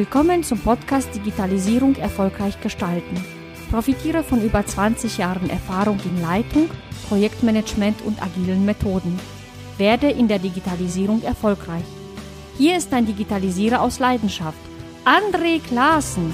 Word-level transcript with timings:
Willkommen 0.00 0.42
zum 0.42 0.58
Podcast 0.58 1.14
Digitalisierung 1.14 1.94
erfolgreich 1.96 2.58
gestalten. 2.62 3.22
Profitiere 3.70 4.22
von 4.24 4.40
über 4.42 4.64
20 4.64 5.18
Jahren 5.18 5.50
Erfahrung 5.50 6.00
in 6.06 6.22
Leitung, 6.22 6.70
Projektmanagement 7.10 8.00
und 8.06 8.22
agilen 8.22 8.64
Methoden. 8.64 9.20
Werde 9.76 10.08
in 10.10 10.26
der 10.26 10.38
Digitalisierung 10.38 11.22
erfolgreich. 11.22 11.84
Hier 12.56 12.78
ist 12.78 12.94
ein 12.94 13.04
Digitalisierer 13.04 13.82
aus 13.82 13.98
Leidenschaft, 13.98 14.56
André 15.04 15.60
Klaassen. 15.60 16.32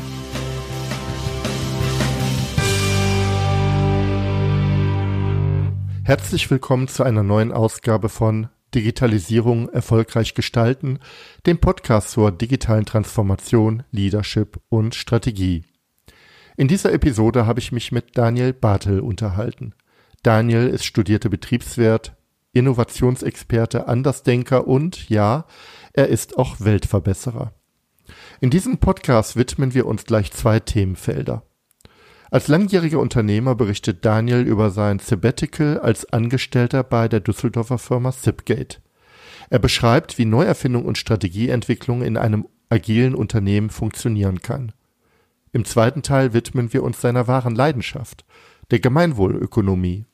Herzlich 6.05 6.49
willkommen 6.53 6.87
zu 6.87 7.03
einer 7.03 7.25
neuen 7.25 7.51
Ausgabe 7.51 8.11
von 8.11 8.47
Digitalisierung 8.75 9.69
erfolgreich 9.69 10.35
gestalten, 10.35 10.99
dem 11.47 11.59
Podcast 11.59 12.11
zur 12.11 12.33
digitalen 12.33 12.85
Transformation, 12.85 13.85
Leadership 13.91 14.61
und 14.69 14.95
Strategie. 14.95 15.65
In 16.57 16.69
dieser 16.69 16.93
Episode 16.93 17.47
habe 17.47 17.61
ich 17.61 17.73
mich 17.73 17.93
mit 17.93 18.17
Daniel 18.17 18.53
Bartel 18.53 19.01
unterhalten. 19.01 19.75
Daniel 20.23 20.69
ist 20.69 20.85
studierte 20.85 21.31
Betriebswirt, 21.31 22.17
Innovationsexperte, 22.53 23.87
Andersdenker 23.87 24.67
und 24.67 25.09
ja, 25.11 25.47
er 25.93 26.09
ist 26.09 26.39
auch 26.39 26.57
Weltverbesserer. 26.59 27.53
In 28.41 28.51
diesem 28.51 28.79
Podcast 28.79 29.37
widmen 29.37 29.75
wir 29.75 29.87
uns 29.87 30.05
gleich 30.05 30.33
zwei 30.33 30.61
Themenfelder. 30.61 31.43
Als 32.31 32.49
langjähriger 32.49 32.99
Unternehmer 32.99 33.55
berichtet 33.55 34.05
Daniel 34.05 34.41
über 34.41 34.71
sein 34.71 34.99
Sabbatical 34.99 35.79
als 35.79 36.13
Angestellter 36.13 36.83
bei 36.83 37.09
der 37.09 37.21
Düsseldorfer 37.21 37.79
Firma 37.79 38.13
Zipgate. 38.13 38.79
Er 39.49 39.61
beschreibt, 39.61 40.19
wie 40.19 40.25
Neuerfindung 40.25 40.85
und 40.85 40.99
Strategieentwicklung 40.99 42.03
in 42.03 42.17
einem 42.17 42.49
agilen 42.69 43.15
Unternehmen 43.15 43.71
funktionieren 43.71 44.41
kann. 44.41 44.73
Im 45.53 45.65
zweiten 45.65 46.03
Teil 46.03 46.33
widmen 46.33 46.73
wir 46.73 46.83
uns 46.83 47.01
seiner 47.01 47.29
wahren 47.29 47.55
Leidenschaft, 47.55 48.25
der 48.73 48.81
Gemeinwohlökonomie. 48.81 50.05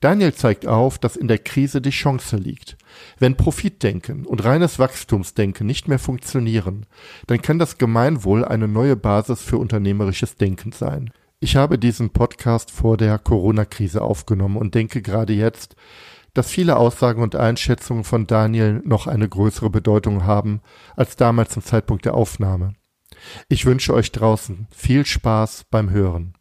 Daniel 0.00 0.34
zeigt 0.34 0.66
auf, 0.66 0.98
dass 0.98 1.14
in 1.14 1.28
der 1.28 1.38
Krise 1.38 1.80
die 1.80 1.90
Chance 1.90 2.36
liegt. 2.36 2.76
Wenn 3.18 3.36
Profitdenken 3.36 4.26
und 4.26 4.42
reines 4.42 4.78
Wachstumsdenken 4.78 5.66
nicht 5.66 5.88
mehr 5.88 5.98
funktionieren, 5.98 6.86
dann 7.26 7.42
kann 7.42 7.58
das 7.58 7.78
Gemeinwohl 7.78 8.44
eine 8.44 8.66
neue 8.66 8.96
Basis 8.96 9.42
für 9.42 9.58
unternehmerisches 9.58 10.36
Denken 10.36 10.72
sein. 10.72 11.12
Ich 11.44 11.56
habe 11.56 11.78
diesen 11.78 12.08
Podcast 12.08 12.70
vor 12.70 12.96
der 12.96 13.18
Corona-Krise 13.18 14.00
aufgenommen 14.00 14.56
und 14.56 14.74
denke 14.74 15.02
gerade 15.02 15.34
jetzt, 15.34 15.76
dass 16.32 16.50
viele 16.50 16.78
Aussagen 16.78 17.22
und 17.22 17.36
Einschätzungen 17.36 18.02
von 18.02 18.26
Daniel 18.26 18.80
noch 18.86 19.06
eine 19.06 19.28
größere 19.28 19.68
Bedeutung 19.68 20.24
haben 20.24 20.62
als 20.96 21.16
damals 21.16 21.50
zum 21.50 21.62
Zeitpunkt 21.62 22.06
der 22.06 22.14
Aufnahme. 22.14 22.72
Ich 23.50 23.66
wünsche 23.66 23.92
euch 23.92 24.10
draußen 24.10 24.68
viel 24.74 25.04
Spaß 25.04 25.64
beim 25.70 25.90
Hören. 25.90 26.32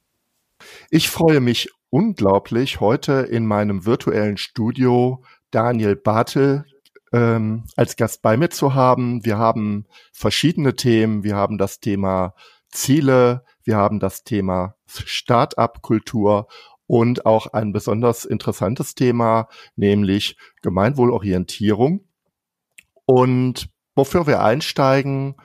Ich 0.89 1.09
freue 1.09 1.41
mich 1.41 1.69
unglaublich, 1.89 2.79
heute 2.79 3.27
in 3.29 3.45
meinem 3.45 3.85
virtuellen 3.85 4.37
Studio 4.37 5.21
Daniel 5.51 5.97
Bartel 5.97 6.63
ähm, 7.11 7.65
als 7.75 7.97
Gast 7.97 8.21
bei 8.21 8.37
mir 8.37 8.51
zu 8.51 8.73
haben. 8.73 9.25
Wir 9.25 9.37
haben 9.37 9.85
verschiedene 10.13 10.75
Themen. 10.77 11.25
Wir 11.25 11.35
haben 11.35 11.57
das 11.57 11.81
Thema 11.81 12.35
Ziele, 12.69 13.43
wir 13.63 13.77
haben 13.77 13.99
das 13.99 14.23
Thema 14.23 14.75
Start-up-Kultur 14.85 16.47
und 16.87 17.25
auch 17.25 17.47
ein 17.47 17.71
besonders 17.71 18.25
interessantes 18.25 18.95
Thema, 18.95 19.47
nämlich 19.75 20.37
Gemeinwohlorientierung. 20.61 22.05
Und 23.05 23.69
wofür 23.95 24.27
wir 24.27 24.41
einsteigen, 24.43 25.35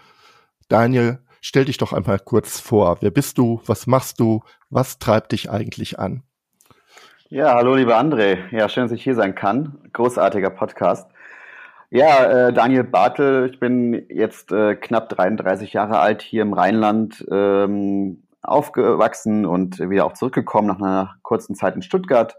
Daniel, 0.68 1.20
stell 1.40 1.64
dich 1.64 1.78
doch 1.78 1.92
einmal 1.92 2.18
kurz 2.18 2.60
vor. 2.60 2.98
Wer 3.00 3.10
bist 3.10 3.38
du? 3.38 3.62
Was 3.66 3.86
machst 3.86 4.20
du? 4.20 4.42
Was 4.70 4.98
treibt 4.98 5.32
dich 5.32 5.50
eigentlich 5.50 5.98
an? 5.98 6.22
Ja, 7.30 7.54
hallo, 7.54 7.74
lieber 7.74 7.98
André. 7.98 8.38
Ja, 8.50 8.68
schön, 8.68 8.84
dass 8.84 8.92
ich 8.92 9.04
hier 9.04 9.14
sein 9.14 9.34
kann. 9.34 9.78
Großartiger 9.92 10.50
Podcast. 10.50 11.10
Ja, 11.90 12.48
äh, 12.48 12.52
Daniel 12.52 12.84
Bartel, 12.84 13.48
ich 13.50 13.60
bin 13.60 14.04
jetzt 14.10 14.52
äh, 14.52 14.74
knapp 14.76 15.08
33 15.08 15.72
Jahre 15.72 15.98
alt 16.00 16.20
hier 16.20 16.42
im 16.42 16.52
Rheinland 16.52 17.24
ähm, 17.30 18.24
aufgewachsen 18.42 19.46
und 19.46 19.78
wieder 19.78 20.04
auch 20.04 20.12
zurückgekommen 20.12 20.68
nach 20.68 20.76
einer 20.76 21.14
kurzen 21.22 21.54
Zeit 21.54 21.76
in 21.76 21.80
Stuttgart. 21.82 22.36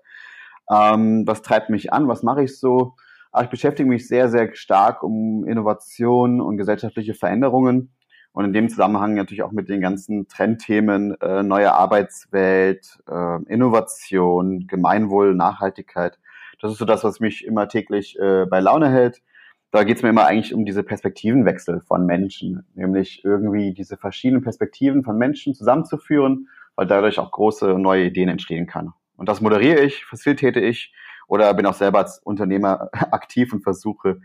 Ähm, 0.70 1.24
was 1.26 1.42
treibt 1.42 1.72
mich 1.72 1.92
an? 1.92 2.08
Was 2.08 2.22
mache 2.22 2.44
ich 2.44 2.60
so? 2.60 2.94
Aber 3.32 3.44
ich 3.44 3.50
beschäftige 3.50 3.90
mich 3.90 4.08
sehr, 4.08 4.30
sehr 4.30 4.54
stark 4.56 5.02
um 5.02 5.44
Innovation 5.48 6.42
und 6.42 6.58
gesellschaftliche 6.58 7.16
Veränderungen 7.16 7.92
und 8.34 8.46
in 8.46 8.54
dem 8.54 8.70
Zusammenhang 8.70 9.16
natürlich 9.16 9.42
auch 9.42 9.52
mit 9.52 9.68
den 9.68 9.82
ganzen 9.82 10.28
Trendthemen 10.28 11.20
äh, 11.22 11.42
neue 11.42 11.74
Arbeitswelt, 11.74 13.00
äh, 13.10 13.44
Innovation, 13.46 14.68
Gemeinwohl, 14.68 15.34
Nachhaltigkeit. 15.34 16.20
Das 16.62 16.72
ist 16.72 16.78
so 16.78 16.86
das, 16.86 17.04
was 17.04 17.20
mich 17.20 17.44
immer 17.44 17.68
täglich 17.68 18.16
äh, 18.20 18.46
bei 18.46 18.60
Laune 18.60 18.92
hält 18.92 19.24
da 19.72 19.84
geht 19.84 19.98
es 19.98 20.04
mir 20.04 20.10
immer 20.10 20.26
eigentlich 20.26 20.54
um 20.54 20.66
diese 20.66 20.84
Perspektivenwechsel 20.84 21.82
von 21.82 22.06
Menschen, 22.06 22.66
nämlich 22.74 23.24
irgendwie 23.24 23.74
diese 23.74 23.98
verschiedenen 23.98 24.42
Perspektiven 24.42 25.04
von 25.04 25.18
Menschen 25.18 25.54
zusammenzuführen, 25.54 26.48
weil 26.76 26.88
dadurch 26.88 27.20
auch 27.20 27.32
große 27.32 27.78
neue 27.78 28.06
Ideen 28.06 28.30
entstehen 28.30 28.66
kann. 28.66 28.94
Und 29.16 29.30
das 29.30 29.42
moderiere 29.42 29.82
ich, 29.82 30.06
facilitäte 30.06 30.60
ich 30.60 30.94
oder 31.28 31.54
bin 31.54 31.66
auch 31.66 31.74
selber 31.74 32.00
als 32.00 32.20
Unternehmer 32.20 32.90
aktiv 33.12 33.54
und 33.54 33.62
versuche 33.62 34.22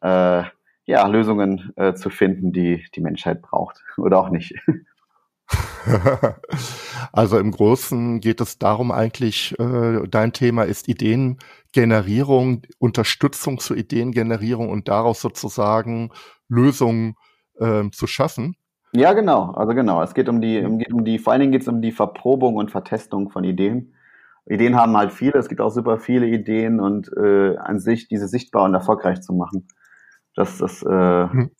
äh, 0.00 0.44
ja 0.86 1.06
Lösungen 1.06 1.72
äh, 1.76 1.94
zu 1.94 2.10
finden, 2.10 2.52
die 2.52 2.86
die 2.94 3.00
Menschheit 3.00 3.42
braucht 3.42 3.82
oder 3.98 4.18
auch 4.18 4.30
nicht. 4.30 4.54
also 7.12 7.38
im 7.38 7.52
Großen 7.52 8.20
geht 8.20 8.40
es 8.40 8.58
darum 8.58 8.90
eigentlich, 8.90 9.58
äh, 9.58 10.06
dein 10.08 10.32
Thema 10.32 10.64
ist 10.64 10.88
Ideengenerierung, 10.88 12.62
Unterstützung 12.78 13.58
zur 13.58 13.76
Ideengenerierung 13.76 14.70
und 14.70 14.88
daraus 14.88 15.20
sozusagen 15.20 16.10
Lösungen 16.48 17.14
äh, 17.58 17.88
zu 17.90 18.06
schaffen. 18.06 18.56
Ja, 18.92 19.12
genau. 19.12 19.52
Also 19.52 19.74
genau. 19.74 20.02
Es 20.02 20.14
geht 20.14 20.28
um 20.28 20.40
die, 20.40 20.60
um, 20.60 20.82
um 20.92 21.04
die, 21.04 21.18
vor 21.18 21.32
allen 21.32 21.40
Dingen 21.40 21.52
geht 21.52 21.62
es 21.62 21.68
um 21.68 21.82
die 21.82 21.92
Verprobung 21.92 22.56
und 22.56 22.70
Vertestung 22.70 23.30
von 23.30 23.44
Ideen. 23.44 23.94
Ideen 24.46 24.76
haben 24.76 24.96
halt 24.96 25.12
viele, 25.12 25.38
es 25.38 25.48
gibt 25.48 25.60
auch 25.60 25.70
super 25.70 25.98
viele 25.98 26.26
Ideen 26.26 26.80
und 26.80 27.10
äh, 27.16 27.56
an 27.56 27.80
sich 27.80 28.08
diese 28.08 28.28
sichtbar 28.28 28.64
und 28.64 28.74
erfolgreich 28.74 29.20
zu 29.20 29.32
machen. 29.32 29.66
Das, 30.34 30.58
das 30.58 30.82
äh, 30.82 31.28
hm. 31.28 31.50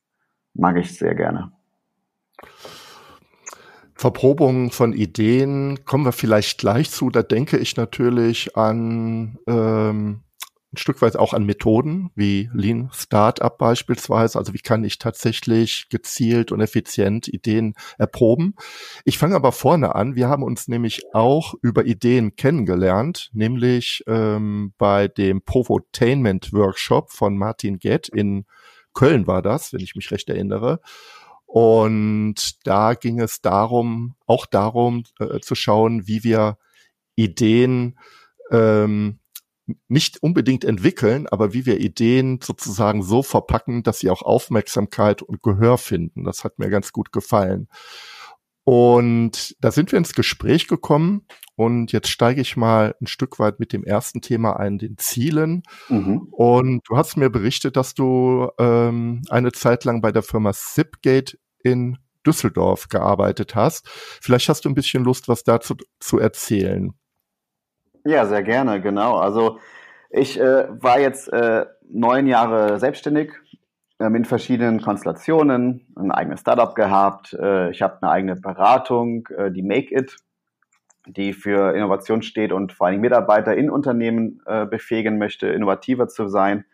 mag 0.55 0.77
ich 0.77 0.97
sehr 0.97 1.15
gerne. 1.15 1.53
Verprobung 3.97 4.71
von 4.73 4.93
Ideen 4.93 5.85
kommen 5.87 6.05
wir 6.05 6.13
vielleicht 6.13 6.59
gleich 6.59 6.91
zu. 6.91 7.09
Da 7.09 7.23
denke 7.23 7.57
ich 7.57 7.77
natürlich 7.77 8.57
an 8.57 9.39
ähm, 9.47 10.23
ein 10.77 10.79
Stück 10.79 11.01
weit 11.01 11.17
auch 11.17 11.33
an 11.33 11.47
Methoden 11.47 12.11
wie 12.15 12.51
Lean 12.53 12.91
Startup 12.93 13.57
beispielsweise. 13.57 14.39
Also 14.39 14.53
wie 14.53 14.59
kann 14.59 14.85
ich 14.85 14.99
tatsächlich 14.99 15.89
gezielt 15.89 16.53
und 16.53 16.61
effizient 16.61 17.29
Ideen 17.29 17.75
erproben? 17.97 18.55
Ich 19.05 19.17
fange 19.17 19.35
aber 19.35 19.53
vorne 19.53 19.95
an. 19.95 20.15
Wir 20.15 20.29
haben 20.29 20.43
uns 20.43 20.69
nämlich 20.69 21.03
auch 21.15 21.55
über 21.63 21.87
Ideen 21.87 22.37
kennengelernt, 22.37 23.31
nämlich 23.33 24.05
ähm, 24.07 24.75
bei 24.77 25.09
dem 25.09 25.41
Provotainment 25.43 26.53
Workshop 26.53 27.11
von 27.11 27.39
Martin 27.39 27.79
Gett 27.79 28.09
in 28.09 28.45
Köln 28.93 29.27
war 29.27 29.43
das, 29.43 29.73
wenn 29.73 29.81
ich 29.81 29.95
mich 29.95 30.11
recht 30.11 30.29
erinnere. 30.29 30.81
Und 31.59 32.67
da 32.67 32.93
ging 32.93 33.19
es 33.19 33.41
darum, 33.41 34.15
auch 34.27 34.45
darum 34.45 35.05
äh, 35.19 35.41
zu 35.41 35.55
schauen, 35.55 36.07
wie 36.07 36.23
wir 36.23 36.59
Ideen 37.15 37.99
ähm, 38.51 39.21
nicht 39.89 40.23
unbedingt 40.23 40.67
entwickeln, 40.67 41.27
aber 41.27 41.55
wie 41.55 41.65
wir 41.65 41.81
Ideen 41.81 42.41
sozusagen 42.43 43.03
so 43.03 43.23
verpacken, 43.23 43.83
dass 43.83 44.01
sie 44.01 44.11
auch 44.11 44.21
Aufmerksamkeit 44.21 45.23
und 45.23 45.43
Gehör 45.43 45.79
finden. 45.79 46.25
Das 46.25 46.45
hat 46.45 46.59
mir 46.59 46.69
ganz 46.69 46.93
gut 46.93 47.11
gefallen. 47.11 47.69
Und 48.65 49.57
da 49.61 49.71
sind 49.71 49.93
wir 49.93 49.99
ins 49.99 50.13
Gespräch 50.13 50.69
gekommen 50.69 51.27
und 51.55 51.91
jetzt 51.91 52.09
steige 52.09 52.43
ich 52.43 52.59
mal 52.59 52.95
ein 53.01 53.07
Stück 53.07 53.39
weit 53.39 53.61
mit 53.61 53.73
dem 53.73 53.83
ersten 53.83 54.21
Thema 54.21 54.61
ein, 54.61 54.77
den 54.77 54.99
Zielen. 54.99 55.63
Mhm. 55.89 56.29
Und 56.33 56.83
du 56.87 56.99
hast 56.99 57.17
mir 57.17 57.31
berichtet, 57.31 57.79
dass 57.79 57.95
du 57.95 58.51
ähm, 58.59 59.23
eine 59.31 59.53
Zeit 59.53 59.85
lang 59.85 60.03
bei 60.03 60.13
der 60.13 60.23
Firma 60.23 60.53
Zipgate 60.53 61.39
in 61.67 61.99
Düsseldorf 62.27 62.89
gearbeitet 62.89 63.55
hast. 63.55 63.89
Vielleicht 63.89 64.49
hast 64.49 64.65
du 64.65 64.69
ein 64.69 64.75
bisschen 64.75 65.05
Lust, 65.05 65.29
was 65.29 65.45
dazu 65.45 65.75
zu 66.01 66.19
erzählen. 66.19 66.93
Ja, 68.05 68.27
sehr 68.27 68.43
gerne, 68.43 68.81
genau. 68.81 69.17
Also 69.17 69.59
ich 70.11 70.39
äh, 70.39 70.67
war 70.83 71.01
jetzt 71.01 71.33
äh, 71.33 71.67
neun 71.89 72.27
Jahre 72.27 72.79
selbstständig, 72.79 73.33
ähm, 73.99 74.15
in 74.15 74.25
verschiedenen 74.25 74.81
Konstellationen, 74.81 75.87
ein 75.97 76.11
eigenes 76.11 76.41
Startup 76.41 76.75
gehabt. 76.75 77.33
Äh, 77.33 77.71
ich 77.71 77.83
habe 77.83 77.99
eine 78.03 78.11
eigene 78.11 78.37
Beratung, 78.37 79.27
äh, 79.37 79.51
die 79.51 79.63
Make 79.63 79.95
It, 79.95 80.17
die 81.07 81.33
für 81.33 81.75
Innovation 81.75 82.23
steht 82.23 82.53
und 82.53 82.73
vor 82.73 82.89
allem 82.89 83.01
Mitarbeiter 83.01 83.57
in 83.57 83.71
Unternehmen 83.71 84.41
äh, 84.47 84.67
befähigen 84.67 85.19
möchte, 85.19 85.49
innovativer 85.49 86.09
zu 86.09 86.29
sein. 86.29 86.65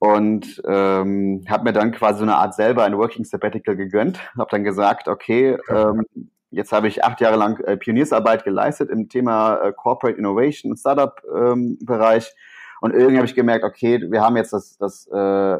Und 0.00 0.62
ähm, 0.66 1.44
habe 1.48 1.64
mir 1.64 1.72
dann 1.74 1.92
quasi 1.92 2.20
so 2.20 2.24
eine 2.24 2.36
Art 2.36 2.54
selber 2.54 2.84
ein 2.84 2.96
Working 2.96 3.24
Sabbatical 3.24 3.76
gegönnt. 3.76 4.18
Habe 4.36 4.50
dann 4.50 4.64
gesagt, 4.64 5.08
okay, 5.08 5.58
ähm, 5.68 6.06
jetzt 6.50 6.72
habe 6.72 6.88
ich 6.88 7.04
acht 7.04 7.20
Jahre 7.20 7.36
lang 7.36 7.60
äh, 7.60 7.76
Pioniersarbeit 7.76 8.44
geleistet 8.44 8.88
im 8.88 9.10
Thema 9.10 9.56
äh, 9.56 9.72
Corporate 9.74 10.18
Innovation 10.18 10.72
und 10.72 10.78
Startup-Bereich. 10.78 12.28
Ähm, 12.28 12.32
und 12.80 12.94
irgendwie 12.94 13.18
habe 13.18 13.26
ich 13.26 13.34
gemerkt, 13.34 13.62
okay, 13.62 14.00
wir 14.10 14.22
haben 14.22 14.38
jetzt 14.38 14.54
das, 14.54 14.78
das, 14.78 15.06
äh, 15.08 15.58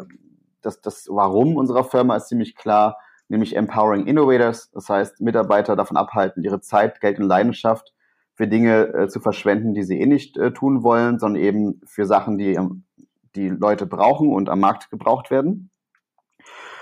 das, 0.62 0.80
das 0.80 1.06
Warum 1.10 1.56
unserer 1.56 1.84
Firma 1.84 2.16
ist 2.16 2.28
ziemlich 2.28 2.56
klar, 2.56 2.96
nämlich 3.28 3.54
Empowering 3.54 4.06
Innovators. 4.06 4.70
Das 4.70 4.88
heißt, 4.88 5.20
Mitarbeiter 5.20 5.76
davon 5.76 5.98
abhalten, 5.98 6.42
ihre 6.42 6.62
Zeit, 6.62 7.02
Geld 7.02 7.18
und 7.18 7.26
Leidenschaft 7.26 7.92
für 8.32 8.48
Dinge 8.48 8.94
äh, 8.94 9.08
zu 9.08 9.20
verschwenden, 9.20 9.74
die 9.74 9.82
sie 9.82 10.00
eh 10.00 10.06
nicht 10.06 10.38
äh, 10.38 10.50
tun 10.50 10.82
wollen, 10.82 11.18
sondern 11.18 11.42
eben 11.42 11.82
für 11.84 12.06
Sachen, 12.06 12.38
die 12.38 12.54
ähm, 12.54 12.84
die 13.36 13.48
Leute 13.48 13.86
brauchen 13.86 14.32
und 14.32 14.48
am 14.48 14.60
Markt 14.60 14.90
gebraucht 14.90 15.30
werden. 15.30 15.70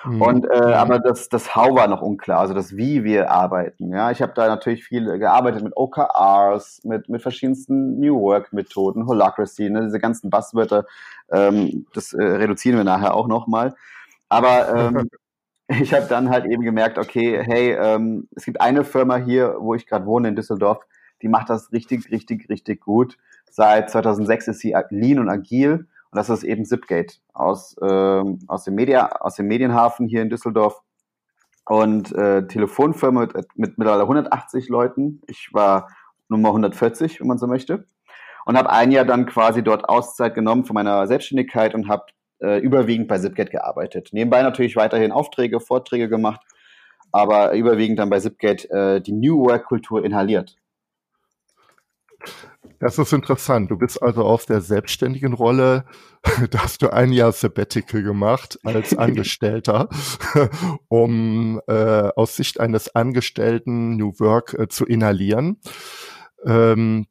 Mhm. 0.04 0.22
Und 0.22 0.44
äh, 0.46 0.72
aber 0.74 1.00
das, 1.00 1.28
das 1.28 1.54
How 1.54 1.74
war 1.74 1.88
noch 1.88 2.02
unklar, 2.02 2.40
also 2.40 2.54
das 2.54 2.76
Wie 2.76 3.04
wir 3.04 3.30
arbeiten. 3.30 3.92
Ja, 3.92 4.10
ich 4.10 4.22
habe 4.22 4.32
da 4.34 4.46
natürlich 4.46 4.84
viel 4.84 5.18
gearbeitet 5.18 5.62
mit 5.62 5.76
OKRs, 5.76 6.82
mit 6.84 7.08
mit 7.08 7.22
verschiedensten 7.22 7.98
New 7.98 8.20
Work 8.20 8.52
Methoden, 8.52 9.06
Holacracy, 9.06 9.70
ne, 9.70 9.82
diese 9.82 9.98
ganzen 9.98 10.30
Buzzwörter. 10.30 10.86
Ähm, 11.30 11.86
das 11.94 12.12
äh, 12.12 12.22
reduzieren 12.22 12.76
wir 12.76 12.84
nachher 12.84 13.14
auch 13.14 13.26
noch 13.26 13.46
mal. 13.46 13.74
Aber 14.28 14.74
ähm, 14.74 15.08
ich 15.68 15.92
habe 15.92 16.06
dann 16.06 16.30
halt 16.30 16.46
eben 16.46 16.62
gemerkt, 16.62 16.98
okay, 16.98 17.42
hey, 17.44 17.72
ähm, 17.72 18.28
es 18.36 18.44
gibt 18.44 18.60
eine 18.60 18.84
Firma 18.84 19.16
hier, 19.16 19.56
wo 19.58 19.74
ich 19.74 19.86
gerade 19.86 20.06
wohne 20.06 20.28
in 20.28 20.36
Düsseldorf, 20.36 20.78
die 21.22 21.28
macht 21.28 21.50
das 21.50 21.72
richtig, 21.72 22.10
richtig, 22.10 22.48
richtig 22.48 22.80
gut. 22.80 23.18
Seit 23.50 23.90
2006 23.90 24.48
ist 24.48 24.60
sie 24.60 24.76
lean 24.90 25.18
und 25.18 25.28
agil 25.28 25.88
und 26.10 26.16
das 26.16 26.30
ist 26.30 26.42
eben 26.42 26.64
Zipgate 26.64 27.18
aus, 27.34 27.76
äh, 27.82 28.24
aus, 28.46 28.64
dem 28.64 28.74
Media, 28.74 29.08
aus 29.20 29.36
dem 29.36 29.46
Medienhafen 29.46 30.08
hier 30.08 30.22
in 30.22 30.30
Düsseldorf. 30.30 30.80
Und 31.66 32.12
äh, 32.12 32.46
Telefonfirma 32.46 33.20
mit, 33.20 33.34
mit 33.56 33.76
mittlerweile 33.76 34.02
180 34.02 34.70
Leuten. 34.70 35.20
Ich 35.26 35.50
war 35.52 35.88
Nummer 36.28 36.48
140, 36.48 37.20
wenn 37.20 37.26
man 37.26 37.36
so 37.36 37.46
möchte. 37.46 37.86
Und 38.46 38.56
habe 38.56 38.70
ein 38.70 38.90
Jahr 38.90 39.04
dann 39.04 39.26
quasi 39.26 39.62
dort 39.62 39.86
Auszeit 39.86 40.34
genommen 40.34 40.64
von 40.64 40.72
meiner 40.72 41.06
Selbstständigkeit 41.06 41.74
und 41.74 41.88
habe 41.88 42.06
äh, 42.40 42.58
überwiegend 42.58 43.06
bei 43.08 43.18
Zipgate 43.18 43.50
gearbeitet. 43.50 44.08
Nebenbei 44.12 44.42
natürlich 44.42 44.76
weiterhin 44.76 45.12
Aufträge, 45.12 45.60
Vorträge 45.60 46.08
gemacht, 46.08 46.40
aber 47.12 47.52
überwiegend 47.52 47.98
dann 47.98 48.08
bei 48.08 48.20
Zipgate 48.20 48.70
äh, 48.70 49.00
die 49.02 49.12
New 49.12 49.40
Work-Kultur 49.40 50.02
inhaliert. 50.02 50.56
Das 52.80 52.98
ist 52.98 53.12
interessant. 53.12 53.70
Du 53.70 53.76
bist 53.76 54.00
also 54.02 54.22
aus 54.24 54.46
der 54.46 54.60
selbstständigen 54.60 55.32
Rolle, 55.32 55.84
da 56.50 56.62
hast 56.62 56.82
du 56.82 56.92
ein 56.92 57.12
Jahr 57.12 57.32
Sabbatical 57.32 58.02
gemacht 58.02 58.58
als 58.62 58.94
Angestellter, 58.98 59.88
um 60.88 61.60
äh, 61.66 61.72
aus 62.14 62.36
Sicht 62.36 62.60
eines 62.60 62.94
Angestellten 62.94 63.96
New 63.96 64.12
Work 64.18 64.54
äh, 64.54 64.68
zu 64.68 64.86
inhalieren. 64.86 65.58
Ähm, 66.44 67.06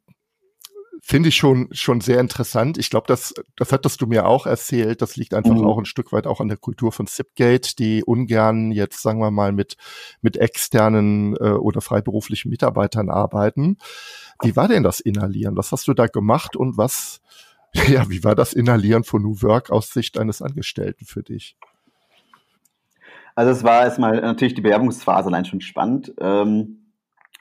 Finde 1.10 1.30
ich 1.30 1.36
schon, 1.36 1.70
schon 1.72 2.02
sehr 2.02 2.20
interessant. 2.20 2.76
Ich 2.76 2.90
glaube, 2.90 3.06
das, 3.06 3.32
das 3.56 3.72
hattest 3.72 4.02
du 4.02 4.06
mir 4.06 4.26
auch 4.26 4.44
erzählt. 4.44 5.00
Das 5.00 5.16
liegt 5.16 5.32
einfach 5.32 5.54
mhm. 5.54 5.64
auch 5.64 5.78
ein 5.78 5.86
Stück 5.86 6.12
weit 6.12 6.26
auch 6.26 6.42
an 6.42 6.48
der 6.48 6.58
Kultur 6.58 6.92
von 6.92 7.06
Zipgate, 7.06 7.76
die 7.78 8.04
ungern 8.04 8.72
jetzt, 8.72 9.00
sagen 9.00 9.18
wir 9.18 9.30
mal, 9.30 9.52
mit, 9.52 9.78
mit 10.20 10.36
externen 10.36 11.34
äh, 11.36 11.52
oder 11.52 11.80
freiberuflichen 11.80 12.50
Mitarbeitern 12.50 13.08
arbeiten. 13.08 13.78
Wie 14.42 14.54
war 14.54 14.68
denn 14.68 14.82
das 14.82 15.00
Inhalieren? 15.00 15.56
Was 15.56 15.72
hast 15.72 15.88
du 15.88 15.94
da 15.94 16.08
gemacht 16.08 16.56
und 16.56 16.76
was, 16.76 17.22
ja, 17.88 18.10
wie 18.10 18.22
war 18.22 18.34
das 18.34 18.52
Inhalieren 18.52 19.02
von 19.02 19.22
New 19.22 19.40
Work 19.40 19.70
aus 19.70 19.90
Sicht 19.90 20.18
eines 20.18 20.42
Angestellten 20.42 21.06
für 21.06 21.22
dich? 21.22 21.56
Also 23.34 23.50
es 23.52 23.64
war 23.64 23.84
erstmal 23.84 24.20
natürlich 24.20 24.52
die 24.52 24.60
Bewerbungsphase 24.60 25.28
allein 25.28 25.46
schon 25.46 25.62
spannend. 25.62 26.12
Ähm 26.20 26.77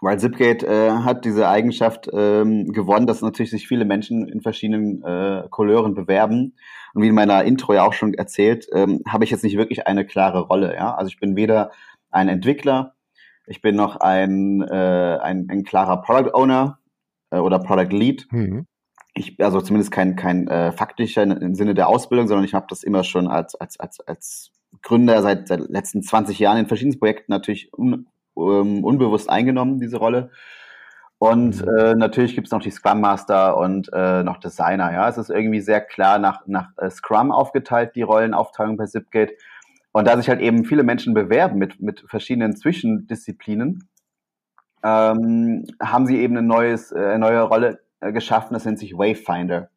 weil 0.01 0.19
Zipgate 0.19 0.63
äh, 0.63 0.91
hat 0.91 1.25
diese 1.25 1.49
Eigenschaft 1.49 2.09
ähm, 2.13 2.71
gewonnen, 2.71 3.07
dass 3.07 3.21
natürlich 3.21 3.51
sich 3.51 3.67
viele 3.67 3.85
Menschen 3.85 4.27
in 4.27 4.41
verschiedenen 4.41 5.03
äh, 5.03 5.47
Couleuren 5.49 5.95
bewerben. 5.95 6.55
Und 6.93 7.01
wie 7.01 7.07
in 7.07 7.15
meiner 7.15 7.43
Intro 7.43 7.73
ja 7.73 7.83
auch 7.83 7.93
schon 7.93 8.13
erzählt, 8.13 8.67
ähm, 8.73 9.01
habe 9.07 9.23
ich 9.23 9.31
jetzt 9.31 9.43
nicht 9.43 9.57
wirklich 9.57 9.87
eine 9.87 10.05
klare 10.05 10.41
Rolle. 10.41 10.75
Ja? 10.75 10.93
Also 10.93 11.09
ich 11.09 11.19
bin 11.19 11.35
weder 11.35 11.71
ein 12.11 12.29
Entwickler, 12.29 12.93
ich 13.47 13.61
bin 13.61 13.75
noch 13.75 13.95
ein, 13.97 14.61
äh, 14.61 15.17
ein, 15.21 15.47
ein 15.49 15.63
klarer 15.63 16.01
Product 16.01 16.33
Owner 16.33 16.79
äh, 17.31 17.39
oder 17.39 17.59
Product 17.59 17.95
Lead. 17.95 18.27
Mhm. 18.31 18.67
Ich, 19.13 19.43
also 19.43 19.61
zumindest 19.61 19.91
kein, 19.91 20.15
kein 20.15 20.47
äh, 20.47 20.71
faktischer 20.71 21.23
im 21.23 21.55
Sinne 21.55 21.73
der 21.73 21.87
Ausbildung, 21.87 22.27
sondern 22.27 22.45
ich 22.45 22.53
habe 22.53 22.67
das 22.69 22.83
immer 22.83 23.03
schon 23.03 23.27
als, 23.27 23.55
als, 23.55 23.79
als, 23.79 23.99
als 24.01 24.51
Gründer 24.83 25.21
seit, 25.23 25.47
seit 25.47 25.61
letzten 25.69 26.03
20 26.03 26.37
Jahren 26.37 26.59
in 26.59 26.67
verschiedenen 26.67 26.99
Projekten 26.99 27.31
natürlich 27.31 27.71
un, 27.73 28.07
ähm, 28.37 28.83
unbewusst 28.83 29.29
eingenommen, 29.29 29.79
diese 29.79 29.97
Rolle. 29.97 30.29
Und 31.19 31.65
mhm. 31.65 31.77
äh, 31.77 31.95
natürlich 31.95 32.35
gibt 32.35 32.47
es 32.47 32.51
noch 32.51 32.61
die 32.61 32.69
Scrum 32.69 33.01
Master 33.01 33.57
und 33.57 33.89
äh, 33.91 34.23
noch 34.23 34.37
Designer. 34.37 34.93
Ja, 34.93 35.09
es 35.09 35.17
ist 35.17 35.29
irgendwie 35.29 35.61
sehr 35.61 35.81
klar 35.81 36.19
nach, 36.19 36.45
nach 36.45 36.69
äh, 36.77 36.89
Scrum 36.89 37.31
aufgeteilt, 37.31 37.95
die 37.95 38.03
Rollenaufteilung 38.03 38.77
bei 38.77 38.85
Zipgate. 38.85 39.33
Und 39.91 40.07
da 40.07 40.15
sich 40.15 40.29
halt 40.29 40.41
eben 40.41 40.63
viele 40.63 40.83
Menschen 40.83 41.15
bewerben 41.15 41.57
mit, 41.57 41.81
mit 41.81 42.05
verschiedenen 42.07 42.55
Zwischendisziplinen, 42.55 43.89
ähm, 44.83 45.65
haben 45.81 46.05
sie 46.05 46.19
eben 46.19 46.37
eine 46.37 46.45
neues, 46.45 46.91
äh, 46.91 47.17
neue 47.17 47.41
Rolle 47.41 47.79
äh, 47.99 48.11
geschaffen, 48.11 48.53
das 48.53 48.65
nennt 48.65 48.77
sich 48.77 48.95
Wayfinder. 48.95 49.69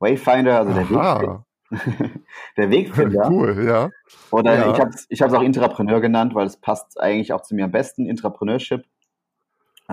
Wayfinder, 0.00 0.58
also 0.58 0.72
der 0.72 0.90
Weg, 0.90 1.40
der 2.56 2.70
Wegfinder. 2.70 3.30
Cool, 3.30 3.64
ja. 3.66 3.90
Oder 4.30 4.54
ja. 4.54 4.72
ich 4.72 4.80
habe 4.80 4.90
es 4.90 5.06
ich 5.08 5.22
auch 5.22 5.42
Intrapreneur 5.42 6.00
genannt, 6.00 6.34
weil 6.34 6.46
es 6.46 6.56
passt 6.56 7.00
eigentlich 7.00 7.32
auch 7.32 7.42
zu 7.42 7.54
mir 7.54 7.64
am 7.64 7.70
besten, 7.70 8.06
Intrapreneurship. 8.06 8.84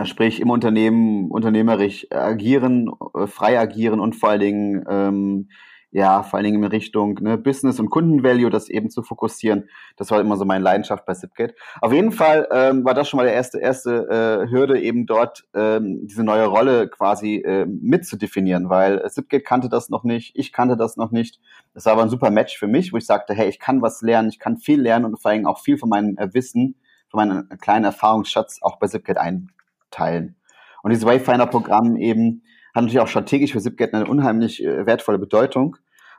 Sprich, 0.03 0.39
im 0.39 0.51
Unternehmen 0.51 1.31
unternehmerisch 1.31 2.07
agieren, 2.11 2.91
äh, 3.15 3.25
frei 3.25 3.59
agieren 3.59 3.99
und 3.99 4.15
vor 4.15 4.29
allen 4.29 4.39
Dingen 4.39 4.85
ähm, 4.87 5.49
ja, 5.91 6.21
vor 6.23 6.37
allen 6.37 6.43
Dingen 6.43 6.63
in 6.63 6.69
Richtung 6.69 7.15
ne, 7.21 7.37
Business 7.37 7.79
und 7.79 7.89
Kundenvalue, 7.89 8.49
das 8.49 8.69
eben 8.69 8.89
zu 8.89 9.03
fokussieren. 9.03 9.69
Das 9.95 10.11
war 10.11 10.19
immer 10.19 10.35
so 10.35 10.43
meine 10.43 10.63
Leidenschaft 10.63 11.05
bei 11.05 11.13
Zipgate. 11.13 11.55
Auf 11.81 11.93
jeden 11.93 12.11
Fall 12.11 12.47
ähm, 12.51 12.83
war 12.83 12.93
das 12.93 13.07
schon 13.07 13.17
mal 13.17 13.23
der 13.23 13.33
erste, 13.33 13.59
erste 13.59 14.45
äh, 14.47 14.51
Hürde, 14.51 14.79
eben 14.79 15.05
dort 15.05 15.45
ähm, 15.55 16.05
diese 16.05 16.23
neue 16.23 16.45
Rolle 16.45 16.89
quasi 16.89 17.37
äh, 17.37 17.65
mitzudefinieren, 17.65 18.69
weil 18.69 19.09
Zipgate 19.09 19.43
kannte 19.43 19.69
das 19.69 19.89
noch 19.89 20.03
nicht, 20.03 20.35
ich 20.35 20.51
kannte 20.51 20.75
das 20.75 20.97
noch 20.97 21.11
nicht. 21.11 21.39
Das 21.73 21.85
war 21.85 21.93
aber 21.93 22.03
ein 22.03 22.09
super 22.09 22.31
Match 22.31 22.57
für 22.57 22.67
mich, 22.67 22.91
wo 22.91 22.97
ich 22.97 23.05
sagte, 23.05 23.33
hey, 23.33 23.47
ich 23.47 23.59
kann 23.59 23.81
was 23.81 24.01
lernen, 24.01 24.29
ich 24.29 24.39
kann 24.39 24.57
viel 24.57 24.81
lernen 24.81 25.05
und 25.05 25.21
vor 25.21 25.31
allen 25.31 25.39
Dingen 25.39 25.47
auch 25.47 25.61
viel 25.61 25.77
von 25.77 25.89
meinem 25.89 26.17
äh, 26.17 26.33
Wissen, 26.33 26.75
von 27.09 27.25
meinem 27.25 27.49
kleinen 27.59 27.85
Erfahrungsschatz 27.85 28.59
auch 28.61 28.77
bei 28.77 28.87
Zipgate 28.87 29.21
einteilen. 29.21 30.35
Und 30.83 30.91
dieses 30.91 31.05
Wayfinder-Programm 31.05 31.95
eben 31.95 32.43
hat 32.77 32.83
natürlich 32.83 33.01
auch 33.01 33.07
strategisch 33.07 33.51
für 33.51 33.59
Zipgate 33.59 33.93
eine 33.93 34.05
unheimlich 34.05 34.63
äh, 34.63 34.85
wertvolle 34.85 35.17
Bedeutung, 35.17 35.77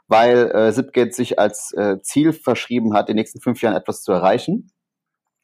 weil 0.08 0.50
äh, 0.50 0.72
Zipgate 0.72 1.12
sich 1.12 1.38
als 1.38 1.72
äh, 1.72 2.00
Ziel 2.02 2.32
verschrieben 2.32 2.94
hat, 2.94 3.08
in 3.08 3.14
den 3.14 3.20
nächsten 3.20 3.40
fünf 3.40 3.62
Jahren 3.62 3.76
etwas 3.76 4.02
zu 4.02 4.12
erreichen. 4.12 4.70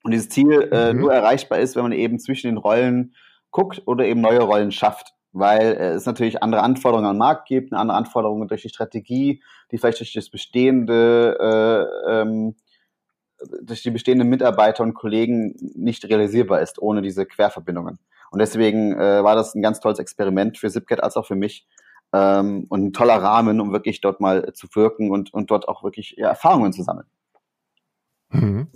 Und 0.02 0.10
dieses 0.10 0.28
Ziel 0.28 0.68
äh, 0.72 0.92
mhm. 0.92 1.00
nur 1.00 1.14
erreichbar 1.14 1.60
ist, 1.60 1.76
wenn 1.76 1.84
man 1.84 1.92
eben 1.92 2.18
zwischen 2.18 2.48
den 2.48 2.58
Rollen 2.58 3.14
guckt 3.50 3.82
oder 3.86 4.04
eben 4.04 4.20
neue 4.20 4.42
Rollen 4.42 4.72
schafft. 4.72 5.14
Weil 5.32 5.74
äh, 5.74 5.92
es 5.92 6.04
natürlich 6.04 6.42
andere 6.42 6.62
Anforderungen 6.62 7.08
am 7.08 7.18
Markt 7.18 7.48
gibt, 7.48 7.72
eine 7.72 7.80
andere 7.80 7.96
Anforderungen 7.96 8.48
durch 8.48 8.62
die 8.62 8.68
Strategie, 8.68 9.42
die 9.70 9.78
vielleicht 9.78 10.00
durch 10.00 10.12
das 10.12 10.30
bestehende, 10.30 11.38
äh, 12.06 12.12
ähm, 12.12 12.56
durch 13.62 13.82
die 13.82 13.90
bestehenden 13.90 14.28
Mitarbeiter 14.28 14.82
und 14.82 14.94
Kollegen 14.94 15.54
nicht 15.74 16.04
realisierbar 16.04 16.60
ist, 16.60 16.80
ohne 16.80 17.02
diese 17.02 17.24
Querverbindungen. 17.24 17.98
Und 18.34 18.40
deswegen 18.40 18.92
äh, 18.92 19.22
war 19.22 19.36
das 19.36 19.54
ein 19.54 19.62
ganz 19.62 19.78
tolles 19.78 20.00
Experiment 20.00 20.58
für 20.58 20.68
Zipcat 20.68 21.02
als 21.02 21.16
auch 21.16 21.24
für 21.24 21.36
mich 21.36 21.66
ähm, 22.12 22.66
und 22.68 22.84
ein 22.84 22.92
toller 22.92 23.22
Rahmen, 23.22 23.60
um 23.60 23.72
wirklich 23.72 24.00
dort 24.00 24.20
mal 24.20 24.52
zu 24.54 24.66
wirken 24.74 25.12
und, 25.12 25.32
und 25.32 25.52
dort 25.52 25.68
auch 25.68 25.84
wirklich 25.84 26.16
ja, 26.18 26.28
Erfahrungen 26.28 26.72
zu 26.72 26.82
sammeln. 26.82 27.06
Mhm. 28.30 28.66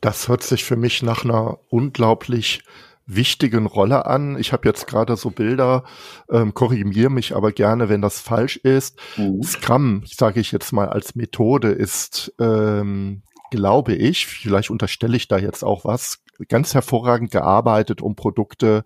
Das 0.00 0.28
hört 0.28 0.42
sich 0.42 0.64
für 0.64 0.76
mich 0.76 1.02
nach 1.02 1.22
einer 1.22 1.58
unglaublich 1.68 2.62
wichtigen 3.04 3.66
Rolle 3.66 4.06
an. 4.06 4.38
Ich 4.38 4.54
habe 4.54 4.66
jetzt 4.66 4.86
gerade 4.86 5.16
so 5.16 5.30
Bilder, 5.30 5.84
ähm, 6.30 6.54
korrigiere 6.54 7.10
mich 7.10 7.36
aber 7.36 7.52
gerne, 7.52 7.90
wenn 7.90 8.00
das 8.00 8.20
falsch 8.20 8.56
ist. 8.56 8.98
Mhm. 9.18 9.42
Scrum, 9.42 10.02
sage 10.06 10.40
ich 10.40 10.50
jetzt 10.50 10.72
mal 10.72 10.88
als 10.88 11.14
Methode, 11.14 11.68
ist, 11.68 12.32
ähm, 12.40 13.22
glaube 13.54 13.94
ich, 13.94 14.26
vielleicht 14.26 14.70
unterstelle 14.70 15.16
ich 15.16 15.28
da 15.28 15.38
jetzt 15.38 15.62
auch 15.62 15.84
was, 15.84 16.24
ganz 16.48 16.74
hervorragend 16.74 17.30
gearbeitet, 17.30 18.02
um 18.02 18.16
Produkte 18.16 18.82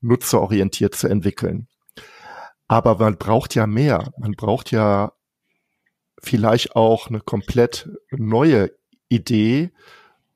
nutzerorientiert 0.00 0.94
zu 0.94 1.06
entwickeln. 1.06 1.68
Aber 2.66 2.96
man 2.96 3.18
braucht 3.18 3.54
ja 3.54 3.66
mehr. 3.66 4.12
Man 4.18 4.32
braucht 4.32 4.70
ja 4.70 5.12
vielleicht 6.22 6.76
auch 6.76 7.08
eine 7.08 7.20
komplett 7.20 7.90
neue 8.10 8.70
Idee 9.08 9.70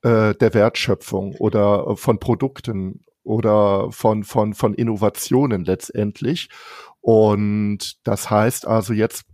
äh, 0.03 0.35
der 0.35 0.53
Wertschöpfung 0.53 1.35
oder 1.37 1.97
von 1.97 2.19
Produkten 2.19 3.05
oder 3.23 3.91
von, 3.93 4.25
von, 4.25 4.53
von 4.53 4.75
Innovationen 4.75 5.65
letztendlich. 5.65 6.51
Und 7.01 8.07
das 8.07 8.29
heißt 8.29 8.67
also, 8.67 8.93
jetzt 8.93 9.25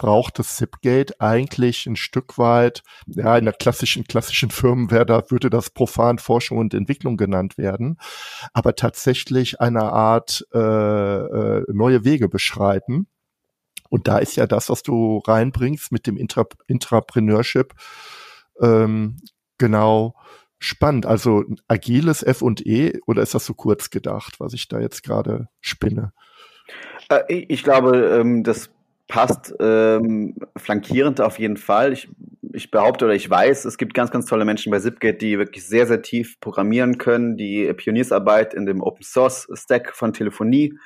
braucht 0.00 0.38
das 0.38 0.56
Zipgate 0.56 1.20
eigentlich 1.20 1.84
ein 1.84 1.94
Stück 1.94 2.38
weit, 2.38 2.82
ja, 3.06 3.36
in 3.36 3.44
der 3.44 3.52
klassischen, 3.52 4.04
klassischen 4.04 4.50
Firmen 4.50 4.90
wäre 4.90 5.04
da, 5.04 5.30
würde 5.30 5.50
das 5.50 5.68
profan 5.68 6.18
Forschung 6.18 6.56
und 6.56 6.72
Entwicklung 6.72 7.18
genannt 7.18 7.58
werden, 7.58 7.98
aber 8.54 8.74
tatsächlich 8.74 9.60
eine 9.60 9.92
Art 9.92 10.46
äh, 10.54 10.58
äh, 10.58 11.64
neue 11.68 12.02
Wege 12.02 12.30
beschreiten. 12.30 13.08
Und 13.90 14.08
da 14.08 14.16
ist 14.16 14.36
ja 14.36 14.46
das, 14.46 14.70
was 14.70 14.82
du 14.82 15.18
reinbringst 15.18 15.92
mit 15.92 16.06
dem 16.06 16.16
Intra 16.16 16.46
Intrapreneurship, 16.66 17.74
ähm, 18.62 19.18
genau 19.58 20.14
spannend. 20.58 21.04
Also 21.04 21.44
agiles 21.68 22.22
F 22.22 22.40
und 22.40 22.66
E 22.66 23.00
oder 23.06 23.20
ist 23.20 23.34
das 23.34 23.44
so 23.44 23.52
kurz 23.52 23.90
gedacht, 23.90 24.40
was 24.40 24.54
ich 24.54 24.66
da 24.68 24.80
jetzt 24.80 25.02
gerade 25.02 25.48
spinne? 25.60 26.14
Äh, 27.10 27.44
ich 27.48 27.62
glaube, 27.64 27.98
ähm, 28.18 28.44
das 28.44 28.70
passt 29.10 29.52
ähm, 29.60 30.36
flankierend 30.56 31.20
auf 31.20 31.38
jeden 31.38 31.56
Fall. 31.56 31.92
Ich, 31.92 32.08
ich 32.52 32.70
behaupte 32.70 33.04
oder 33.04 33.14
ich 33.14 33.28
weiß, 33.28 33.64
es 33.64 33.76
gibt 33.76 33.92
ganz, 33.92 34.10
ganz 34.10 34.24
tolle 34.26 34.44
Menschen 34.44 34.70
bei 34.70 34.78
Zipgate, 34.78 35.18
die 35.18 35.38
wirklich 35.38 35.66
sehr, 35.66 35.86
sehr 35.86 36.00
tief 36.00 36.40
programmieren 36.40 36.96
können, 36.96 37.36
die 37.36 37.70
Pioniersarbeit 37.74 38.54
in 38.54 38.66
dem 38.66 38.80
Open 38.80 39.02
Source 39.02 39.48
Stack 39.52 39.94
von 39.94 40.12
Telefonie 40.12 40.78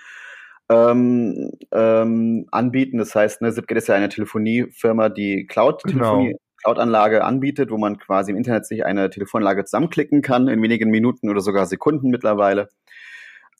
ähm, 0.70 1.50
ähm, 1.70 2.46
anbieten. 2.50 2.96
Das 2.98 3.14
heißt, 3.14 3.42
ne, 3.42 3.52
Zipgate 3.52 3.78
ist 3.78 3.88
ja 3.88 3.94
eine 3.94 4.08
Telefoniefirma, 4.08 5.10
die 5.10 5.46
Cloud-Telefonie 5.46 6.28
genau. 6.28 6.38
Cloud-Anlage 6.62 7.24
anbietet, 7.24 7.70
wo 7.70 7.76
man 7.76 7.98
quasi 7.98 8.30
im 8.30 8.38
Internet 8.38 8.64
sich 8.64 8.86
eine 8.86 9.10
Telefonanlage 9.10 9.66
zusammenklicken 9.66 10.22
kann 10.22 10.48
in 10.48 10.62
wenigen 10.62 10.88
Minuten 10.90 11.28
oder 11.28 11.42
sogar 11.42 11.66
Sekunden 11.66 12.08
mittlerweile. 12.08 12.70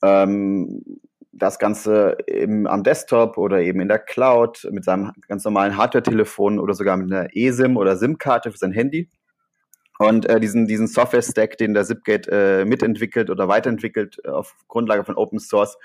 Ähm, 0.05 1.01
das 1.33 1.59
Ganze 1.59 2.17
im, 2.27 2.67
am 2.67 2.83
Desktop 2.85 3.39
oder 3.39 3.61
eben 3.61 3.81
in 3.81 3.89
der 3.89 3.99
Cloud 3.99 4.69
mit 4.71 4.85
seinem 4.85 5.13
ganz 5.27 5.45
normalen 5.45 5.77
Hardware-Telefon 5.77 6.61
oder 6.61 6.75
sogar 6.75 6.97
mit 6.97 7.13
einer 7.13 7.29
eSIM 7.35 7.77
oder 7.77 7.97
SIM-Karte 7.97 8.53
für 8.53 8.59
sein 8.59 8.73
Handy. 8.73 9.09
Und 9.99 10.27
äh, 10.27 10.41
diesen, 10.41 10.67
diesen 10.67 10.87
Software-Stack, 10.87 11.57
den 11.59 11.75
der 11.75 11.85
Zipgate 11.85 12.29
äh, 12.31 12.65
mitentwickelt 12.65 13.31
oder 13.31 13.49
weiterentwickelt 13.49 14.21
äh, 14.25 14.29
auf 14.29 14.55
Grundlage 14.69 15.05
von 15.05 15.17
Open 15.17 15.39
Source, 15.39 15.77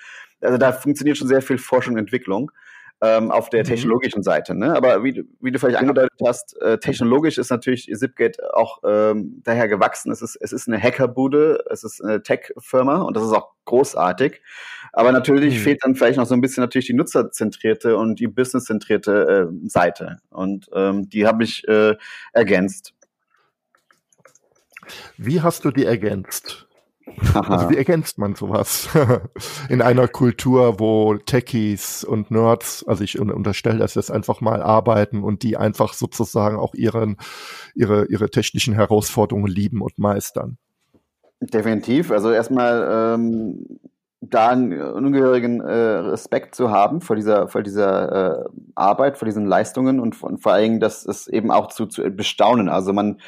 also 0.42 0.58
da 0.58 0.72
funktioniert 0.72 1.18
schon 1.18 1.28
sehr 1.28 1.42
viel 1.42 1.58
Forschung 1.58 1.94
und 1.94 2.00
Entwicklung 2.00 2.52
ähm, 3.02 3.32
auf 3.32 3.50
der 3.50 3.64
mhm. 3.64 3.68
technologischen 3.68 4.24
Seite. 4.24 4.56
Ne? 4.56 4.76
Aber 4.76 5.04
wie, 5.04 5.24
wie 5.40 5.52
du 5.52 5.60
vielleicht 5.60 5.80
angedeutet 5.80 6.20
hast, 6.26 6.60
äh, 6.62 6.78
technologisch 6.80 7.38
ist 7.38 7.50
natürlich 7.50 7.90
Zipgate 7.94 8.38
auch 8.54 8.80
ähm, 8.84 9.42
daher 9.44 9.68
gewachsen. 9.68 10.12
Es 10.12 10.22
ist, 10.22 10.36
es 10.36 10.52
ist 10.52 10.68
eine 10.68 10.82
Hackerbude, 10.82 11.64
es 11.70 11.84
ist 11.84 12.04
eine 12.04 12.22
Tech-Firma 12.22 13.02
und 13.02 13.16
das 13.16 13.24
ist 13.24 13.34
auch 13.34 13.52
großartig. 13.66 14.42
Aber 14.92 15.12
natürlich 15.12 15.56
mhm. 15.56 15.60
fehlt 15.60 15.84
dann 15.84 15.96
vielleicht 15.96 16.18
noch 16.18 16.26
so 16.26 16.34
ein 16.34 16.42
bisschen 16.42 16.62
natürlich 16.62 16.88
die 16.88 16.94
nutzerzentrierte 16.94 17.96
und 17.96 18.20
die 18.20 18.28
businesszentrierte 18.28 19.50
äh, 19.50 19.70
Seite. 19.70 20.18
Und 20.30 20.70
ähm, 20.74 21.10
die 21.10 21.26
habe 21.26 21.44
ich 21.44 21.68
äh, 21.68 21.96
ergänzt. 22.34 22.94
Wie 25.18 25.42
hast 25.42 25.66
du 25.66 25.72
die 25.72 25.86
ergänzt? 25.86 26.69
Also 27.34 27.70
wie 27.70 27.78
ergänzt 27.78 28.18
man 28.18 28.36
sowas 28.36 28.90
in 29.70 29.82
einer 29.82 30.08
Kultur, 30.08 30.80
wo 30.80 31.16
Techies 31.16 32.04
und 32.04 32.32
Nerds, 32.32 32.86
also 32.88 33.04
ich 33.04 33.20
unterstelle, 33.20 33.80
dass 33.80 33.94
das 33.94 34.12
einfach 34.12 34.42
mal 34.42 34.62
arbeiten 34.62 35.24
und 35.24 35.44
die 35.44 35.58
einfach 35.58 35.94
sozusagen 35.94 36.58
auch 36.58 36.74
ihren, 36.74 37.18
ihre, 37.76 38.06
ihre 38.06 38.30
technischen 38.30 38.74
Herausforderungen 38.74 39.48
lieben 39.48 39.82
und 39.82 39.98
meistern? 40.00 40.58
Definitiv. 41.42 42.12
Also 42.12 42.32
erstmal 42.32 43.16
ähm, 43.16 43.80
da 44.22 44.50
einen 44.50 44.80
ungehörigen 44.82 45.62
äh, 45.62 45.72
Respekt 45.72 46.54
zu 46.56 46.72
haben 46.72 47.00
vor 47.02 47.16
dieser, 47.16 47.48
vor 47.48 47.64
dieser 47.64 48.42
äh, 48.42 48.50
Arbeit, 48.76 49.18
vor 49.18 49.26
diesen 49.26 49.46
Leistungen 49.46 50.00
und, 50.00 50.22
und 50.22 50.40
vor 50.40 50.54
allem, 50.54 50.80
dass 50.80 51.06
es 51.06 51.28
eben 51.28 51.52
auch 51.52 51.68
zu, 51.68 51.86
zu 51.86 52.04
bestaunen. 52.10 52.68
Also 52.68 52.92
man 52.92 53.20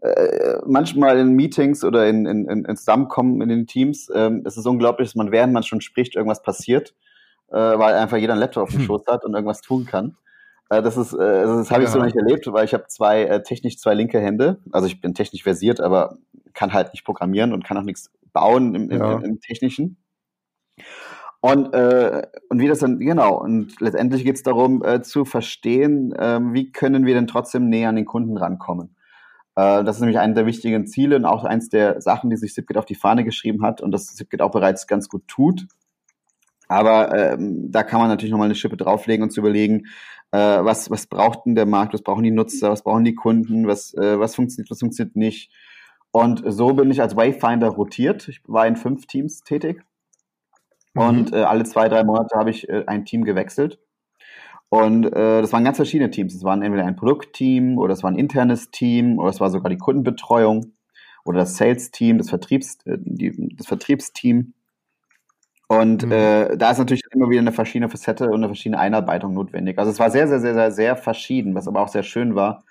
äh, 0.00 0.58
manchmal 0.66 1.18
in 1.18 1.32
Meetings 1.32 1.84
oder 1.84 2.06
in, 2.06 2.26
in, 2.26 2.46
in 2.46 2.76
Zusammenkommen 2.76 3.40
in 3.40 3.48
den 3.48 3.66
Teams, 3.66 4.10
ähm, 4.14 4.42
es 4.44 4.56
ist 4.56 4.66
unglaublich, 4.66 5.08
dass 5.08 5.14
man 5.14 5.32
während 5.32 5.52
man 5.52 5.62
schon 5.62 5.80
spricht, 5.80 6.16
irgendwas 6.16 6.42
passiert, 6.42 6.94
äh, 7.48 7.56
weil 7.56 7.94
einfach 7.94 8.16
jeder 8.16 8.34
einen 8.34 8.40
Laptop 8.40 8.64
auf 8.64 8.70
dem 8.70 8.80
hm. 8.80 8.86
Schoß 8.86 9.06
hat 9.08 9.24
und 9.24 9.34
irgendwas 9.34 9.62
tun 9.62 9.86
kann. 9.86 10.16
Äh, 10.68 10.82
das 10.82 10.96
ist, 10.96 11.12
äh, 11.12 11.18
das 11.18 11.70
habe 11.70 11.82
ich 11.82 11.88
ja. 11.88 11.92
so 11.92 11.98
noch 11.98 12.06
nicht 12.06 12.16
erlebt, 12.16 12.46
weil 12.52 12.64
ich 12.64 12.74
habe 12.74 12.86
zwei 12.88 13.24
äh, 13.24 13.42
technisch 13.42 13.78
zwei 13.78 13.94
linke 13.94 14.20
Hände. 14.20 14.58
Also 14.72 14.86
ich 14.86 15.00
bin 15.00 15.14
technisch 15.14 15.42
versiert, 15.42 15.80
aber 15.80 16.18
kann 16.52 16.72
halt 16.72 16.92
nicht 16.92 17.04
programmieren 17.04 17.52
und 17.52 17.64
kann 17.64 17.76
auch 17.76 17.82
nichts 17.82 18.10
bauen 18.32 18.74
im, 18.74 18.90
im, 18.90 19.00
ja. 19.00 19.16
im, 19.16 19.24
im 19.24 19.40
Technischen. 19.40 19.96
Und, 21.40 21.74
äh, 21.74 22.26
und 22.48 22.58
wie 22.58 22.66
das 22.66 22.80
dann, 22.80 22.98
genau, 22.98 23.40
und 23.40 23.80
letztendlich 23.80 24.24
geht 24.24 24.36
es 24.36 24.42
darum 24.42 24.82
äh, 24.84 25.02
zu 25.02 25.24
verstehen, 25.24 26.12
äh, 26.12 26.40
wie 26.52 26.72
können 26.72 27.06
wir 27.06 27.14
denn 27.14 27.28
trotzdem 27.28 27.68
näher 27.68 27.90
an 27.90 27.96
den 27.96 28.04
Kunden 28.04 28.36
rankommen. 28.36 28.95
Äh, 29.56 29.82
das 29.84 29.96
ist 29.96 30.00
nämlich 30.00 30.18
eine 30.18 30.34
der 30.34 30.46
wichtigen 30.46 30.86
Ziele 30.86 31.16
und 31.16 31.24
auch 31.24 31.44
eins 31.44 31.68
der 31.68 32.00
Sachen, 32.00 32.30
die 32.30 32.36
sich 32.36 32.54
Zipgate 32.54 32.78
auf 32.78 32.84
die 32.84 32.94
Fahne 32.94 33.24
geschrieben 33.24 33.62
hat 33.62 33.80
und 33.80 33.90
das 33.90 34.14
Zipgate 34.14 34.42
auch 34.42 34.52
bereits 34.52 34.86
ganz 34.86 35.08
gut 35.08 35.26
tut. 35.26 35.66
Aber 36.68 37.16
ähm, 37.16 37.70
da 37.70 37.82
kann 37.82 38.00
man 38.00 38.08
natürlich 38.08 38.32
nochmal 38.32 38.46
eine 38.46 38.54
Schippe 38.54 38.76
drauflegen 38.76 39.22
und 39.22 39.30
zu 39.30 39.40
überlegen, 39.40 39.86
äh, 40.32 40.38
was, 40.38 40.90
was 40.90 41.06
braucht 41.06 41.46
denn 41.46 41.54
der 41.54 41.66
Markt, 41.66 41.94
was 41.94 42.02
brauchen 42.02 42.24
die 42.24 42.30
Nutzer, 42.30 42.70
was 42.70 42.82
brauchen 42.82 43.04
die 43.04 43.14
Kunden, 43.14 43.66
was, 43.66 43.94
äh, 43.94 44.18
was 44.18 44.34
funktioniert, 44.34 44.70
was 44.70 44.80
funktioniert 44.80 45.16
nicht. 45.16 45.52
Und 46.10 46.42
so 46.46 46.72
bin 46.72 46.90
ich 46.90 47.00
als 47.00 47.16
Wayfinder 47.16 47.68
rotiert. 47.68 48.28
Ich 48.28 48.40
war 48.46 48.66
in 48.66 48.76
fünf 48.76 49.06
Teams 49.06 49.42
tätig. 49.42 49.84
Mhm. 50.94 51.02
Und 51.02 51.32
äh, 51.32 51.42
alle 51.42 51.64
zwei, 51.64 51.88
drei 51.88 52.04
Monate 52.04 52.36
habe 52.36 52.50
ich 52.50 52.68
äh, 52.68 52.84
ein 52.86 53.04
Team 53.04 53.24
gewechselt. 53.24 53.78
Und 54.68 55.06
äh, 55.06 55.40
das 55.42 55.52
waren 55.52 55.64
ganz 55.64 55.76
verschiedene 55.76 56.10
Teams. 56.10 56.34
Es 56.34 56.44
waren 56.44 56.62
entweder 56.62 56.84
ein 56.84 56.96
Produktteam 56.96 57.78
oder 57.78 57.92
es 57.92 58.02
war 58.02 58.10
ein 58.10 58.18
internes 58.18 58.70
Team 58.70 59.18
oder 59.18 59.30
es 59.30 59.40
war 59.40 59.50
sogar 59.50 59.70
die 59.70 59.78
Kundenbetreuung 59.78 60.72
oder 61.24 61.40
das 61.40 61.56
Sales-Team, 61.56 62.18
das, 62.18 62.30
Vertriebs, 62.30 62.78
äh, 62.86 62.98
die, 62.98 63.54
das 63.56 63.66
Vertriebsteam. 63.66 64.54
Und 65.68 66.04
mhm. 66.04 66.12
äh, 66.12 66.56
da 66.56 66.70
ist 66.70 66.78
natürlich 66.78 67.02
immer 67.12 67.28
wieder 67.28 67.40
eine 67.40 67.52
verschiedene 67.52 67.88
Facette 67.88 68.26
und 68.26 68.34
eine 68.34 68.48
verschiedene 68.48 68.78
Einarbeitung 68.78 69.34
notwendig. 69.34 69.78
Also 69.78 69.90
es 69.90 69.98
war 69.98 70.10
sehr, 70.10 70.28
sehr, 70.28 70.40
sehr, 70.40 70.54
sehr, 70.54 70.70
sehr 70.70 70.96
verschieden, 70.96 71.54
was 71.54 71.66
aber 71.66 71.80
auch 71.80 71.88
sehr 71.88 72.04
schön 72.04 72.36
war, 72.36 72.64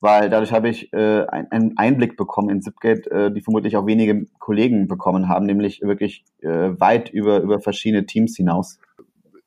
weil 0.00 0.28
dadurch 0.28 0.52
habe 0.52 0.68
ich 0.68 0.92
äh, 0.92 1.26
einen 1.26 1.76
Einblick 1.76 2.16
bekommen 2.16 2.50
in 2.50 2.60
Zipgate, 2.60 3.08
äh, 3.10 3.32
die 3.32 3.42
vermutlich 3.42 3.76
auch 3.76 3.86
wenige 3.86 4.26
Kollegen 4.40 4.88
bekommen 4.88 5.28
haben, 5.28 5.46
nämlich 5.46 5.82
wirklich 5.82 6.24
äh, 6.40 6.48
weit 6.48 7.10
über, 7.10 7.40
über 7.40 7.60
verschiedene 7.60 8.06
Teams 8.06 8.36
hinaus 8.36 8.80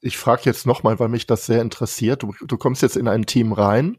ich 0.05 0.17
frage 0.17 0.43
jetzt 0.45 0.67
nochmal, 0.67 0.99
weil 0.99 1.09
mich 1.09 1.25
das 1.25 1.47
sehr 1.47 1.61
interessiert. 1.61 2.21
Du, 2.21 2.33
du 2.39 2.57
kommst 2.57 2.83
jetzt 2.83 2.95
in 2.95 3.07
ein 3.07 3.25
Team 3.25 3.53
rein 3.53 3.97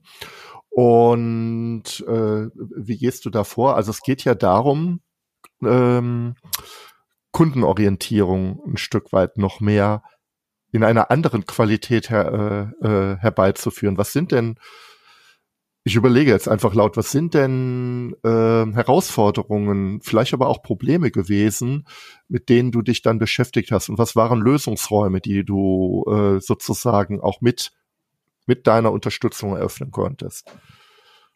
und 0.68 1.82
äh, 2.06 2.46
wie 2.54 2.96
gehst 2.96 3.24
du 3.24 3.30
da 3.30 3.42
vor? 3.42 3.74
Also 3.74 3.90
es 3.90 4.02
geht 4.02 4.22
ja 4.22 4.36
darum, 4.36 5.00
ähm, 5.62 6.36
Kundenorientierung 7.32 8.62
ein 8.66 8.76
Stück 8.76 9.12
weit 9.12 9.36
noch 9.36 9.58
mehr 9.58 10.04
in 10.70 10.84
einer 10.84 11.10
anderen 11.10 11.44
Qualität 11.44 12.08
her, 12.08 12.72
äh, 12.82 12.86
äh, 12.86 13.16
herbeizuführen. 13.16 13.98
Was 13.98 14.12
sind 14.12 14.30
denn 14.30 14.60
ich 15.86 15.94
überlege 15.94 16.32
jetzt 16.32 16.48
einfach 16.48 16.74
laut, 16.74 16.96
was 16.96 17.12
sind 17.12 17.32
denn 17.32 18.16
äh, 18.24 18.28
Herausforderungen, 18.28 20.00
vielleicht 20.02 20.34
aber 20.34 20.48
auch 20.48 20.60
Probleme 20.60 21.12
gewesen, 21.12 21.86
mit 22.26 22.48
denen 22.48 22.72
du 22.72 22.82
dich 22.82 23.02
dann 23.02 23.20
beschäftigt 23.20 23.70
hast 23.70 23.88
und 23.88 23.96
was 23.96 24.16
waren 24.16 24.40
Lösungsräume, 24.40 25.20
die 25.20 25.44
du 25.44 26.04
äh, 26.10 26.40
sozusagen 26.40 27.20
auch 27.20 27.40
mit 27.40 27.70
mit 28.46 28.66
deiner 28.66 28.90
Unterstützung 28.90 29.54
eröffnen 29.54 29.92
konntest? 29.92 30.52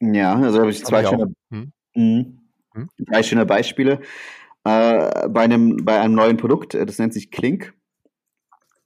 Ja, 0.00 0.34
also 0.34 0.58
habe 0.58 0.70
ich 0.70 0.84
zwei 0.84 1.06
schöne, 1.06 1.32
hm? 1.50 1.72
Mhm. 1.94 2.40
Hm? 2.74 2.88
drei 2.98 3.22
schöne 3.22 3.46
Beispiele. 3.46 4.00
Äh, 4.64 5.28
bei 5.28 5.42
einem 5.42 5.76
bei 5.84 6.00
einem 6.00 6.14
neuen 6.14 6.38
Produkt, 6.38 6.74
das 6.74 6.98
nennt 6.98 7.14
sich 7.14 7.30
Klink. 7.30 7.72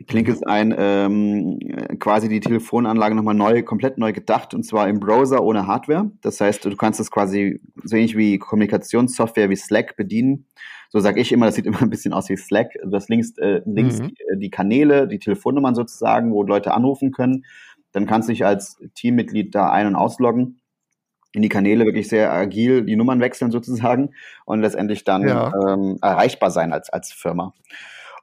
Klink 0.07 0.29
ist 0.29 0.47
ein 0.47 0.75
ähm, 0.77 1.59
quasi 2.01 2.29
die 2.29 2.41
Telefonanlage 2.41 3.15
nochmal 3.15 3.35
neu, 3.35 3.63
komplett 3.63 3.97
neu 3.97 4.13
gedacht 4.13 4.53
und 4.53 4.65
zwar 4.65 4.89
im 4.89 4.99
Browser 4.99 5.43
ohne 5.43 5.67
Hardware. 5.67 6.11
Das 6.21 6.41
heißt, 6.41 6.65
du 6.65 6.77
kannst 6.77 7.01
es 7.01 7.11
quasi 7.11 7.61
so 7.85 7.97
ähnlich 7.97 8.17
wie 8.17 8.39
Kommunikationssoftware 8.39 9.51
wie 9.51 9.57
Slack 9.57 9.97
bedienen. 9.97 10.47
So 10.91 10.99
sage 10.99 11.21
ich 11.21 11.33
immer, 11.33 11.47
das 11.47 11.55
sieht 11.55 11.67
immer 11.67 11.81
ein 11.81 11.91
bisschen 11.91 12.13
aus 12.13 12.29
wie 12.29 12.37
Slack. 12.37 12.73
Du 12.85 12.93
hast 12.93 13.09
links, 13.09 13.39
äh, 13.39 13.63
links 13.67 14.01
mhm. 14.01 14.09
die, 14.09 14.39
die, 14.41 14.51
Kanäle, 14.51 15.07
die 15.07 15.21
Telefonnummern 15.21 15.75
sozusagen, 15.75 16.33
wo 16.33 16.43
Leute 16.43 16.75
anrufen 16.75 17.13
können. 17.13 17.45
Dann 17.93 18.07
kannst 18.07 18.29
du 18.29 18.33
dich 18.33 18.45
als 18.45 18.81
Teammitglied 18.95 19.55
da 19.55 19.71
ein- 19.71 19.87
und 19.87 19.95
ausloggen 19.95 20.61
in 21.35 21.43
die 21.43 21.49
Kanäle 21.49 21.85
wirklich 21.85 22.09
sehr 22.09 22.33
agil 22.33 22.85
die 22.85 22.97
Nummern 22.97 23.21
wechseln 23.21 23.51
sozusagen 23.51 24.11
und 24.45 24.61
letztendlich 24.61 25.05
dann 25.05 25.27
ja. 25.27 25.53
ähm, 25.69 25.99
erreichbar 26.01 26.51
sein 26.51 26.73
als, 26.73 26.91
als 26.91 27.13
Firma. 27.13 27.55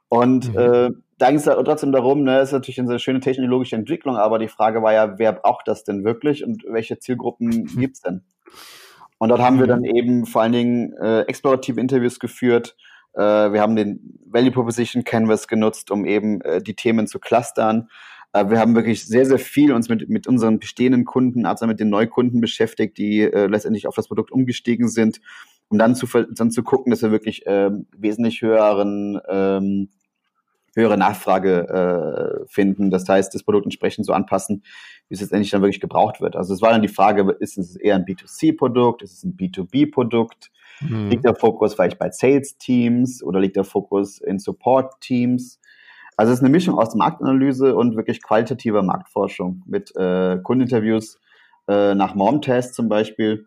Und 0.08 0.52
mhm. 0.52 0.58
äh, 0.58 0.90
da 1.22 1.28
ging 1.28 1.36
es 1.36 1.44
trotzdem 1.44 1.92
darum, 1.92 2.24
ne, 2.24 2.40
ist 2.40 2.50
natürlich 2.50 2.80
eine 2.80 2.98
schöne 2.98 3.20
technologische 3.20 3.76
Entwicklung, 3.76 4.16
aber 4.16 4.40
die 4.40 4.48
Frage 4.48 4.82
war 4.82 4.92
ja, 4.92 5.20
wer 5.20 5.32
braucht 5.32 5.68
das 5.68 5.84
denn 5.84 6.02
wirklich 6.02 6.44
und 6.44 6.64
welche 6.68 6.98
Zielgruppen 6.98 7.46
mhm. 7.46 7.80
gibt's 7.80 8.00
denn? 8.00 8.22
Und 9.18 9.28
dort 9.28 9.40
haben 9.40 9.60
wir 9.60 9.68
dann 9.68 9.82
mhm. 9.82 9.96
eben 9.96 10.26
vor 10.26 10.42
allen 10.42 10.50
Dingen 10.50 10.92
äh, 11.00 11.20
explorative 11.20 11.80
Interviews 11.80 12.18
geführt. 12.18 12.74
Äh, 13.14 13.20
wir 13.20 13.60
haben 13.60 13.76
den 13.76 14.18
Value 14.26 14.50
Proposition 14.50 15.04
Canvas 15.04 15.46
genutzt, 15.46 15.92
um 15.92 16.04
eben 16.06 16.40
äh, 16.40 16.60
die 16.60 16.74
Themen 16.74 17.06
zu 17.06 17.20
clustern. 17.20 17.88
Äh, 18.32 18.50
wir 18.50 18.58
haben 18.58 18.74
wirklich 18.74 19.06
sehr, 19.06 19.24
sehr 19.24 19.38
viel 19.38 19.72
uns 19.72 19.88
mit, 19.88 20.08
mit 20.08 20.26
unseren 20.26 20.58
bestehenden 20.58 21.04
Kunden, 21.04 21.46
also 21.46 21.68
mit 21.68 21.78
den 21.78 21.88
Neukunden 21.88 22.40
beschäftigt, 22.40 22.98
die 22.98 23.20
äh, 23.20 23.46
letztendlich 23.46 23.86
auf 23.86 23.94
das 23.94 24.08
Produkt 24.08 24.32
umgestiegen 24.32 24.88
sind, 24.88 25.20
um 25.68 25.78
dann 25.78 25.94
zu, 25.94 26.08
dann 26.32 26.50
zu 26.50 26.64
gucken, 26.64 26.90
dass 26.90 27.02
wir 27.02 27.12
wirklich 27.12 27.44
ähm, 27.46 27.86
wesentlich 27.96 28.42
höheren 28.42 29.20
ähm, 29.28 29.90
höhere 30.74 30.96
Nachfrage 30.96 32.42
äh, 32.44 32.46
finden. 32.48 32.90
Das 32.90 33.08
heißt, 33.08 33.34
das 33.34 33.42
Produkt 33.42 33.66
entsprechend 33.66 34.06
so 34.06 34.12
anpassen, 34.12 34.62
wie 35.08 35.14
es 35.14 35.20
letztendlich 35.20 35.50
dann 35.50 35.62
wirklich 35.62 35.80
gebraucht 35.80 36.20
wird. 36.20 36.36
Also 36.36 36.54
es 36.54 36.62
war 36.62 36.70
dann 36.70 36.82
die 36.82 36.88
Frage, 36.88 37.36
ist 37.40 37.58
es 37.58 37.76
eher 37.76 37.96
ein 37.96 38.04
B2C-Produkt, 38.04 39.02
ist 39.02 39.12
es 39.12 39.24
ein 39.24 39.36
B2B-Produkt? 39.36 40.50
Mhm. 40.80 41.10
Liegt 41.10 41.24
der 41.24 41.34
Fokus 41.34 41.74
vielleicht 41.74 41.98
bei 41.98 42.10
Sales-Teams 42.10 43.22
oder 43.22 43.40
liegt 43.40 43.56
der 43.56 43.64
Fokus 43.64 44.18
in 44.18 44.38
Support-Teams? 44.38 45.60
Also 46.16 46.32
es 46.32 46.38
ist 46.38 46.44
eine 46.44 46.52
Mischung 46.52 46.78
aus 46.78 46.94
Marktanalyse 46.94 47.74
und 47.74 47.96
wirklich 47.96 48.22
qualitativer 48.22 48.82
Marktforschung 48.82 49.62
mit 49.66 49.94
äh, 49.96 50.38
Kundeninterviews 50.42 51.18
äh, 51.68 51.94
nach 51.94 52.14
Mom-Test 52.14 52.74
zum 52.74 52.88
Beispiel. 52.88 53.46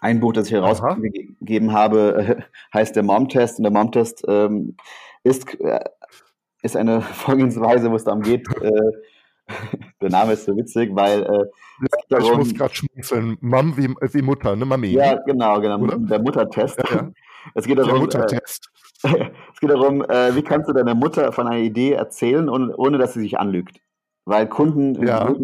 Ein 0.00 0.20
Buch, 0.20 0.32
das 0.32 0.46
ich 0.46 0.52
herausgegeben 0.52 1.72
habe, 1.72 2.38
äh, 2.38 2.42
heißt 2.76 2.94
der 2.96 3.02
Mom-Test. 3.02 3.58
Und 3.58 3.64
der 3.64 3.72
Mom-Test 3.72 4.24
ähm, 4.28 4.76
ist, 5.24 5.60
äh, 5.60 5.80
ist 6.62 6.76
eine 6.76 7.00
Vorgehensweise, 7.24 7.90
wo 7.90 7.96
es 7.96 8.04
darum 8.04 8.22
geht, 8.22 8.46
äh, 8.60 8.92
der 10.02 10.10
Name 10.10 10.34
ist 10.34 10.44
so 10.44 10.56
witzig, 10.56 10.90
weil 10.92 11.22
äh, 11.22 11.26
ja, 11.26 11.98
darum, 12.08 12.32
ich 12.32 12.38
muss 12.38 12.54
gerade 12.54 12.74
schmunzeln. 12.74 13.38
Mom 13.40 13.76
wie, 13.76 13.88
wie 13.88 14.22
Mutter, 14.22 14.56
ne 14.56 14.64
Mami. 14.64 14.88
Ja, 14.88 15.14
genau, 15.14 15.60
genau. 15.60 15.78
Oder? 15.78 15.98
Der 15.98 16.20
Muttertest. 16.20 16.78
Ja, 16.90 16.96
ja. 16.96 17.10
Es 17.54 17.64
geht 17.66 17.78
darum, 17.78 17.92
der 17.92 18.00
Muttertest. 18.00 18.70
Äh, 19.04 19.30
es 19.54 19.60
geht 19.60 19.70
darum, 19.70 20.02
äh, 20.02 20.34
wie 20.34 20.42
kannst 20.42 20.68
du 20.68 20.72
deiner 20.72 20.94
Mutter 20.94 21.32
von 21.32 21.46
einer 21.46 21.60
Idee 21.60 21.92
erzählen, 21.92 22.48
und, 22.48 22.74
ohne 22.74 22.98
dass 22.98 23.14
sie 23.14 23.20
sich 23.20 23.38
anlügt. 23.38 23.80
Weil 24.24 24.48
Kunden 24.48 25.06
ja. 25.06 25.34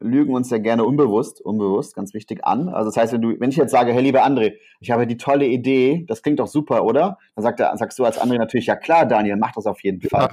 Lügen, 0.00 0.34
uns 0.34 0.50
ja 0.50 0.58
gerne 0.58 0.84
unbewusst, 0.84 1.40
unbewusst, 1.40 1.94
ganz 1.94 2.14
wichtig 2.14 2.44
an. 2.44 2.68
Also 2.68 2.90
das 2.90 2.96
heißt, 2.96 3.12
wenn 3.12 3.22
du, 3.22 3.38
wenn 3.38 3.50
ich 3.50 3.56
jetzt 3.56 3.70
sage, 3.70 3.92
hey 3.92 4.02
lieber 4.02 4.26
André, 4.26 4.54
ich 4.80 4.90
habe 4.90 5.06
die 5.06 5.16
tolle 5.16 5.46
Idee, 5.46 6.04
das 6.08 6.22
klingt 6.22 6.40
doch 6.40 6.46
super, 6.46 6.84
oder? 6.84 7.18
Dann 7.36 7.42
sagt 7.42 7.60
er, 7.60 7.76
sagst 7.76 7.98
du 7.98 8.04
als 8.04 8.20
André 8.20 8.38
natürlich, 8.38 8.66
ja 8.66 8.76
klar, 8.76 9.06
Daniel, 9.06 9.36
mach 9.36 9.52
das 9.52 9.66
auf 9.66 9.82
jeden 9.82 10.00
Fall. 10.00 10.30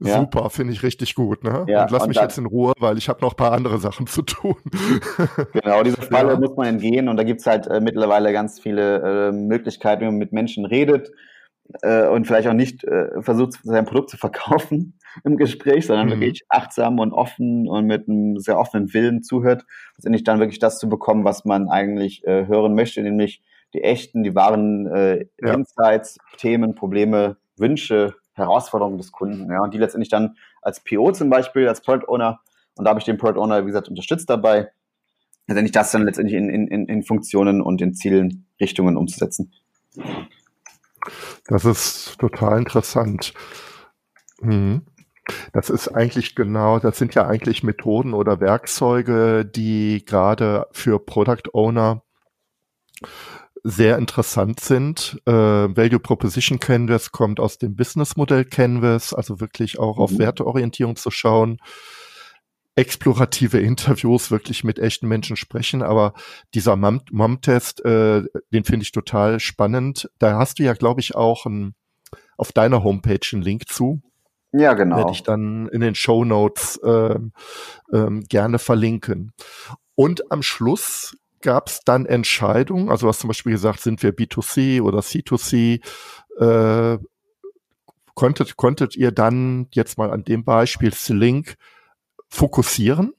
Ja, 0.00 0.20
Super, 0.20 0.50
finde 0.50 0.72
ich 0.72 0.82
richtig 0.82 1.14
gut. 1.14 1.44
Ne? 1.44 1.64
Ja, 1.68 1.84
und 1.84 1.90
lass 1.90 2.02
und 2.02 2.08
mich 2.08 2.18
jetzt 2.18 2.36
in 2.36 2.46
Ruhe, 2.46 2.72
weil 2.78 2.98
ich 2.98 3.08
habe 3.08 3.20
noch 3.20 3.32
ein 3.32 3.36
paar 3.36 3.52
andere 3.52 3.78
Sachen 3.78 4.06
zu 4.06 4.22
tun. 4.22 4.56
genau, 5.52 5.82
diese 5.82 6.02
Falle 6.02 6.32
ja. 6.32 6.38
muss 6.38 6.56
man 6.56 6.66
entgehen 6.66 7.08
und 7.08 7.16
da 7.16 7.22
gibt's 7.22 7.46
halt 7.46 7.68
äh, 7.68 7.80
mittlerweile 7.80 8.32
ganz 8.32 8.60
viele 8.60 9.28
äh, 9.28 9.32
Möglichkeiten, 9.32 10.02
wie 10.02 10.06
man 10.06 10.16
mit 10.16 10.32
Menschen 10.32 10.66
redet 10.66 11.12
äh, 11.82 12.06
und 12.06 12.26
vielleicht 12.26 12.48
auch 12.48 12.54
nicht 12.54 12.84
äh, 12.84 13.22
versucht, 13.22 13.54
sein 13.62 13.84
Produkt 13.84 14.10
zu 14.10 14.16
verkaufen 14.16 14.98
im 15.24 15.36
Gespräch, 15.36 15.86
sondern 15.86 16.06
mhm. 16.06 16.20
wirklich 16.20 16.44
achtsam 16.48 16.98
und 16.98 17.12
offen 17.12 17.68
und 17.68 17.86
mit 17.86 18.08
einem 18.08 18.38
sehr 18.38 18.58
offenen 18.58 18.92
Willen 18.92 19.22
zuhört, 19.22 19.64
letztendlich 19.96 20.24
dann 20.24 20.40
wirklich 20.40 20.58
das 20.58 20.78
zu 20.78 20.88
bekommen, 20.88 21.24
was 21.24 21.44
man 21.44 21.68
eigentlich 21.68 22.24
äh, 22.26 22.46
hören 22.46 22.74
möchte, 22.74 23.02
nämlich 23.02 23.42
die 23.72 23.82
echten, 23.82 24.22
die 24.22 24.34
wahren 24.34 24.86
äh, 24.86 25.26
ja. 25.40 25.54
Insights, 25.54 26.18
Themen, 26.38 26.74
Probleme, 26.74 27.36
Wünsche, 27.56 28.14
Herausforderungen 28.34 28.98
des 28.98 29.12
Kunden. 29.12 29.50
Ja, 29.50 29.62
und 29.62 29.74
die 29.74 29.78
letztendlich 29.78 30.08
dann 30.08 30.36
als 30.62 30.80
PO 30.80 31.12
zum 31.12 31.30
Beispiel, 31.30 31.68
als 31.68 31.80
Product 31.80 32.08
Owner, 32.08 32.40
und 32.76 32.84
da 32.84 32.90
habe 32.90 32.98
ich 32.98 33.04
den 33.04 33.18
Product 33.18 33.40
Owner, 33.40 33.62
wie 33.62 33.66
gesagt, 33.66 33.88
unterstützt 33.88 34.28
dabei, 34.30 34.70
letztendlich 35.46 35.72
das 35.72 35.90
dann 35.92 36.04
letztendlich 36.04 36.36
in, 36.36 36.48
in, 36.48 36.86
in 36.86 37.02
Funktionen 37.02 37.60
und 37.60 37.80
in 37.82 37.94
Zielen, 37.94 38.46
Richtungen 38.60 38.96
umzusetzen. 38.96 39.52
Das 41.46 41.64
ist 41.64 42.18
total 42.18 42.58
interessant. 42.58 43.34
Mhm. 44.40 44.82
Das 45.52 45.70
ist 45.70 45.88
eigentlich 45.88 46.34
genau, 46.34 46.78
das 46.78 46.98
sind 46.98 47.14
ja 47.14 47.26
eigentlich 47.26 47.62
Methoden 47.62 48.12
oder 48.12 48.40
Werkzeuge, 48.40 49.44
die 49.44 50.04
gerade 50.04 50.66
für 50.72 50.98
Product 50.98 51.50
Owner 51.52 52.02
sehr 53.62 53.96
interessant 53.96 54.60
sind. 54.60 55.22
Äh, 55.24 55.32
Value 55.32 55.98
Proposition 55.98 56.60
Canvas 56.60 57.10
kommt 57.10 57.40
aus 57.40 57.56
dem 57.56 57.74
Business 57.74 58.16
Modell 58.16 58.44
Canvas, 58.44 59.14
also 59.14 59.40
wirklich 59.40 59.78
auch 59.78 59.96
mhm. 59.96 60.02
auf 60.02 60.18
Werteorientierung 60.18 60.96
zu 60.96 61.10
schauen 61.10 61.58
explorative 62.76 63.60
Interviews 63.60 64.30
wirklich 64.30 64.64
mit 64.64 64.78
echten 64.78 65.06
Menschen 65.06 65.36
sprechen, 65.36 65.82
aber 65.82 66.12
dieser 66.54 66.76
Mom-Test, 66.76 67.84
äh, 67.84 68.22
den 68.52 68.64
finde 68.64 68.82
ich 68.82 68.92
total 68.92 69.38
spannend. 69.40 70.10
Da 70.18 70.38
hast 70.38 70.58
du 70.58 70.64
ja, 70.64 70.74
glaube 70.74 71.00
ich, 71.00 71.14
auch 71.14 71.46
ein, 71.46 71.74
auf 72.36 72.52
deiner 72.52 72.82
Homepage 72.82 73.20
einen 73.32 73.42
Link 73.42 73.68
zu. 73.68 74.02
Ja, 74.52 74.74
genau. 74.74 74.98
Werde 74.98 75.12
ich 75.12 75.22
dann 75.22 75.68
in 75.68 75.80
den 75.80 75.94
Show 75.94 76.24
Notes 76.24 76.80
ähm, 76.84 77.32
ähm, 77.92 78.24
gerne 78.28 78.58
verlinken. 78.58 79.32
Und 79.94 80.30
am 80.30 80.42
Schluss 80.42 81.16
gab 81.40 81.68
es 81.68 81.80
dann 81.84 82.06
Entscheidungen, 82.06 82.88
also 82.88 83.06
du 83.06 83.08
hast 83.08 83.20
zum 83.20 83.28
Beispiel 83.28 83.52
gesagt, 83.52 83.80
sind 83.80 84.02
wir 84.02 84.14
B2C 84.14 84.80
oder 84.80 85.00
C2C, 85.00 85.80
äh, 86.40 86.98
konntet, 88.14 88.56
konntet 88.56 88.96
ihr 88.96 89.12
dann 89.12 89.66
jetzt 89.72 89.98
mal 89.98 90.10
an 90.10 90.24
dem 90.24 90.44
Beispiel 90.44 90.92
Link 91.08 91.56
fokussieren 92.34 93.14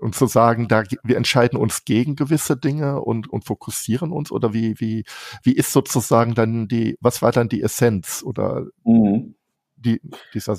und 0.00 0.14
zu 0.14 0.26
sagen, 0.26 0.68
da 0.68 0.82
wir 1.02 1.16
entscheiden 1.16 1.58
uns 1.58 1.84
gegen 1.84 2.14
gewisse 2.14 2.56
Dinge 2.56 3.00
und, 3.00 3.28
und 3.30 3.44
fokussieren 3.44 4.12
uns 4.12 4.30
oder 4.30 4.52
wie 4.52 4.78
wie 4.78 5.04
wie 5.42 5.54
ist 5.54 5.72
sozusagen 5.72 6.34
dann 6.34 6.68
die 6.68 6.98
was 7.00 7.22
war 7.22 7.32
dann 7.32 7.48
die 7.48 7.62
Essenz 7.62 8.22
oder 8.24 8.66
mhm. 8.84 9.34
die 9.76 10.00
dieser? 10.34 10.56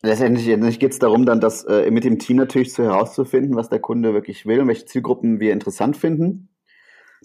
Letztendlich, 0.00 0.46
letztendlich 0.46 0.78
geht 0.78 0.92
es 0.92 1.00
darum, 1.00 1.26
dann 1.26 1.40
das 1.40 1.64
äh, 1.64 1.90
mit 1.90 2.04
dem 2.04 2.20
Team 2.20 2.36
natürlich 2.36 2.72
zu 2.72 2.84
herauszufinden, 2.84 3.56
was 3.56 3.68
der 3.68 3.80
Kunde 3.80 4.14
wirklich 4.14 4.46
will 4.46 4.60
und 4.60 4.68
welche 4.68 4.86
Zielgruppen 4.86 5.40
wir 5.40 5.52
interessant 5.52 5.96
finden. 5.96 6.48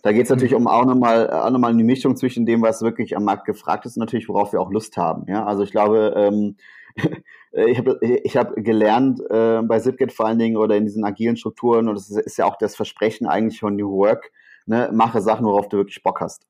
Da 0.01 0.12
geht 0.12 0.23
es 0.23 0.29
mhm. 0.29 0.36
natürlich 0.36 0.56
um 0.56 0.67
auch 0.67 0.86
nochmal 0.86 1.29
auch 1.29 1.49
noch 1.49 1.60
mal 1.60 1.71
eine 1.71 1.84
Mischung 1.84 2.15
zwischen 2.15 2.45
dem, 2.45 2.62
was 2.62 2.82
wirklich 2.82 3.15
am 3.15 3.25
Markt 3.25 3.45
gefragt 3.45 3.86
ist 3.86 3.97
und 3.97 4.01
natürlich, 4.01 4.29
worauf 4.29 4.53
wir 4.53 4.62
auch 4.62 4.71
Lust 4.71 4.97
haben. 4.97 5.25
Ja, 5.27 5.45
also 5.45 5.63
ich 5.63 5.71
glaube, 5.71 6.13
ähm, 6.15 6.58
ich 7.51 7.77
habe 7.77 7.99
ich 8.01 8.38
hab 8.38 8.56
gelernt 8.56 9.21
äh, 9.29 9.62
bei 9.62 9.79
Zipgate 9.79 10.13
vor 10.13 10.27
allen 10.27 10.39
Dingen 10.39 10.58
oder 10.58 10.75
in 10.75 10.86
diesen 10.86 11.06
agilen 11.06 11.38
Strukturen 11.38 11.88
und 11.88 11.95
das 11.95 12.10
ist, 12.10 12.17
ist 12.17 12.38
ja 12.38 12.45
auch 12.45 12.58
das 12.58 12.75
Versprechen 12.75 13.27
eigentlich 13.27 13.60
von 13.60 13.75
New 13.75 13.91
Work, 13.91 14.32
ne, 14.65 14.89
mache 14.93 15.21
Sachen, 15.21 15.45
worauf 15.45 15.69
du 15.69 15.77
wirklich 15.77 16.01
Bock 16.03 16.21
hast. 16.21 16.47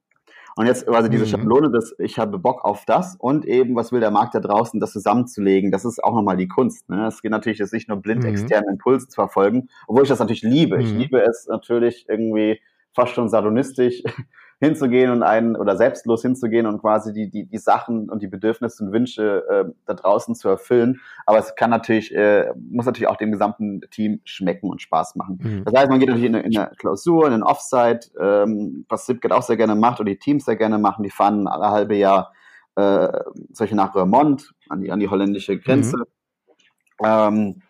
Und 0.55 0.67
jetzt 0.67 0.85
quasi 0.85 1.09
diese 1.09 1.25
mhm. 1.25 1.29
Schablone, 1.29 1.71
dass 1.71 1.95
ich 1.97 2.19
habe 2.19 2.37
Bock 2.37 2.63
auf 2.63 2.85
das 2.85 3.15
und 3.15 3.45
eben, 3.45 3.75
was 3.75 3.91
will 3.91 3.99
der 3.99 4.11
Markt 4.11 4.35
da 4.35 4.39
draußen, 4.39 4.79
das 4.79 4.91
zusammenzulegen, 4.91 5.71
das 5.71 5.83
ist 5.83 6.03
auch 6.03 6.13
nochmal 6.13 6.37
die 6.37 6.47
Kunst. 6.47 6.89
Ne? 6.89 7.07
Es 7.07 7.21
geht 7.21 7.31
natürlich 7.31 7.57
jetzt 7.57 7.73
nicht 7.73 7.89
nur 7.89 7.97
blind 7.97 8.21
mhm. 8.21 8.29
externen 8.29 8.69
Impulsen 8.69 9.09
zu 9.09 9.15
verfolgen, 9.15 9.69
obwohl 9.87 10.03
ich 10.03 10.09
das 10.09 10.19
natürlich 10.19 10.43
liebe. 10.43 10.75
Mhm. 10.75 10.81
Ich 10.81 10.91
liebe 10.93 11.21
es 11.21 11.47
natürlich 11.47 12.05
irgendwie 12.07 12.59
fast 12.93 13.13
schon 13.13 13.29
sadonistisch 13.29 14.03
hinzugehen 14.59 15.11
und 15.11 15.23
einen 15.23 15.55
oder 15.55 15.75
selbstlos 15.75 16.21
hinzugehen 16.21 16.65
und 16.67 16.79
quasi 16.79 17.11
die, 17.11 17.29
die, 17.29 17.45
die 17.45 17.57
Sachen 17.57 18.09
und 18.09 18.21
die 18.21 18.27
Bedürfnisse 18.27 18.83
und 18.83 18.93
Wünsche 18.93 19.43
äh, 19.49 19.65
da 19.85 19.93
draußen 19.93 20.35
zu 20.35 20.47
erfüllen. 20.47 21.01
Aber 21.25 21.39
es 21.39 21.55
kann 21.55 21.69
natürlich, 21.69 22.15
äh, 22.15 22.53
muss 22.69 22.85
natürlich 22.85 23.09
auch 23.09 23.17
dem 23.17 23.31
gesamten 23.31 23.81
Team 23.91 24.21
schmecken 24.23 24.69
und 24.69 24.81
Spaß 24.81 25.15
machen. 25.15 25.39
Mhm. 25.41 25.65
Das 25.65 25.73
heißt, 25.73 25.89
man 25.89 25.99
geht 25.99 26.09
natürlich 26.09 26.29
in 26.29 26.35
eine, 26.35 26.45
in 26.45 26.57
eine 26.57 26.71
Klausur, 26.77 27.27
in 27.27 27.33
eine 27.33 27.45
Offsite, 27.45 28.11
ähm, 28.19 28.85
was 28.87 29.05
Zipgate 29.05 29.33
auch 29.33 29.43
sehr 29.43 29.57
gerne 29.57 29.75
macht 29.75 29.99
oder 29.99 30.09
die 30.09 30.19
Teams 30.19 30.45
sehr 30.45 30.55
gerne 30.55 30.77
machen, 30.77 31.03
die 31.03 31.09
fahren 31.09 31.47
alle 31.47 31.69
halbe 31.69 31.95
Jahr 31.95 32.31
äh, 32.75 33.09
solche 33.51 33.75
nach 33.75 33.91
Vermont, 33.91 34.53
an 34.69 34.81
die, 34.81 34.91
an 34.91 34.99
die 34.99 35.09
holländische 35.09 35.57
Grenze. 35.59 35.97
Mhm. 35.97 37.05
Ähm, 37.05 37.61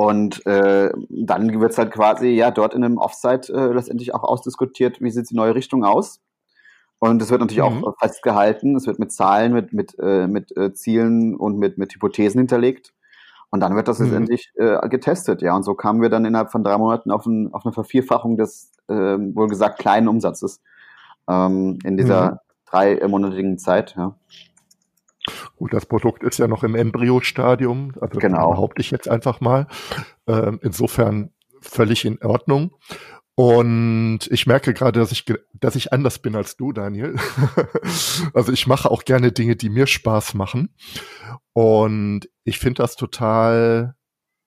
und 0.00 0.46
äh, 0.46 0.92
dann 1.08 1.60
wird's 1.60 1.76
halt 1.76 1.90
quasi 1.90 2.28
ja 2.28 2.52
dort 2.52 2.72
in 2.72 2.84
einem 2.84 2.98
Offsite 2.98 3.52
äh, 3.52 3.72
letztendlich 3.72 4.14
auch 4.14 4.22
ausdiskutiert, 4.22 5.00
wie 5.00 5.10
sieht 5.10 5.28
die 5.28 5.34
neue 5.34 5.56
Richtung 5.56 5.84
aus. 5.84 6.20
Und 7.00 7.20
es 7.20 7.32
wird 7.32 7.40
natürlich 7.40 7.68
mhm. 7.68 7.84
auch 7.84 7.96
festgehalten, 7.98 8.76
es 8.76 8.86
wird 8.86 9.00
mit 9.00 9.10
Zahlen, 9.10 9.52
mit, 9.52 9.72
mit, 9.72 9.96
äh, 9.98 10.28
mit 10.28 10.56
äh, 10.56 10.72
Zielen 10.72 11.34
und 11.34 11.58
mit, 11.58 11.78
mit 11.78 11.92
Hypothesen 11.92 12.38
hinterlegt. 12.38 12.94
Und 13.50 13.58
dann 13.58 13.74
wird 13.74 13.88
das 13.88 13.98
mhm. 13.98 14.04
letztendlich 14.04 14.52
äh, 14.54 14.88
getestet, 14.88 15.42
ja. 15.42 15.56
Und 15.56 15.64
so 15.64 15.74
kamen 15.74 16.00
wir 16.00 16.10
dann 16.10 16.24
innerhalb 16.24 16.52
von 16.52 16.62
drei 16.62 16.78
Monaten 16.78 17.10
auf, 17.10 17.26
ein, 17.26 17.52
auf 17.52 17.66
eine 17.66 17.72
Vervierfachung 17.72 18.36
des 18.36 18.70
äh, 18.86 18.94
wohl 18.94 19.48
gesagt 19.48 19.80
kleinen 19.80 20.06
Umsatzes 20.06 20.60
ähm, 21.28 21.80
in 21.82 21.96
dieser 21.96 22.30
mhm. 22.30 22.38
dreimonatigen 22.70 23.58
Zeit, 23.58 23.96
ja. 23.96 24.14
Gut, 25.56 25.72
das 25.72 25.86
Produkt 25.86 26.22
ist 26.22 26.38
ja 26.38 26.48
noch 26.48 26.64
im 26.64 26.74
Embryo-Stadium, 26.74 27.94
also 28.00 28.18
genau. 28.18 28.50
behaupte 28.50 28.80
ich 28.80 28.90
jetzt 28.90 29.08
einfach 29.08 29.40
mal. 29.40 29.66
Ähm, 30.26 30.58
insofern 30.62 31.30
völlig 31.60 32.04
in 32.04 32.22
Ordnung. 32.22 32.72
Und 33.38 34.26
ich 34.32 34.48
merke 34.48 34.74
gerade, 34.74 34.98
dass 34.98 35.12
ich, 35.12 35.24
dass 35.52 35.76
ich 35.76 35.92
anders 35.92 36.18
bin 36.18 36.34
als 36.34 36.56
du, 36.56 36.72
Daniel. 36.72 37.14
also 38.34 38.52
ich 38.52 38.66
mache 38.66 38.90
auch 38.90 39.04
gerne 39.04 39.30
Dinge, 39.30 39.54
die 39.54 39.68
mir 39.68 39.86
Spaß 39.86 40.34
machen. 40.34 40.74
Und 41.52 42.28
ich 42.42 42.58
finde 42.58 42.82
das 42.82 42.96
total, 42.96 43.94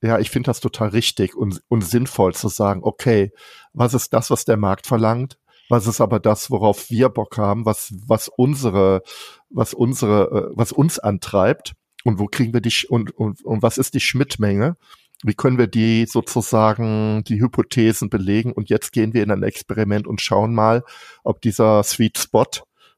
ja, 0.02 0.20
ich 0.20 0.30
finde 0.30 0.48
das 0.48 0.60
total 0.60 0.90
richtig 0.90 1.38
und, 1.38 1.62
und 1.70 1.86
sinnvoll 1.86 2.34
zu 2.34 2.50
sagen, 2.50 2.82
okay, 2.84 3.32
was 3.72 3.94
ist 3.94 4.12
das, 4.12 4.30
was 4.30 4.44
der 4.44 4.58
Markt 4.58 4.88
verlangt? 4.88 5.38
Was 5.72 5.88
ist 5.88 6.02
aber 6.02 6.20
das, 6.20 6.52
worauf 6.52 6.90
wir 6.90 7.10
Bock 7.10 7.38
haben, 7.38 7.66
was, 7.66 7.94
was 8.06 8.28
unsere, 8.28 9.02
was 9.50 9.74
unsere, 9.74 10.50
äh, 10.52 10.54
was 10.56 10.72
uns 10.72 11.00
antreibt? 11.00 11.74
und 12.04 12.20
wo 12.20 12.28
kriegen 12.28 12.54
wir 12.54 12.62
die 12.62 12.74
und, 12.90 13.12
und, 13.12 13.44
und 13.44 13.62
was 13.62 13.78
ist 13.78 13.94
die 13.94 14.00
Schmidtmenge? 14.00 14.78
Wie 15.24 15.36
können 15.36 15.58
wir 15.58 15.68
die 15.68 16.06
sozusagen 16.08 17.24
die 17.26 17.40
Hypothesen 17.40 18.10
belegen? 18.10 18.52
Und 18.54 18.70
jetzt 18.70 18.92
gehen 18.92 19.14
wir 19.14 19.22
in 19.22 19.32
ein 19.32 19.44
Experiment 19.44 20.08
und 20.08 20.20
schauen 20.20 20.54
mal, 20.54 20.84
ob 21.24 21.42
dieser 21.42 21.84
Sweet 21.84 22.18
Spot 22.18 22.48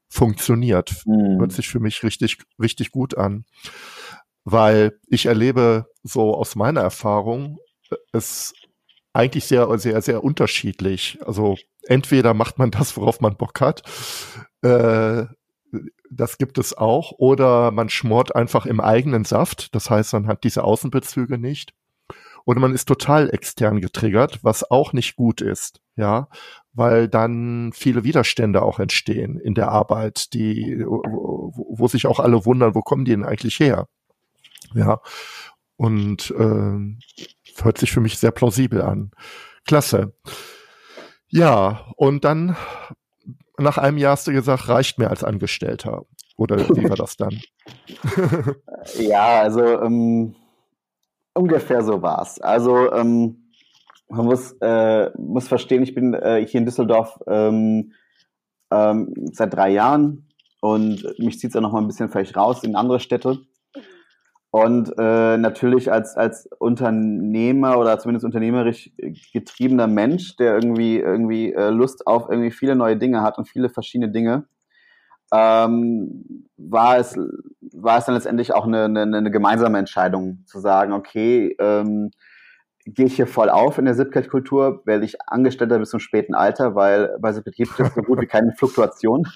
funktioniert. 0.08 1.04
Mhm. 1.06 1.40
Hört 1.40 1.52
sich 1.52 1.68
für 1.68 1.80
mich 1.80 2.04
richtig, 2.04 2.38
richtig 2.62 2.92
gut 2.92 3.18
an. 3.18 3.46
Weil 4.46 5.00
ich 5.08 5.26
erlebe 5.26 5.86
so 6.04 6.36
aus 6.36 6.56
meiner 6.56 6.82
Erfahrung, 6.82 7.58
es 8.14 8.54
eigentlich 9.12 9.46
sehr, 9.46 9.78
sehr, 9.78 10.02
sehr 10.02 10.24
unterschiedlich. 10.24 11.20
Also 11.26 11.58
entweder 11.88 12.34
macht 12.34 12.58
man 12.58 12.72
das, 12.72 12.98
worauf 12.98 13.22
man 13.22 13.38
Bock 13.38 13.62
hat, 13.62 13.84
äh, 14.62 15.26
das 16.10 16.38
gibt 16.38 16.58
es 16.58 16.78
auch, 16.78 17.14
oder 17.18 17.72
man 17.72 17.90
schmort 17.90 18.36
einfach 18.36 18.66
im 18.66 18.80
eigenen 18.80 19.26
Saft, 19.26 19.74
das 19.76 19.90
heißt, 19.90 20.14
man 20.14 20.28
hat 20.28 20.44
diese 20.44 20.64
Außenbezüge 20.64 21.38
nicht. 21.38 21.74
Oder 22.46 22.60
man 22.60 22.74
ist 22.74 22.86
total 22.90 23.30
extern 23.34 23.80
getriggert, 23.80 24.44
was 24.44 24.70
auch 24.70 24.92
nicht 24.92 25.16
gut 25.16 25.40
ist, 25.40 25.80
ja, 25.96 26.28
weil 26.74 27.08
dann 27.08 27.72
viele 27.74 28.04
Widerstände 28.04 28.62
auch 28.62 28.80
entstehen 28.80 29.40
in 29.40 29.54
der 29.56 29.70
Arbeit, 29.70 30.34
die, 30.34 30.84
wo, 30.86 31.54
wo 31.56 31.88
sich 31.88 32.06
auch 32.06 32.20
alle 32.20 32.46
wundern, 32.46 32.76
wo 32.76 32.82
kommen 32.82 33.06
die 33.06 33.12
denn 33.12 33.24
eigentlich 33.24 33.60
her? 33.60 33.88
Ja. 34.74 35.00
Und 35.78 36.32
äh, 36.32 37.64
hört 37.64 37.78
sich 37.78 37.92
für 37.92 38.02
mich 38.02 38.18
sehr 38.18 38.32
plausibel 38.32 38.82
an. 38.82 39.12
Klasse. 39.66 40.14
Ja, 41.36 41.86
und 41.96 42.26
dann 42.26 42.56
nach 43.58 43.80
einem 43.80 43.98
Jahr 43.98 44.12
hast 44.12 44.28
du 44.28 44.32
gesagt, 44.32 44.70
reicht 44.70 45.00
mir 45.00 45.10
als 45.10 45.24
Angestellter. 45.24 46.06
Oder 46.38 46.60
wie 46.60 46.88
war 46.88 46.96
das 46.96 47.18
dann? 47.18 47.40
ja, 49.00 49.42
also 49.42 49.82
ähm, 49.82 50.36
ungefähr 51.34 51.84
so 51.84 52.04
war's. 52.04 52.40
Also 52.40 52.94
ähm, 52.94 53.50
man 54.10 54.26
muss, 54.26 54.52
äh, 54.62 55.10
muss 55.18 55.48
verstehen, 55.48 55.82
ich 55.82 55.96
bin 55.96 56.14
äh, 56.14 56.46
hier 56.48 56.60
in 56.60 56.66
Düsseldorf 56.66 57.20
ähm, 57.26 57.94
ähm, 58.72 59.14
seit 59.32 59.56
drei 59.56 59.72
Jahren 59.72 60.30
und 60.62 61.18
mich 61.18 61.40
zieht 61.40 61.50
es 61.50 61.56
ja 61.56 61.62
noch 61.62 61.72
mal 61.72 61.82
ein 61.82 61.88
bisschen 61.88 62.10
vielleicht 62.10 62.38
raus 62.38 62.64
in 62.64 62.76
andere 62.76 63.00
Städte. 63.00 63.40
Und 64.54 64.94
äh, 65.00 65.38
natürlich 65.38 65.92
als, 65.92 66.16
als 66.16 66.48
Unternehmer 66.60 67.80
oder 67.80 67.98
zumindest 67.98 68.24
unternehmerisch 68.24 68.92
getriebener 69.34 69.88
Mensch, 69.88 70.36
der 70.36 70.54
irgendwie, 70.54 71.00
irgendwie 71.00 71.52
äh, 71.52 71.72
Lust 71.72 72.06
auf 72.06 72.30
irgendwie 72.30 72.52
viele 72.52 72.76
neue 72.76 72.96
Dinge 72.96 73.24
hat 73.24 73.40
und 73.40 73.50
viele 73.50 73.70
verschiedene 73.70 74.12
Dinge, 74.12 74.46
ähm, 75.34 76.46
war, 76.56 77.00
es, 77.00 77.18
war 77.72 77.98
es 77.98 78.06
dann 78.06 78.14
letztendlich 78.14 78.54
auch 78.54 78.68
eine, 78.68 78.84
eine, 78.84 79.02
eine 79.02 79.32
gemeinsame 79.32 79.80
Entscheidung 79.80 80.44
zu 80.46 80.60
sagen, 80.60 80.94
okay, 80.94 81.56
ähm, 81.58 82.12
gehe 82.86 83.08
ich 83.08 83.16
hier 83.16 83.26
voll 83.26 83.50
auf 83.50 83.80
in 83.80 83.86
der 83.86 83.96
Zipcat-Kultur, 83.96 84.84
werde 84.86 85.04
ich 85.04 85.20
Angestellter 85.26 85.80
bis 85.80 85.90
zum 85.90 86.00
späten 86.00 86.36
Alter, 86.36 86.76
weil 86.76 87.18
bei 87.20 87.34
Zipcat 87.34 87.56
gibt 87.56 87.80
es 87.80 87.96
so 87.96 88.04
gut 88.04 88.22
wie 88.22 88.28
keine 88.28 88.54
Fluktuation. 88.54 89.28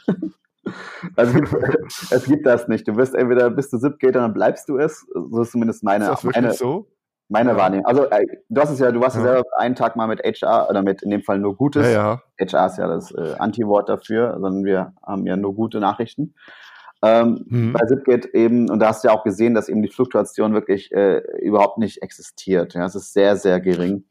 Also 1.17 1.39
es 2.11 2.25
gibt 2.25 2.45
das 2.45 2.67
nicht. 2.67 2.87
Du 2.87 2.95
wirst 2.95 3.15
entweder 3.15 3.49
bist 3.49 3.73
du 3.73 3.77
Zipgater, 3.77 4.21
dann 4.21 4.33
bleibst 4.33 4.69
du 4.69 4.77
es. 4.77 5.05
So 5.13 5.41
ist 5.41 5.51
zumindest 5.51 5.83
meine, 5.83 6.05
ist 6.05 6.11
das 6.11 6.23
meine, 6.23 6.53
so? 6.53 6.87
meine 7.29 7.51
ja. 7.51 7.57
Wahrnehmung. 7.57 7.85
Also 7.85 8.05
äh, 8.05 8.25
du 8.49 8.61
hast 8.61 8.69
es 8.69 8.79
ja, 8.79 8.91
du 8.91 9.01
warst 9.01 9.17
ja. 9.17 9.23
ja 9.23 9.33
selber 9.33 9.49
einen 9.57 9.75
Tag 9.75 9.95
mal 9.95 10.07
mit 10.07 10.21
HR 10.21 10.69
oder 10.69 10.81
mit 10.81 11.01
in 11.01 11.09
dem 11.09 11.23
Fall 11.23 11.39
nur 11.39 11.55
Gutes. 11.55 11.91
Ja. 11.91 12.21
HR 12.39 12.67
ist 12.67 12.77
ja 12.77 12.87
das 12.87 13.11
äh, 13.11 13.35
Anti-Wort 13.37 13.89
dafür, 13.89 14.33
sondern 14.33 14.63
wir 14.63 14.93
haben 15.05 15.25
ja 15.25 15.35
nur 15.35 15.55
gute 15.55 15.79
Nachrichten. 15.79 16.33
Ähm, 17.03 17.45
mhm. 17.47 17.73
Bei 17.73 17.85
Zipgate 17.85 18.33
eben, 18.33 18.69
und 18.69 18.79
da 18.79 18.89
hast 18.89 19.03
du 19.03 19.09
ja 19.09 19.13
auch 19.13 19.23
gesehen, 19.23 19.53
dass 19.53 19.69
eben 19.69 19.81
die 19.81 19.89
Fluktuation 19.89 20.53
wirklich 20.53 20.91
äh, 20.91 21.21
überhaupt 21.41 21.77
nicht 21.77 22.01
existiert. 22.01 22.73
Ja, 22.73 22.85
es 22.85 22.95
ist 22.95 23.13
sehr, 23.13 23.35
sehr 23.35 23.59
gering. 23.59 24.05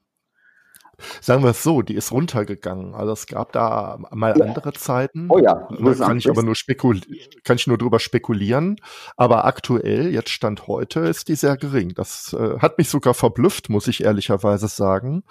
Sagen 1.21 1.43
wir 1.43 1.51
es 1.51 1.63
so, 1.63 1.83
die 1.83 1.95
ist 1.95 2.13
runtergegangen. 2.13 2.95
Also 2.95 3.13
es 3.13 3.27
gab 3.27 3.53
da 3.53 3.99
mal 4.11 4.37
ja. 4.37 4.45
andere 4.45 4.73
Zeiten. 4.73 5.27
Oh 5.31 5.39
ja. 5.39 5.69
Da 5.71 5.95
kann 5.95 6.19
ich 6.19 6.29
aber 6.29 6.43
nur 6.43 6.55
spekul 6.55 7.01
kann 7.45 7.57
ich 7.57 7.67
nur 7.67 7.79
drüber 7.79 8.01
spekulieren. 8.01 8.77
Aber 9.17 9.45
aktuell, 9.45 10.13
jetzt 10.13 10.31
Stand 10.31 10.67
heute, 10.67 11.01
ist 11.01 11.29
die 11.29 11.35
sehr 11.35 11.57
gering. 11.57 11.95
Das 11.95 12.33
äh, 12.33 12.59
hat 12.59 12.79
mich 12.79 12.89
sogar 12.89 13.15
verblüfft, 13.15 13.69
muss 13.69 13.89
ich 13.89 14.05
ehrlicherweise 14.05 14.69
sagen. 14.69 15.23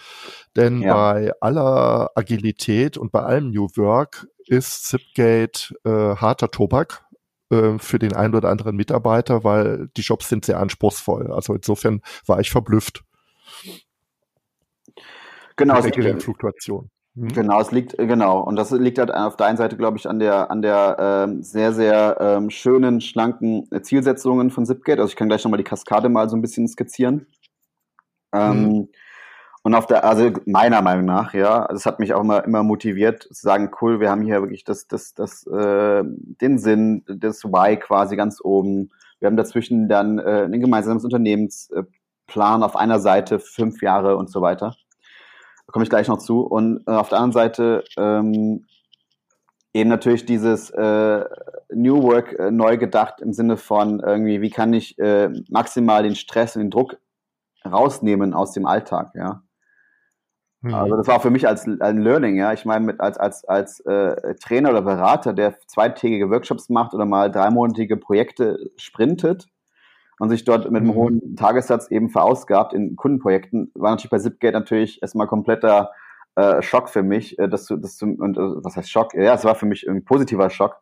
Denn 0.56 0.82
ja. 0.82 0.94
bei 0.94 1.32
aller 1.42 2.12
Agilität 2.16 2.98
und 2.98 3.12
bei 3.12 3.22
allem 3.22 3.52
New 3.52 3.68
Work 3.76 4.28
ist 4.48 4.86
Zipgate 4.86 5.76
äh, 5.84 5.90
harter 5.90 6.52
Tobak 6.52 7.06
äh, 7.50 7.78
für 7.80 8.00
den 8.00 8.14
einen 8.14 8.36
oder 8.36 8.50
anderen 8.50 8.76
Mitarbeiter, 8.76 9.44
weil 9.44 9.90
die 9.98 10.02
Jobs 10.02 10.30
sind 10.30 10.46
sehr 10.46 10.60
anspruchsvoll. 10.60 11.32
Also 11.32 11.54
insofern 11.54 12.02
war 12.26 12.40
ich 12.40 12.52
verblüfft. 12.52 13.04
Genau, 15.56 15.82
der 15.82 15.92
geringen 15.92 16.20
Fluktuation. 16.20 16.90
Mhm. 17.16 17.30
Genau, 17.30 17.62
es 17.62 17.72
liegt, 17.72 17.98
genau. 17.98 18.42
Und 18.42 18.58
das 18.58 18.72
liegt 18.72 19.00
halt 19.00 19.14
auf 19.14 19.38
der 19.38 19.48
einen 19.48 19.58
Seite, 19.58 19.78
glaube 19.78 19.98
ich, 19.98 20.08
an 20.08 20.20
der, 20.20 20.52
an 20.52 20.62
der 20.62 20.98
ähm, 21.00 21.44
sehr, 21.44 21.74
sehr 21.74 22.18
ähm, 22.20 22.50
schönen, 22.50 23.00
schlanken 23.00 23.68
Zielsetzungen 23.82 24.52
von 24.52 24.66
Zipgate. 24.66 25.00
Also 25.00 25.12
ich 25.12 25.16
kann 25.16 25.30
gleich 25.30 25.44
nochmal 25.44 25.58
die 25.58 25.64
Kaskade 25.64 26.10
mal 26.10 26.30
so 26.30 26.36
ein 26.36 26.42
bisschen 26.42 26.68
skizzieren. 26.68 27.28
Ähm, 28.34 28.64
mhm. 28.64 28.90
Und 29.64 29.74
auf 29.74 29.88
der, 29.88 30.04
also 30.04 30.30
meiner 30.46 30.82
Meinung 30.84 31.06
nach, 31.06 31.34
ja, 31.34 31.68
das 31.70 31.88
hat 31.88 32.00
mich 32.00 32.14
auch 32.14 32.22
immer, 32.22 32.44
immer 32.44 32.62
motiviert 32.62 33.24
zu 33.24 33.34
sagen, 33.34 33.72
cool, 33.82 34.00
wir 34.00 34.12
haben 34.12 34.22
hier 34.22 34.42
wirklich 34.42 34.64
das, 34.64 34.88
das, 34.88 35.16
das, 35.16 35.48
äh, 35.48 36.04
den 36.06 36.60
Sinn, 36.60 37.04
das 37.08 37.44
Why 37.46 37.78
quasi 37.78 38.16
ganz 38.16 38.40
oben. 38.44 38.92
Wir 39.20 39.26
haben 39.26 39.38
dazwischen 39.38 39.88
dann 39.88 40.20
äh, 40.20 40.44
ein 40.44 40.60
gemeinsames 40.60 41.04
Unternehmensplan 41.04 42.62
auf 42.62 42.76
einer 42.76 43.00
Seite, 43.00 43.40
fünf 43.40 43.82
Jahre 43.82 44.18
und 44.18 44.30
so 44.30 44.42
weiter. 44.42 44.76
Komme 45.76 45.84
ich 45.84 45.90
gleich 45.90 46.08
noch 46.08 46.20
zu. 46.20 46.40
Und 46.40 46.88
äh, 46.88 46.92
auf 46.92 47.10
der 47.10 47.18
anderen 47.18 47.34
Seite 47.34 47.84
ähm, 47.98 48.66
eben 49.74 49.90
natürlich 49.90 50.26
dieses 50.26 50.70
äh, 50.70 51.26
New 51.74 52.02
Work 52.02 52.32
äh, 52.40 52.50
neu 52.50 52.78
gedacht 52.78 53.20
im 53.20 53.34
Sinne 53.34 53.58
von 53.58 54.00
irgendwie, 54.00 54.42
wie 54.42 54.52
kann 54.52 54.72
ich 54.72 54.98
äh, 55.00 55.28
maximal 55.50 56.04
den 56.04 56.16
Stress 56.16 56.56
und 56.56 56.62
den 56.62 56.72
Druck 56.72 56.96
rausnehmen 57.66 58.34
aus 58.34 58.54
dem 58.54 58.66
Alltag, 58.66 59.12
ja. 59.16 59.44
Mhm. 60.62 60.76
Also 60.76 60.96
das 60.96 61.08
war 61.08 61.20
für 61.20 61.30
mich 61.30 61.46
als 61.46 61.68
ein 61.68 61.98
Learning, 61.98 62.38
ja. 62.38 62.54
Ich 62.54 62.64
meine, 62.64 62.86
mit 62.86 63.02
als 63.02 63.18
als 63.18 63.44
als 63.44 63.82
äh, 63.82 64.36
Trainer 64.36 64.70
oder 64.70 64.82
Berater, 64.82 65.34
der 65.34 65.60
zweitägige 65.68 66.30
Workshops 66.30 66.70
macht 66.70 66.94
oder 66.94 67.06
mal 67.06 67.30
dreimonatige 67.30 67.98
Projekte 67.98 68.72
sprintet, 68.78 69.50
und 70.20 70.30
sich 70.30 70.46
dort 70.46 70.70
mit 70.72 70.82
einem 70.82 70.92
mhm. 70.92 70.96
hohen 70.96 71.36
Tagessatz 71.36 71.90
eben 71.92 72.10
verausgabt 72.10 72.74
in 72.74 72.96
Kundenprojekten, 72.96 73.72
war 73.76 73.92
natürlich 73.92 74.12
bei 74.12 74.20
Zipgate 74.20 74.54
natürlich 74.54 75.02
erstmal 75.02 75.28
kompletter 75.28 75.92
äh, 76.36 76.62
Schock 76.62 76.90
für 76.90 77.04
mich, 77.04 77.38
äh, 77.40 77.48
dass 77.48 77.66
du, 77.66 77.78
dass 77.78 77.98
du, 77.98 78.06
und 78.06 78.38
äh, 78.38 78.42
was 78.42 78.76
heißt 78.76 78.90
Schock? 78.90 79.14
Ja, 79.14 79.34
es 79.34 79.44
war 79.44 79.56
für 79.56 79.66
mich 79.66 79.88
ein 79.88 80.04
positiver 80.06 80.50
Schock, 80.50 80.78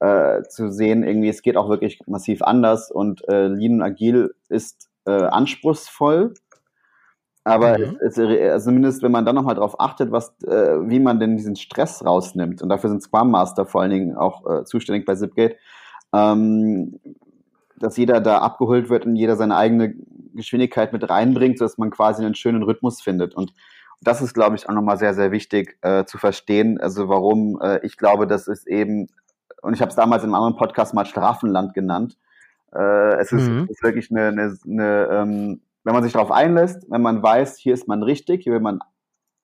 äh, 0.00 0.42
zu 0.48 0.70
sehen, 0.70 1.04
irgendwie, 1.04 1.28
es 1.28 1.42
geht 1.42 1.56
auch 1.56 1.68
wirklich 1.68 2.00
massiv 2.06 2.42
anders 2.42 2.90
und 2.90 3.26
äh, 3.28 3.46
Lean 3.46 3.74
und 3.74 3.82
Agil 3.82 4.34
ist 4.48 4.88
äh, 5.06 5.12
anspruchsvoll, 5.12 6.34
aber 7.44 7.78
mhm. 7.78 7.98
es, 8.00 8.18
es, 8.18 8.50
also 8.50 8.70
zumindest, 8.70 9.02
wenn 9.02 9.12
man 9.12 9.24
dann 9.24 9.34
nochmal 9.34 9.54
darauf 9.54 9.78
achtet, 9.78 10.10
was, 10.10 10.34
äh, 10.42 10.76
wie 10.88 10.98
man 10.98 11.20
denn 11.20 11.36
diesen 11.36 11.56
Stress 11.56 12.04
rausnimmt, 12.04 12.62
und 12.62 12.68
dafür 12.70 12.90
sind 12.90 13.02
Scrum 13.02 13.30
Master 13.30 13.66
vor 13.66 13.82
allen 13.82 13.90
Dingen 13.90 14.16
auch 14.16 14.44
äh, 14.50 14.64
zuständig 14.64 15.06
bei 15.06 15.14
Zipgate, 15.14 15.56
ähm, 16.12 17.00
dass 17.76 17.96
jeder 17.96 18.20
da 18.20 18.38
abgeholt 18.38 18.88
wird 18.88 19.06
und 19.06 19.16
jeder 19.16 19.36
seine 19.36 19.56
eigene 19.56 19.94
Geschwindigkeit 20.34 20.92
mit 20.92 21.08
reinbringt, 21.08 21.58
sodass 21.58 21.78
man 21.78 21.90
quasi 21.90 22.24
einen 22.24 22.34
schönen 22.34 22.62
Rhythmus 22.62 23.00
findet. 23.00 23.34
Und 23.34 23.52
das 24.00 24.20
ist, 24.22 24.34
glaube 24.34 24.56
ich, 24.56 24.68
auch 24.68 24.74
nochmal 24.74 24.98
sehr, 24.98 25.14
sehr 25.14 25.32
wichtig 25.32 25.78
äh, 25.82 26.04
zu 26.04 26.18
verstehen. 26.18 26.80
Also 26.80 27.08
warum 27.08 27.58
äh, 27.62 27.84
ich 27.84 27.96
glaube, 27.96 28.26
das 28.26 28.48
ist 28.48 28.66
eben, 28.66 29.08
und 29.62 29.74
ich 29.74 29.80
habe 29.80 29.90
es 29.90 29.96
damals 29.96 30.22
in 30.22 30.28
einem 30.28 30.34
anderen 30.34 30.56
Podcast 30.56 30.94
mal 30.94 31.06
Strafenland 31.06 31.74
genannt. 31.74 32.18
Äh, 32.74 33.16
es 33.18 33.32
ist, 33.32 33.48
mhm. 33.48 33.66
ist, 33.70 33.82
wirklich 33.82 34.10
eine, 34.10 34.28
eine, 34.28 34.56
eine 34.66 35.08
ähm, 35.10 35.60
wenn 35.84 35.94
man 35.94 36.02
sich 36.02 36.12
darauf 36.12 36.30
einlässt, 36.30 36.90
wenn 36.90 37.02
man 37.02 37.22
weiß, 37.22 37.56
hier 37.56 37.74
ist 37.74 37.88
man 37.88 38.02
richtig, 38.02 38.42
hier 38.42 38.54
will 38.54 38.60
man 38.60 38.80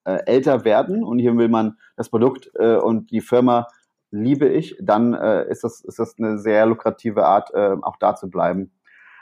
äh, 0.05 0.25
älter 0.27 0.64
werden 0.64 1.05
und 1.05 1.19
hier 1.19 1.37
will 1.37 1.49
man 1.49 1.77
das 1.97 2.09
Produkt 2.09 2.51
äh, 2.59 2.77
und 2.77 3.11
die 3.11 3.21
Firma 3.21 3.66
liebe 4.11 4.49
ich, 4.49 4.77
dann 4.81 5.14
äh, 5.14 5.49
ist, 5.49 5.64
das, 5.64 5.81
ist 5.81 5.99
das 5.99 6.18
eine 6.18 6.38
sehr 6.38 6.66
lukrative 6.66 7.27
Art, 7.27 7.53
äh, 7.55 7.77
auch 7.83 7.96
da 7.96 8.14
zu 8.16 8.29
bleiben. 8.29 8.73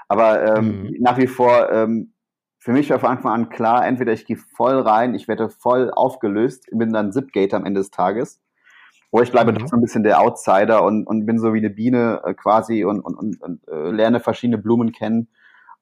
Aber 0.08 0.56
ähm, 0.56 0.82
mhm. 0.82 0.96
nach 1.00 1.18
wie 1.18 1.26
vor, 1.26 1.70
ähm, 1.70 2.12
für 2.58 2.72
mich 2.72 2.90
war 2.90 2.98
von 2.98 3.10
Anfang 3.10 3.32
an 3.32 3.48
klar, 3.50 3.86
entweder 3.86 4.12
ich 4.12 4.24
gehe 4.24 4.36
voll 4.36 4.80
rein, 4.80 5.14
ich 5.14 5.28
werde 5.28 5.48
voll 5.48 5.90
aufgelöst, 5.90 6.66
bin 6.72 6.92
dann 6.92 7.12
Zipgater 7.12 7.56
am 7.56 7.66
Ende 7.66 7.80
des 7.80 7.90
Tages, 7.90 8.40
oder 9.10 9.22
ich 9.22 9.32
bleibe 9.32 9.52
mhm. 9.52 9.58
trotzdem 9.58 9.78
ein 9.78 9.82
bisschen 9.82 10.02
der 10.02 10.20
Outsider 10.20 10.82
und, 10.82 11.06
und 11.06 11.24
bin 11.24 11.38
so 11.38 11.54
wie 11.54 11.58
eine 11.58 11.70
Biene 11.70 12.20
äh, 12.24 12.34
quasi 12.34 12.84
und, 12.84 13.00
und, 13.00 13.16
und, 13.16 13.40
und 13.40 13.68
äh, 13.68 13.90
lerne 13.90 14.20
verschiedene 14.20 14.58
Blumen 14.58 14.92
kennen. 14.92 15.28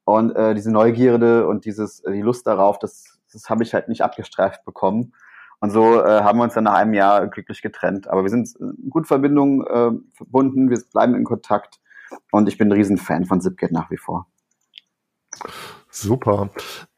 Und 0.05 0.33
äh, 0.37 0.55
diese 0.55 0.71
Neugierde 0.71 1.47
und 1.47 1.65
dieses, 1.65 1.99
äh, 2.05 2.13
die 2.13 2.21
Lust 2.21 2.47
darauf, 2.47 2.79
das, 2.79 3.19
das 3.33 3.49
habe 3.49 3.63
ich 3.63 3.73
halt 3.73 3.89
nicht 3.89 4.01
abgestreift 4.01 4.63
bekommen. 4.63 5.13
Und 5.59 5.71
so 5.71 6.01
äh, 6.03 6.21
haben 6.21 6.37
wir 6.37 6.43
uns 6.43 6.53
dann 6.53 6.65
nach 6.65 6.75
einem 6.75 6.93
Jahr 6.93 7.27
glücklich 7.27 7.61
getrennt. 7.61 8.07
Aber 8.07 8.23
wir 8.23 8.29
sind 8.29 8.55
in 8.59 8.89
gut 8.89 9.07
Verbindung 9.07 9.65
äh, 9.65 9.91
verbunden, 10.13 10.69
wir 10.69 10.79
bleiben 10.91 11.15
in 11.15 11.23
Kontakt 11.23 11.79
und 12.31 12.47
ich 12.47 12.57
bin 12.57 12.69
ein 12.69 12.73
Riesenfan 12.73 13.25
von 13.25 13.41
Zipgate 13.41 13.73
nach 13.73 13.89
wie 13.89 13.97
vor. 13.97 14.27
Super. 15.89 16.49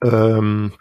Ähm, 0.03 0.73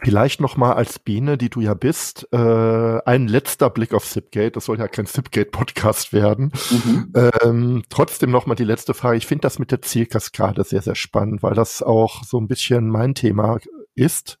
Vielleicht 0.00 0.40
noch 0.40 0.56
mal 0.56 0.74
als 0.74 0.98
Biene, 0.98 1.36
die 1.36 1.50
du 1.50 1.60
ja 1.60 1.74
bist, 1.74 2.28
äh, 2.32 3.00
ein 3.04 3.26
letzter 3.26 3.68
Blick 3.68 3.92
auf 3.92 4.04
Zipgate. 4.04 4.52
Das 4.52 4.66
soll 4.66 4.78
ja 4.78 4.86
kein 4.86 5.06
Zipgate-Podcast 5.06 6.12
werden. 6.12 6.52
Mhm. 6.70 7.12
Ähm, 7.42 7.82
trotzdem 7.88 8.30
noch 8.30 8.46
mal 8.46 8.54
die 8.54 8.64
letzte 8.64 8.94
Frage. 8.94 9.16
Ich 9.16 9.26
finde 9.26 9.42
das 9.42 9.58
mit 9.58 9.72
der 9.72 9.82
Zielkaskade 9.82 10.62
sehr, 10.62 10.82
sehr 10.82 10.94
spannend, 10.94 11.42
weil 11.42 11.54
das 11.54 11.82
auch 11.82 12.22
so 12.22 12.38
ein 12.38 12.46
bisschen 12.46 12.88
mein 12.88 13.14
Thema 13.14 13.58
ist. 13.96 14.38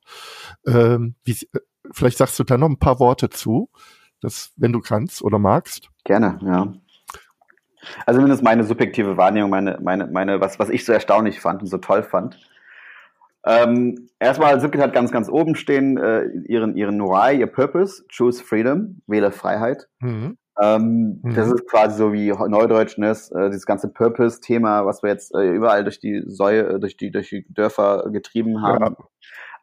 Ähm, 0.64 1.16
wie, 1.24 1.36
vielleicht 1.92 2.18
sagst 2.18 2.38
du 2.38 2.44
da 2.44 2.56
noch 2.56 2.68
ein 2.68 2.78
paar 2.78 3.00
Worte 3.00 3.30
zu, 3.30 3.70
das, 4.20 4.52
wenn 4.56 4.72
du 4.72 4.80
kannst 4.80 5.22
oder 5.22 5.38
magst. 5.38 5.90
Gerne, 6.04 6.38
ja. 6.42 6.72
Also 8.06 8.18
zumindest 8.18 8.42
meine 8.42 8.64
subjektive 8.64 9.16
Wahrnehmung, 9.16 9.50
meine, 9.50 9.78
meine, 9.80 10.06
meine, 10.08 10.40
was, 10.40 10.58
was 10.58 10.68
ich 10.68 10.84
so 10.84 10.92
erstaunlich 10.92 11.40
fand 11.40 11.62
und 11.62 11.68
so 11.68 11.78
toll 11.78 12.02
fand 12.02 12.38
ähm, 13.48 14.08
erstmal, 14.18 14.60
Zipkit 14.60 14.80
hat 14.80 14.92
ganz, 14.92 15.10
ganz 15.10 15.28
oben 15.28 15.54
stehen 15.54 15.96
äh, 15.96 16.26
ihren, 16.46 16.76
ihren 16.76 17.00
Why, 17.00 17.38
ihr 17.38 17.46
Purpose, 17.46 18.04
Choose 18.14 18.42
Freedom, 18.42 19.00
wähle 19.06 19.30
Freiheit. 19.32 19.88
Mhm. 20.00 20.36
Ähm, 20.60 21.20
mhm. 21.22 21.34
Das 21.34 21.46
ist 21.48 21.66
quasi 21.66 21.96
so 21.96 22.12
wie 22.12 22.30
Neudeutsch, 22.30 22.98
ne, 22.98 23.10
äh, 23.10 23.48
dieses 23.48 23.64
ganze 23.64 23.88
Purpose-Thema, 23.88 24.84
was 24.86 25.02
wir 25.02 25.10
jetzt 25.10 25.34
äh, 25.34 25.50
überall 25.50 25.84
durch 25.84 26.00
die 26.00 26.24
Säue, 26.26 26.74
äh, 26.74 26.80
durch 26.80 26.96
die, 26.96 27.12
durch 27.12 27.30
die 27.30 27.46
Dörfer 27.48 28.10
getrieben 28.10 28.60
haben. 28.62 28.96
Ja. 28.98 29.04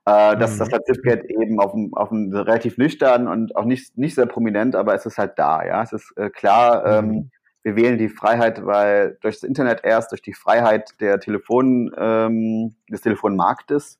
Äh, 0.05 0.37
das, 0.37 0.55
mhm. 0.55 0.59
das 0.59 0.71
hat 0.71 0.85
Zipgate 0.85 1.29
eben 1.29 1.59
auf 1.59 1.71
dem, 1.71 1.93
auf 1.93 2.09
dem 2.09 2.33
relativ 2.33 2.77
nüchtern 2.77 3.27
und 3.27 3.55
auch 3.55 3.65
nicht, 3.65 3.97
nicht 3.97 4.15
sehr 4.15 4.25
prominent, 4.25 4.75
aber 4.75 4.93
es 4.93 5.05
ist 5.05 5.17
halt 5.17 5.37
da, 5.37 5.65
ja. 5.65 5.81
Es 5.83 5.93
ist 5.93 6.13
äh, 6.17 6.29
klar, 6.29 6.85
ähm, 6.85 7.07
mhm 7.07 7.31
wir 7.65 7.75
wählen 7.75 7.97
die 7.97 8.09
Freiheit, 8.09 8.63
weil 8.63 9.17
durch 9.21 9.37
das 9.37 9.43
Internet 9.43 9.81
erst, 9.83 10.11
durch 10.11 10.21
die 10.21 10.35
Freiheit 10.35 10.91
der 10.99 11.19
Telefon, 11.19 11.91
ähm, 11.97 12.75
des 12.91 13.01
Telefonmarktes, 13.01 13.99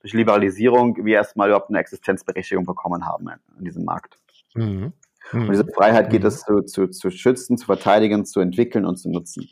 durch 0.00 0.12
Liberalisierung 0.14 0.96
wir 1.04 1.14
erstmal 1.14 1.48
überhaupt 1.48 1.70
eine 1.70 1.78
Existenzberechtigung 1.78 2.66
bekommen 2.66 3.06
haben 3.06 3.28
in 3.56 3.64
diesem 3.64 3.84
Markt. 3.84 4.18
Mhm. 4.54 4.92
Mhm. 5.32 5.42
Und 5.42 5.50
diese 5.52 5.64
Freiheit 5.64 6.10
geht 6.10 6.22
mhm. 6.22 6.26
es 6.26 6.40
zu, 6.40 6.62
zu, 6.62 6.88
zu 6.88 7.10
schützen, 7.10 7.56
zu 7.56 7.66
verteidigen, 7.66 8.24
zu 8.24 8.40
entwickeln 8.40 8.84
und 8.84 8.96
zu 8.96 9.08
nutzen. 9.08 9.48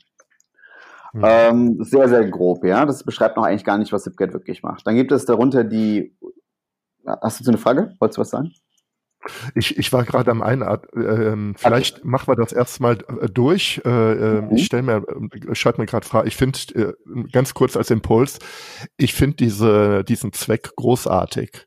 Mhm. 1.13 1.23
Ähm, 1.25 1.77
sehr, 1.85 2.09
sehr 2.09 2.29
grob, 2.29 2.65
ja. 2.65 2.85
Das 2.87 3.05
beschreibt 3.05 3.37
noch 3.37 3.45
eigentlich 3.45 3.65
gar 3.65 3.79
nicht, 3.79 3.93
was 3.93 4.05
Zipgate 4.05 4.33
wirklich 4.33 4.63
macht. 4.63 4.87
Dann 4.87 4.97
gibt 4.97 5.13
es 5.13 5.25
darunter 5.25 5.65
die. 5.65 6.17
Hast 7.07 7.41
du 7.41 7.45
so 7.45 7.51
eine 7.51 7.59
Frage? 7.59 7.95
Wolltest 7.99 8.19
du 8.19 8.21
was 8.21 8.31
sagen? 8.31 8.53
Ich, 9.55 9.79
ich 9.79 9.93
war 9.93 10.05
gerade 10.05 10.31
am 10.31 10.43
Einatmen. 10.43 11.07
Ähm, 11.07 11.55
vielleicht 11.57 11.99
okay. 11.99 12.09
machen 12.09 12.29
wir 12.29 12.37
das 12.37 12.53
erstmal 12.53 12.99
äh, 13.21 13.29
durch. 13.29 13.81
Äh, 13.85 13.89
ähm, 13.89 14.47
mhm. 14.47 14.57
Ich 14.57 14.65
stelle 14.65 14.83
mir, 14.83 15.05
äh, 15.49 15.55
schalte 15.55 15.81
mir 15.81 15.87
gerade 15.87 16.07
Frage. 16.07 16.29
Ich 16.29 16.37
finde 16.37 16.59
äh, 16.75 16.93
ganz 17.31 17.55
kurz 17.55 17.77
als 17.77 17.91
Impuls, 17.91 18.39
ich 18.97 19.15
finde 19.15 19.37
diese 19.37 20.05
diesen 20.05 20.33
Zweck 20.33 20.75
großartig 20.77 21.67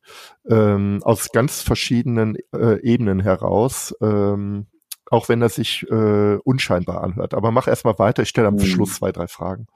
ähm, 0.50 1.00
aus 1.04 1.30
ganz 1.32 1.62
verschiedenen 1.62 2.36
äh, 2.54 2.82
Ebenen 2.82 3.22
heraus. 3.22 3.96
Ähm, 4.02 4.68
auch 5.12 5.30
wenn 5.30 5.42
er 5.42 5.50
sich 5.50 5.86
äh, 5.90 6.38
unscheinbar 6.44 7.04
anhört. 7.04 7.34
Aber 7.34 7.52
mach 7.52 7.68
erstmal 7.68 7.98
weiter. 8.00 8.24
Ich 8.24 8.30
stelle 8.30 8.48
am 8.48 8.56
mhm. 8.56 8.62
Schluss 8.62 8.96
zwei, 8.96 9.12
drei 9.12 9.28
Fragen. 9.28 9.68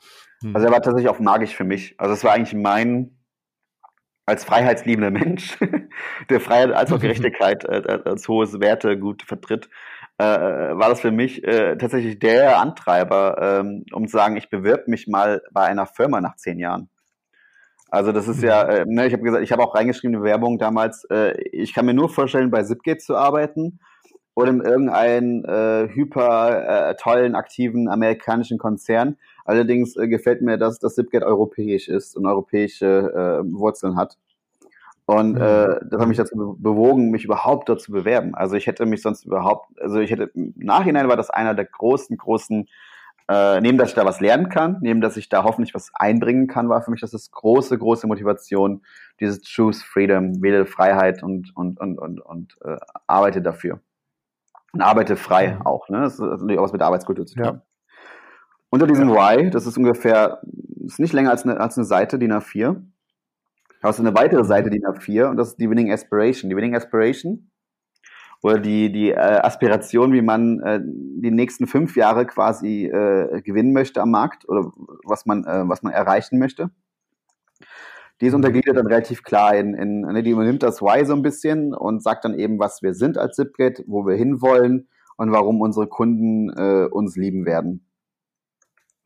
Mhm. 0.41 0.55
Also 0.55 0.67
er 0.67 0.73
war 0.73 0.81
tatsächlich 0.81 1.09
auch 1.09 1.19
magisch 1.19 1.55
für 1.55 1.63
mich. 1.63 1.95
Also 1.97 2.13
es 2.13 2.23
war 2.23 2.33
eigentlich 2.33 2.53
mein 2.53 3.15
als 4.25 4.43
freiheitsliebender 4.43 5.09
Mensch, 5.09 5.57
der 6.29 6.39
Freiheit 6.39 6.71
als 6.71 6.91
auch 6.91 6.99
Gerechtigkeit 7.01 7.65
äh, 7.65 7.99
als 8.05 8.27
hohes 8.27 8.59
Werte 8.59 8.97
gut 8.97 9.23
vertritt, 9.23 9.69
äh, 10.19 10.23
war 10.23 10.89
das 10.89 11.01
für 11.01 11.11
mich 11.11 11.43
äh, 11.43 11.77
tatsächlich 11.77 12.19
der 12.19 12.59
Antreiber, 12.59 13.61
ähm, 13.61 13.85
um 13.91 14.07
zu 14.07 14.17
sagen, 14.17 14.37
ich 14.37 14.49
bewirb 14.49 14.87
mich 14.87 15.07
mal 15.07 15.41
bei 15.51 15.63
einer 15.63 15.87
Firma 15.87 16.21
nach 16.21 16.35
zehn 16.35 16.59
Jahren. 16.59 16.89
Also 17.89 18.11
das 18.11 18.27
ist 18.27 18.43
ja, 18.43 18.61
äh, 18.63 18.85
ne, 18.85 19.07
ich 19.07 19.13
habe 19.13 19.23
gesagt, 19.23 19.43
ich 19.43 19.51
habe 19.51 19.63
auch 19.63 19.73
reingeschrieben 19.73 20.13
in 20.13 20.21
die 20.21 20.25
Werbung 20.25 20.59
damals, 20.59 21.05
äh, 21.05 21.41
ich 21.51 21.73
kann 21.73 21.87
mir 21.87 21.95
nur 21.95 22.09
vorstellen, 22.09 22.51
bei 22.51 22.63
Zipgate 22.63 22.99
zu 22.99 23.15
arbeiten 23.15 23.79
oder 24.39 24.51
in 24.51 24.61
irgendeinem 24.61 25.45
äh, 25.45 25.89
hyper 25.93 26.89
äh, 26.89 26.95
tollen, 26.95 27.35
aktiven 27.35 27.87
amerikanischen 27.87 28.57
Konzern, 28.57 29.17
Allerdings 29.49 29.97
äh, 29.97 30.07
gefällt 30.07 30.43
mir, 30.43 30.59
dass 30.59 30.77
das 30.77 30.93
Zipgate 30.93 31.25
europäisch 31.25 31.87
ist 31.87 32.15
und 32.15 32.27
europäische 32.27 32.85
äh, 32.85 33.51
Wurzeln 33.51 33.97
hat. 33.97 34.15
Und 35.07 35.37
mhm. 35.37 35.41
äh, 35.41 35.79
das 35.89 35.99
hat 35.99 36.07
mich 36.07 36.17
dazu 36.17 36.55
bewogen, 36.59 37.09
mich 37.09 37.25
überhaupt 37.25 37.67
dort 37.67 37.81
zu 37.81 37.91
bewerben. 37.91 38.35
Also 38.35 38.55
ich 38.55 38.67
hätte 38.67 38.85
mich 38.85 39.01
sonst 39.01 39.25
überhaupt, 39.25 39.69
also 39.81 39.97
ich 40.01 40.11
hätte 40.11 40.29
im 40.35 40.53
Nachhinein 40.55 41.07
war 41.07 41.17
das 41.17 41.31
einer 41.31 41.55
der 41.55 41.65
großen, 41.65 42.15
großen, 42.15 42.67
äh, 43.27 43.59
neben 43.61 43.79
dass 43.79 43.89
ich 43.89 43.95
da 43.95 44.05
was 44.05 44.21
lernen 44.21 44.49
kann, 44.49 44.77
neben 44.81 45.01
dass 45.01 45.17
ich 45.17 45.29
da 45.29 45.43
hoffentlich 45.43 45.73
was 45.73 45.89
einbringen 45.95 46.45
kann, 46.45 46.69
war 46.69 46.83
für 46.83 46.91
mich 46.91 47.01
das 47.01 47.15
ist 47.15 47.31
große, 47.31 47.75
große 47.75 48.05
Motivation, 48.05 48.83
dieses 49.19 49.41
Choose 49.41 49.83
Freedom, 49.83 50.43
wähle 50.43 50.67
Freiheit 50.67 51.23
und 51.23 51.57
und 51.57 51.79
und 51.79 51.97
und 51.97 52.21
und 52.21 52.55
äh, 52.63 52.77
arbeite 53.07 53.41
dafür 53.41 53.79
und 54.73 54.81
arbeite 54.81 55.15
frei 55.15 55.55
mhm. 55.55 55.65
auch. 55.65 55.89
Ne, 55.89 56.01
das 56.01 56.19
hat 56.19 56.29
natürlich 56.29 56.59
auch 56.59 56.63
was 56.63 56.73
mit 56.73 56.81
Arbeitskultur 56.81 57.25
zu 57.25 57.35
tun. 57.35 57.45
Ja. 57.45 57.61
Unter 58.69 58.85
diesem 58.85 59.09
Y, 59.09 59.49
das 59.51 59.65
ist 59.65 59.77
ungefähr, 59.77 60.41
ist 60.85 60.99
nicht 60.99 61.13
länger 61.13 61.31
als 61.31 61.43
eine, 61.43 61.59
als 61.59 61.77
eine 61.77 61.85
Seite 61.85 62.19
DIN 62.19 62.33
A4, 62.33 62.81
hast 63.81 63.99
du 63.99 64.03
eine 64.03 64.15
weitere 64.15 64.43
Seite 64.43 64.69
DIN 64.69 64.83
A4 64.83 65.29
und 65.29 65.37
das 65.37 65.49
ist 65.49 65.59
die 65.59 65.69
Winning 65.69 65.91
Aspiration. 65.91 66.49
Die 66.49 66.55
Winning 66.55 66.75
Aspiration 66.75 67.49
oder 68.41 68.59
die, 68.59 68.91
die 68.91 69.09
äh, 69.09 69.15
Aspiration, 69.15 70.13
wie 70.13 70.21
man 70.21 70.59
äh, 70.61 70.79
die 70.83 71.31
nächsten 71.31 71.67
fünf 71.67 71.95
Jahre 71.95 72.25
quasi 72.25 72.85
äh, 72.85 73.41
gewinnen 73.41 73.73
möchte 73.73 74.01
am 74.01 74.11
Markt 74.11 74.47
oder 74.47 74.71
was 75.03 75.25
man, 75.25 75.45
äh, 75.45 75.67
was 75.67 75.83
man 75.83 75.91
erreichen 75.91 76.39
möchte. 76.39 76.69
Die 78.21 78.27
ist 78.27 78.33
untergliedert 78.33 78.75
dann 78.75 78.87
relativ 78.87 79.23
klar 79.23 79.55
in, 79.55 79.73
in 79.73 80.01
ne, 80.01 80.23
die 80.23 80.31
übernimmt 80.31 80.61
das 80.61 80.81
Y 80.81 81.05
so 81.05 81.13
ein 81.13 81.21
bisschen 81.21 81.73
und 81.73 82.03
sagt 82.03 82.25
dann 82.25 82.37
eben, 82.37 82.59
was 82.59 82.81
wir 82.81 82.93
sind 82.93 83.17
als 83.17 83.37
Zipgate, 83.37 83.83
wo 83.87 84.05
wir 84.05 84.15
hinwollen 84.15 84.89
und 85.15 85.31
warum 85.31 85.61
unsere 85.61 85.87
Kunden 85.87 86.49
äh, 86.49 86.85
uns 86.85 87.15
lieben 87.15 87.45
werden. 87.45 87.85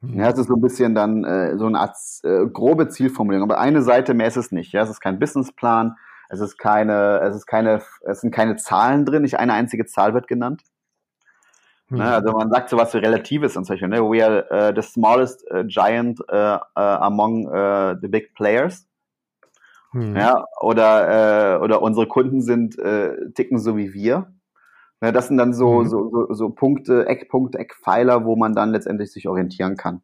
Mhm. 0.02 0.20
Ja, 0.20 0.30
es 0.30 0.40
ist 0.40 0.48
so 0.48 0.56
ein 0.56 0.62
bisschen 0.62 0.96
dann 0.96 1.24
äh, 1.24 1.58
so 1.58 1.68
eine 1.68 1.80
Art 1.80 1.96
äh, 2.24 2.46
grobe 2.48 2.90
Zielformulierung, 2.90 3.50
aber 3.50 3.60
eine 3.60 3.84
Seite 3.84 4.14
mehr 4.14 4.28
ist 4.28 4.38
es 4.38 4.52
nicht. 4.52 4.74
Ja, 4.74 4.82
es 4.82 4.90
ist 4.90 5.00
kein 5.00 5.20
Businessplan, 5.20 5.96
es 6.30 6.40
ist 6.40 6.58
keine, 6.58 7.20
es 7.22 7.36
ist 7.36 7.46
keine, 7.46 7.82
es 8.02 8.22
sind 8.22 8.34
keine 8.34 8.56
Zahlen 8.56 9.06
drin, 9.06 9.22
nicht 9.22 9.38
eine 9.38 9.54
einzige 9.54 9.86
Zahl 9.86 10.16
wird 10.16 10.28
genannt. 10.28 10.64
Mhm. 11.90 12.00
Ne, 12.00 12.06
also 12.06 12.32
man 12.32 12.50
sagt 12.50 12.70
so 12.70 12.78
was 12.78 12.96
Relatives 12.96 13.56
und 13.58 13.66
solche, 13.66 13.88
ne? 13.88 14.02
We 14.02 14.26
are 14.26 14.46
uh, 14.50 14.74
the 14.76 14.82
smallest 14.82 15.46
uh, 15.52 15.64
giant 15.64 16.20
uh, 16.32 16.58
among 16.76 17.46
the 18.02 18.08
big 18.08 18.34
players. 18.34 18.88
Mhm. 19.94 20.16
Ja, 20.16 20.46
oder, 20.60 21.62
oder 21.62 21.82
unsere 21.82 22.08
Kunden 22.08 22.42
sind 22.42 22.78
ticken 23.36 23.60
so 23.60 23.78
wie 23.78 23.94
wir. 23.94 24.34
Ja, 25.04 25.12
das 25.12 25.28
sind 25.28 25.38
dann 25.38 25.54
so, 25.54 25.82
mhm. 25.82 25.88
so, 25.90 26.10
so, 26.10 26.34
so 26.34 26.50
Punkte, 26.50 27.06
Eckpunkte, 27.08 27.60
Eckpfeiler, 27.60 28.24
wo 28.24 28.38
man 28.38 28.54
dann 28.54 28.72
letztendlich 28.72 29.12
sich 29.12 29.28
orientieren 29.28 29.76
kann. 29.76 30.02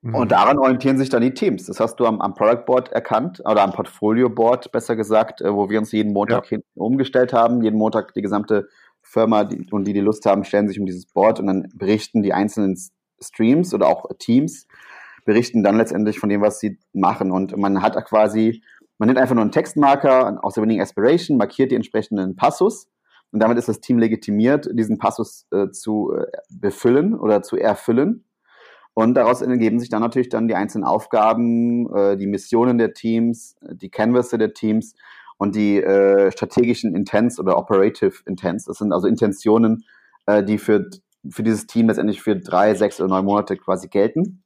Mhm. 0.00 0.14
Und 0.14 0.32
daran 0.32 0.58
orientieren 0.58 0.96
sich 0.96 1.10
dann 1.10 1.20
die 1.20 1.34
Teams. 1.34 1.66
Das 1.66 1.78
hast 1.78 1.96
du 1.96 2.06
am, 2.06 2.22
am 2.22 2.34
Product 2.34 2.64
Board 2.64 2.92
erkannt 2.92 3.42
oder 3.44 3.62
am 3.62 3.72
Portfolio 3.72 4.30
Board 4.30 4.72
besser 4.72 4.96
gesagt, 4.96 5.42
äh, 5.42 5.52
wo 5.52 5.68
wir 5.68 5.78
uns 5.78 5.92
jeden 5.92 6.12
Montag 6.12 6.50
ja. 6.50 6.58
umgestellt 6.74 7.34
haben. 7.34 7.62
Jeden 7.62 7.76
Montag 7.76 8.14
die 8.14 8.22
gesamte 8.22 8.68
Firma 9.02 9.44
die, 9.44 9.66
und 9.70 9.84
die 9.84 9.92
die 9.92 10.00
Lust 10.00 10.24
haben, 10.24 10.44
stellen 10.44 10.68
sich 10.68 10.80
um 10.80 10.86
dieses 10.86 11.04
Board 11.04 11.38
und 11.38 11.48
dann 11.48 11.68
berichten 11.74 12.22
die 12.22 12.32
einzelnen 12.32 12.78
Streams 13.20 13.74
oder 13.74 13.88
auch 13.88 14.06
Teams, 14.18 14.66
berichten 15.26 15.62
dann 15.62 15.76
letztendlich 15.76 16.18
von 16.18 16.30
dem, 16.30 16.40
was 16.40 16.58
sie 16.58 16.78
machen. 16.94 17.30
Und 17.30 17.54
man 17.58 17.82
hat 17.82 18.02
quasi 18.06 18.62
man 18.98 19.08
nimmt 19.08 19.18
einfach 19.18 19.34
nur 19.34 19.42
einen 19.42 19.52
Textmarker 19.52 20.42
aus 20.42 20.54
der 20.54 20.62
Winning 20.62 20.80
Aspiration, 20.80 21.36
markiert 21.36 21.70
die 21.70 21.74
entsprechenden 21.74 22.34
Passus 22.34 22.88
und 23.30 23.40
damit 23.40 23.58
ist 23.58 23.68
das 23.68 23.80
Team 23.80 23.98
legitimiert, 23.98 24.68
diesen 24.72 24.98
Passus 24.98 25.46
äh, 25.50 25.70
zu 25.70 26.14
äh, 26.14 26.26
befüllen 26.48 27.14
oder 27.14 27.42
zu 27.42 27.56
erfüllen. 27.56 28.24
Und 28.94 29.14
daraus 29.14 29.42
ergeben 29.42 29.78
sich 29.78 29.90
dann 29.90 30.00
natürlich 30.00 30.30
dann 30.30 30.48
die 30.48 30.54
einzelnen 30.54 30.84
Aufgaben, 30.84 31.94
äh, 31.94 32.16
die 32.16 32.26
Missionen 32.26 32.78
der 32.78 32.94
Teams, 32.94 33.56
die 33.60 33.90
Canvasse 33.90 34.38
der 34.38 34.54
Teams 34.54 34.94
und 35.36 35.54
die 35.54 35.82
äh, 35.82 36.32
strategischen 36.32 36.94
Intents 36.94 37.38
oder 37.38 37.58
Operative 37.58 38.22
Intents. 38.24 38.64
Das 38.64 38.78
sind 38.78 38.92
also 38.92 39.06
Intentionen, 39.06 39.84
äh, 40.24 40.42
die 40.42 40.56
für, 40.56 40.88
für 41.28 41.42
dieses 41.42 41.66
Team 41.66 41.88
letztendlich 41.88 42.22
für 42.22 42.36
drei, 42.36 42.74
sechs 42.74 42.98
oder 43.00 43.10
neun 43.10 43.26
Monate 43.26 43.58
quasi 43.58 43.88
gelten. 43.88 44.42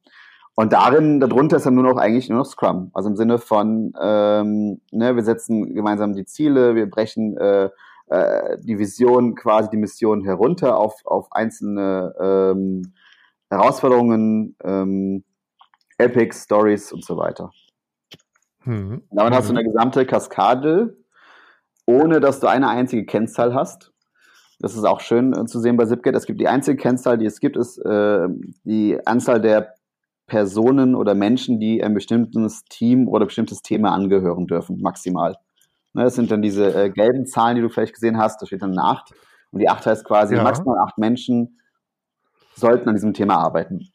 Und 0.61 0.73
darin, 0.73 1.19
darunter 1.19 1.57
ist 1.57 1.65
dann 1.65 1.73
nur 1.73 1.85
noch 1.85 1.97
eigentlich 1.97 2.29
nur 2.29 2.37
noch 2.37 2.45
Scrum. 2.45 2.91
Also 2.93 3.09
im 3.09 3.15
Sinne 3.15 3.39
von, 3.39 3.93
ähm, 3.99 4.79
ne, 4.91 5.15
wir 5.15 5.23
setzen 5.23 5.73
gemeinsam 5.73 6.13
die 6.13 6.23
Ziele, 6.23 6.75
wir 6.75 6.87
brechen 6.87 7.35
äh, 7.37 7.71
äh, 8.09 8.59
die 8.61 8.77
Vision, 8.77 9.33
quasi 9.33 9.71
die 9.71 9.77
Mission 9.77 10.23
herunter 10.23 10.77
auf, 10.77 11.03
auf 11.03 11.31
einzelne 11.31 12.13
ähm, 12.21 12.93
Herausforderungen, 13.49 14.55
ähm, 14.63 15.23
Epics, 15.97 16.43
Stories 16.43 16.93
und 16.93 17.03
so 17.03 17.17
weiter. 17.17 17.49
Mhm. 18.63 19.01
Damit 19.09 19.33
mhm. 19.33 19.37
hast 19.37 19.49
du 19.49 19.53
mhm. 19.53 19.57
eine 19.57 19.67
gesamte 19.67 20.05
Kaskade, 20.05 20.95
ohne 21.87 22.19
dass 22.19 22.39
du 22.39 22.45
eine 22.45 22.69
einzige 22.69 23.07
Kennzahl 23.07 23.55
hast. 23.55 23.93
Das 24.59 24.75
ist 24.75 24.83
auch 24.83 24.99
schön 24.99 25.33
äh, 25.33 25.45
zu 25.47 25.59
sehen 25.59 25.75
bei 25.75 25.85
Zipgate. 25.85 26.17
Es 26.17 26.27
gibt 26.27 26.39
die 26.39 26.47
einzige 26.47 26.77
Kennzahl, 26.77 27.17
die 27.17 27.25
es 27.25 27.39
gibt, 27.39 27.57
ist 27.57 27.79
äh, 27.79 28.27
die 28.63 28.99
Anzahl 29.07 29.41
der 29.41 29.73
Personen 30.31 30.95
oder 30.95 31.13
Menschen, 31.13 31.59
die 31.59 31.83
ein 31.83 31.93
bestimmtes 31.93 32.63
Team 32.63 33.09
oder 33.09 33.25
bestimmtes 33.25 33.61
Thema 33.63 33.91
angehören 33.91 34.47
dürfen, 34.47 34.81
maximal. 34.81 35.35
Ne, 35.91 36.05
das 36.05 36.15
sind 36.15 36.31
dann 36.31 36.41
diese 36.41 36.73
äh, 36.73 36.89
gelben 36.89 37.25
Zahlen, 37.25 37.57
die 37.57 37.61
du 37.61 37.67
vielleicht 37.67 37.93
gesehen 37.93 38.17
hast, 38.17 38.41
da 38.41 38.45
steht 38.45 38.61
dann 38.61 38.71
eine 38.71 38.81
8. 38.81 39.11
Und 39.51 39.59
die 39.59 39.67
8 39.67 39.85
heißt 39.85 40.05
quasi, 40.05 40.35
ja. 40.35 40.43
maximal 40.43 40.77
acht 40.87 40.97
Menschen 40.97 41.59
sollten 42.55 42.87
an 42.87 42.95
diesem 42.95 43.13
Thema 43.13 43.39
arbeiten. 43.39 43.89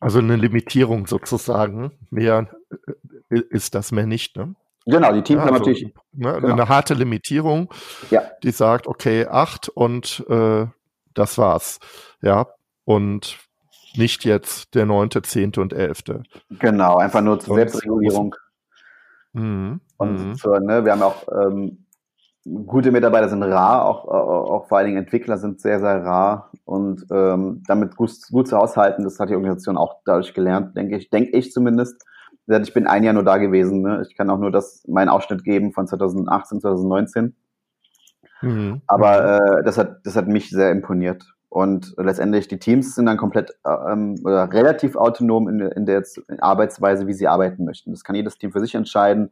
Also 0.00 0.18
eine 0.18 0.36
Limitierung 0.36 1.06
sozusagen. 1.06 1.92
Mehr 2.10 2.48
äh, 3.30 3.40
ist 3.48 3.74
das 3.74 3.90
mehr 3.90 4.04
nicht, 4.04 4.36
ne? 4.36 4.54
Genau, 4.84 5.14
die 5.14 5.22
Teams 5.22 5.38
ja, 5.38 5.46
haben 5.46 5.54
also, 5.54 5.70
natürlich 5.70 5.94
ne, 6.12 6.40
genau. 6.42 6.52
eine 6.52 6.68
harte 6.68 6.92
Limitierung, 6.92 7.72
ja. 8.10 8.20
die 8.42 8.50
sagt, 8.50 8.86
okay, 8.86 9.26
acht 9.26 9.70
und 9.70 10.26
äh, 10.28 10.66
das 11.14 11.38
war's. 11.38 11.78
Ja, 12.20 12.48
und 12.84 13.38
nicht 13.96 14.24
jetzt 14.24 14.74
der 14.74 14.86
neunte, 14.86 15.22
zehnte 15.22 15.60
und 15.60 15.72
elfte. 15.72 16.22
Genau, 16.58 16.96
einfach 16.96 17.20
nur 17.20 17.40
zur 17.40 17.56
Selbstregulierung. 17.56 18.34
Mhm. 19.32 19.80
Und 19.96 20.28
mhm. 20.28 20.34
Zur, 20.34 20.60
ne, 20.60 20.84
wir 20.84 20.92
haben 20.92 21.02
auch 21.02 21.26
ähm, 21.32 21.86
gute 22.44 22.90
Mitarbeiter 22.90 23.28
sind 23.28 23.42
rar, 23.42 23.84
auch, 23.86 24.06
auch 24.06 24.68
vor 24.68 24.78
allen 24.78 24.88
Dingen 24.88 24.98
Entwickler 24.98 25.38
sind 25.38 25.60
sehr, 25.60 25.78
sehr 25.78 26.04
rar 26.04 26.50
und 26.64 27.06
ähm, 27.10 27.62
damit 27.66 27.96
gut, 27.96 28.10
gut 28.30 28.48
zu 28.48 28.56
haushalten, 28.56 29.04
das 29.04 29.20
hat 29.20 29.30
die 29.30 29.34
Organisation 29.34 29.76
auch 29.76 29.96
dadurch 30.04 30.34
gelernt, 30.34 30.76
denke 30.76 30.96
ich, 30.96 31.10
denke 31.10 31.36
ich 31.36 31.52
zumindest. 31.52 32.04
Ich 32.48 32.74
bin 32.74 32.88
ein 32.88 33.04
Jahr 33.04 33.14
nur 33.14 33.22
da 33.22 33.38
gewesen. 33.38 33.82
Ne? 33.82 34.04
Ich 34.06 34.16
kann 34.16 34.28
auch 34.28 34.38
nur 34.38 34.50
das 34.50 34.82
meinen 34.88 35.08
Ausschnitt 35.08 35.44
geben 35.44 35.72
von 35.72 35.86
2018, 35.86 36.60
2019. 36.60 37.36
Mhm. 38.42 38.82
Aber 38.88 39.58
äh, 39.58 39.64
das 39.64 39.78
hat 39.78 40.00
das 40.04 40.16
hat 40.16 40.26
mich 40.26 40.50
sehr 40.50 40.72
imponiert. 40.72 41.24
Und 41.52 41.92
letztendlich 41.98 42.48
die 42.48 42.58
Teams 42.58 42.94
sind 42.94 43.04
dann 43.04 43.18
komplett 43.18 43.54
ähm, 43.66 44.18
oder 44.24 44.50
relativ 44.50 44.96
autonom 44.96 45.50
in, 45.50 45.60
in 45.60 45.84
der 45.84 46.02
Arbeitsweise, 46.38 47.06
wie 47.06 47.12
sie 47.12 47.28
arbeiten 47.28 47.66
möchten. 47.66 47.90
Das 47.90 48.04
kann 48.04 48.16
jedes 48.16 48.38
Team 48.38 48.52
für 48.52 48.60
sich 48.60 48.74
entscheiden. 48.74 49.30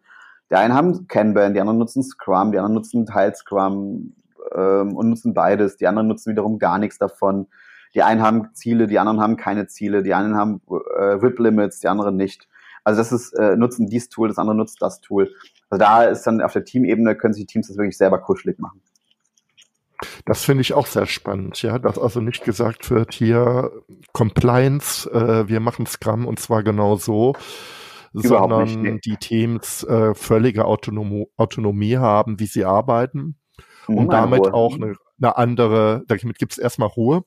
Die 0.50 0.56
einen 0.56 0.74
haben 0.74 1.08
Kanban, 1.08 1.54
die 1.54 1.62
anderen 1.62 1.78
nutzen 1.78 2.02
Scrum, 2.02 2.52
die 2.52 2.58
anderen 2.58 2.74
nutzen 2.74 3.06
Teil 3.06 3.34
Scrum 3.34 4.12
ähm, 4.54 4.96
und 4.96 5.08
nutzen 5.08 5.32
beides. 5.32 5.78
Die 5.78 5.86
anderen 5.86 6.08
nutzen 6.08 6.32
wiederum 6.32 6.58
gar 6.58 6.76
nichts 6.76 6.98
davon. 6.98 7.46
Die 7.94 8.02
einen 8.02 8.20
haben 8.20 8.52
Ziele, 8.52 8.86
die 8.86 8.98
anderen 8.98 9.22
haben 9.22 9.38
keine 9.38 9.66
Ziele. 9.66 10.02
Die 10.02 10.12
einen 10.12 10.36
haben 10.36 10.60
äh, 10.68 11.22
WIP 11.22 11.38
Limits, 11.38 11.80
die 11.80 11.88
anderen 11.88 12.16
nicht. 12.16 12.48
Also 12.84 12.98
das 12.98 13.12
ist 13.12 13.32
äh, 13.32 13.56
nutzen 13.56 13.86
dies 13.86 14.10
Tool, 14.10 14.28
das 14.28 14.36
andere 14.36 14.58
nutzt 14.58 14.82
das 14.82 15.00
Tool. 15.00 15.32
Also 15.70 15.82
da 15.82 16.04
ist 16.04 16.26
dann 16.26 16.42
auf 16.42 16.52
der 16.52 16.66
Teamebene 16.66 17.16
können 17.16 17.32
sich 17.32 17.46
die 17.46 17.52
Teams 17.54 17.68
das 17.68 17.78
wirklich 17.78 17.96
selber 17.96 18.18
kuschelig 18.18 18.58
machen. 18.58 18.82
Das 20.24 20.44
finde 20.44 20.62
ich 20.62 20.72
auch 20.72 20.86
sehr 20.86 21.06
spannend, 21.06 21.60
ja, 21.62 21.78
dass 21.78 21.98
also 21.98 22.20
nicht 22.20 22.44
gesagt 22.44 22.90
wird, 22.90 23.12
hier 23.12 23.70
Compliance, 24.12 25.10
äh, 25.10 25.48
wir 25.48 25.60
machen 25.60 25.86
Scrum 25.86 26.26
und 26.26 26.40
zwar 26.40 26.62
genau 26.62 26.96
so, 26.96 27.34
Überhaupt 28.12 28.50
sondern 28.50 28.64
nicht, 28.64 28.78
nee. 28.78 29.00
die 29.04 29.16
Teams 29.16 29.84
äh, 29.84 30.14
völlige 30.14 30.64
Autonom 30.64 31.26
Autonomie 31.36 31.96
haben, 31.96 32.40
wie 32.40 32.46
sie 32.46 32.64
arbeiten 32.64 33.36
mhm, 33.86 33.98
und 33.98 34.12
damit 34.12 34.40
Ruhe. 34.40 34.54
auch 34.54 34.74
eine, 34.74 34.96
eine 35.20 35.36
andere, 35.36 36.02
damit 36.08 36.38
gibt 36.38 36.52
es 36.52 36.58
erstmal 36.58 36.88
Ruhe 36.88 37.22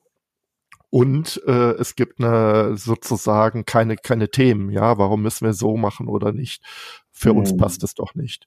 und 0.90 1.40
äh, 1.46 1.72
es 1.72 1.96
gibt 1.96 2.20
eine 2.20 2.76
sozusagen 2.76 3.64
keine 3.64 3.96
keine 3.96 4.30
Themen, 4.30 4.70
ja, 4.70 4.98
warum 4.98 5.22
müssen 5.22 5.46
wir 5.46 5.54
so 5.54 5.76
machen 5.76 6.08
oder 6.08 6.32
nicht? 6.32 6.62
Für 7.12 7.32
mhm. 7.32 7.40
uns 7.40 7.56
passt 7.56 7.82
es 7.82 7.94
doch 7.94 8.14
nicht. 8.14 8.46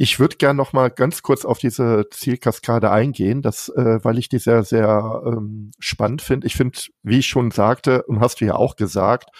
Ich 0.00 0.20
würde 0.20 0.36
gern 0.36 0.56
noch 0.56 0.72
mal 0.72 0.90
ganz 0.90 1.22
kurz 1.22 1.44
auf 1.44 1.58
diese 1.58 2.06
Zielkaskade 2.12 2.92
eingehen, 2.92 3.42
das, 3.42 3.68
äh, 3.70 3.98
weil 4.04 4.16
ich 4.18 4.28
die 4.28 4.38
sehr, 4.38 4.62
sehr 4.62 5.22
ähm, 5.26 5.72
spannend 5.80 6.22
finde. 6.22 6.46
Ich 6.46 6.54
finde, 6.54 6.78
wie 7.02 7.18
ich 7.18 7.26
schon 7.26 7.50
sagte, 7.50 8.04
und 8.04 8.20
hast 8.20 8.40
du 8.40 8.44
ja 8.44 8.54
auch 8.54 8.76
gesagt, 8.76 9.30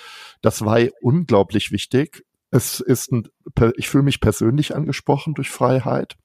das 0.43 0.65
war 0.65 0.81
unglaublich 1.01 1.71
wichtig. 1.71 2.25
Es 2.51 2.81
ist 2.81 3.13
ein, 3.13 3.29
ich 3.77 3.89
fühle 3.89 4.03
mich 4.03 4.21
persönlich 4.21 4.75
angesprochen 4.75 5.35
durch 5.35 5.49
Freiheit. 5.49 6.17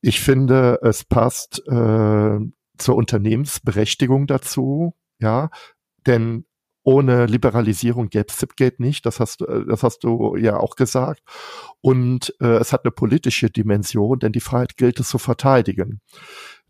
Ich 0.00 0.20
finde, 0.20 0.80
es 0.82 1.04
passt 1.04 1.62
äh, 1.68 2.38
zur 2.78 2.96
Unternehmensberechtigung 2.96 4.26
dazu, 4.26 4.96
ja, 5.20 5.50
denn 6.08 6.44
ohne 6.84 7.26
Liberalisierung 7.26 8.10
gäbe 8.10 8.26
es 8.28 8.36
Zipgate 8.36 8.80
nicht, 8.80 9.04
das 9.06 9.18
hast, 9.18 9.42
äh, 9.42 9.64
das 9.66 9.82
hast 9.82 10.04
du 10.04 10.36
ja 10.36 10.58
auch 10.58 10.76
gesagt. 10.76 11.22
Und 11.80 12.34
äh, 12.40 12.58
es 12.58 12.72
hat 12.72 12.84
eine 12.84 12.92
politische 12.92 13.50
Dimension, 13.50 14.18
denn 14.18 14.32
die 14.32 14.40
Freiheit 14.40 14.76
gilt 14.76 15.00
es 15.00 15.08
zu 15.08 15.18
verteidigen. 15.18 16.00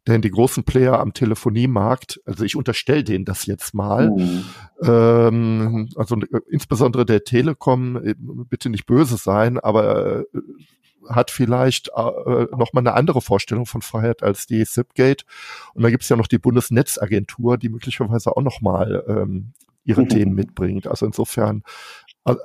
Denn 0.07 0.20
die 0.20 0.31
großen 0.31 0.64
Player 0.64 1.00
am 1.00 1.14
Telefoniemarkt, 1.14 2.20
also 2.27 2.44
ich 2.44 2.57
unterstelle 2.57 3.05
denen 3.05 3.24
das 3.24 3.46
jetzt 3.46 3.74
mal, 3.74 4.11
mhm. 4.11 4.44
ähm, 4.83 5.88
also 5.96 6.16
äh, 6.16 6.40
insbesondere 6.50 7.07
der 7.07 7.24
Telekom, 7.24 7.96
äh, 7.96 8.14
bitte 8.18 8.68
nicht 8.68 8.87
böse 8.87 9.16
sein, 9.16 9.59
aber 9.59 10.20
äh, 10.20 10.24
hat 11.09 11.31
vielleicht 11.31 11.88
äh, 11.88 12.46
noch 12.57 12.72
mal 12.72 12.81
eine 12.81 12.94
andere 12.94 13.20
Vorstellung 13.20 13.66
von 13.66 13.83
Freiheit 13.83 14.22
als 14.22 14.46
die 14.46 14.64
Zipgate. 14.64 15.24
Und 15.74 15.83
da 15.83 15.90
gibt 15.90 16.03
es 16.03 16.09
ja 16.09 16.16
noch 16.16 16.27
die 16.27 16.38
Bundesnetzagentur, 16.38 17.59
die 17.59 17.68
möglicherweise 17.68 18.37
auch 18.37 18.42
noch 18.42 18.61
mal 18.61 19.05
ähm, 19.09 19.53
ihre 19.85 20.03
mhm. 20.03 20.09
Themen 20.09 20.35
mitbringt. 20.35 20.87
Also 20.87 21.07
insofern, 21.07 21.62
also 22.25 22.40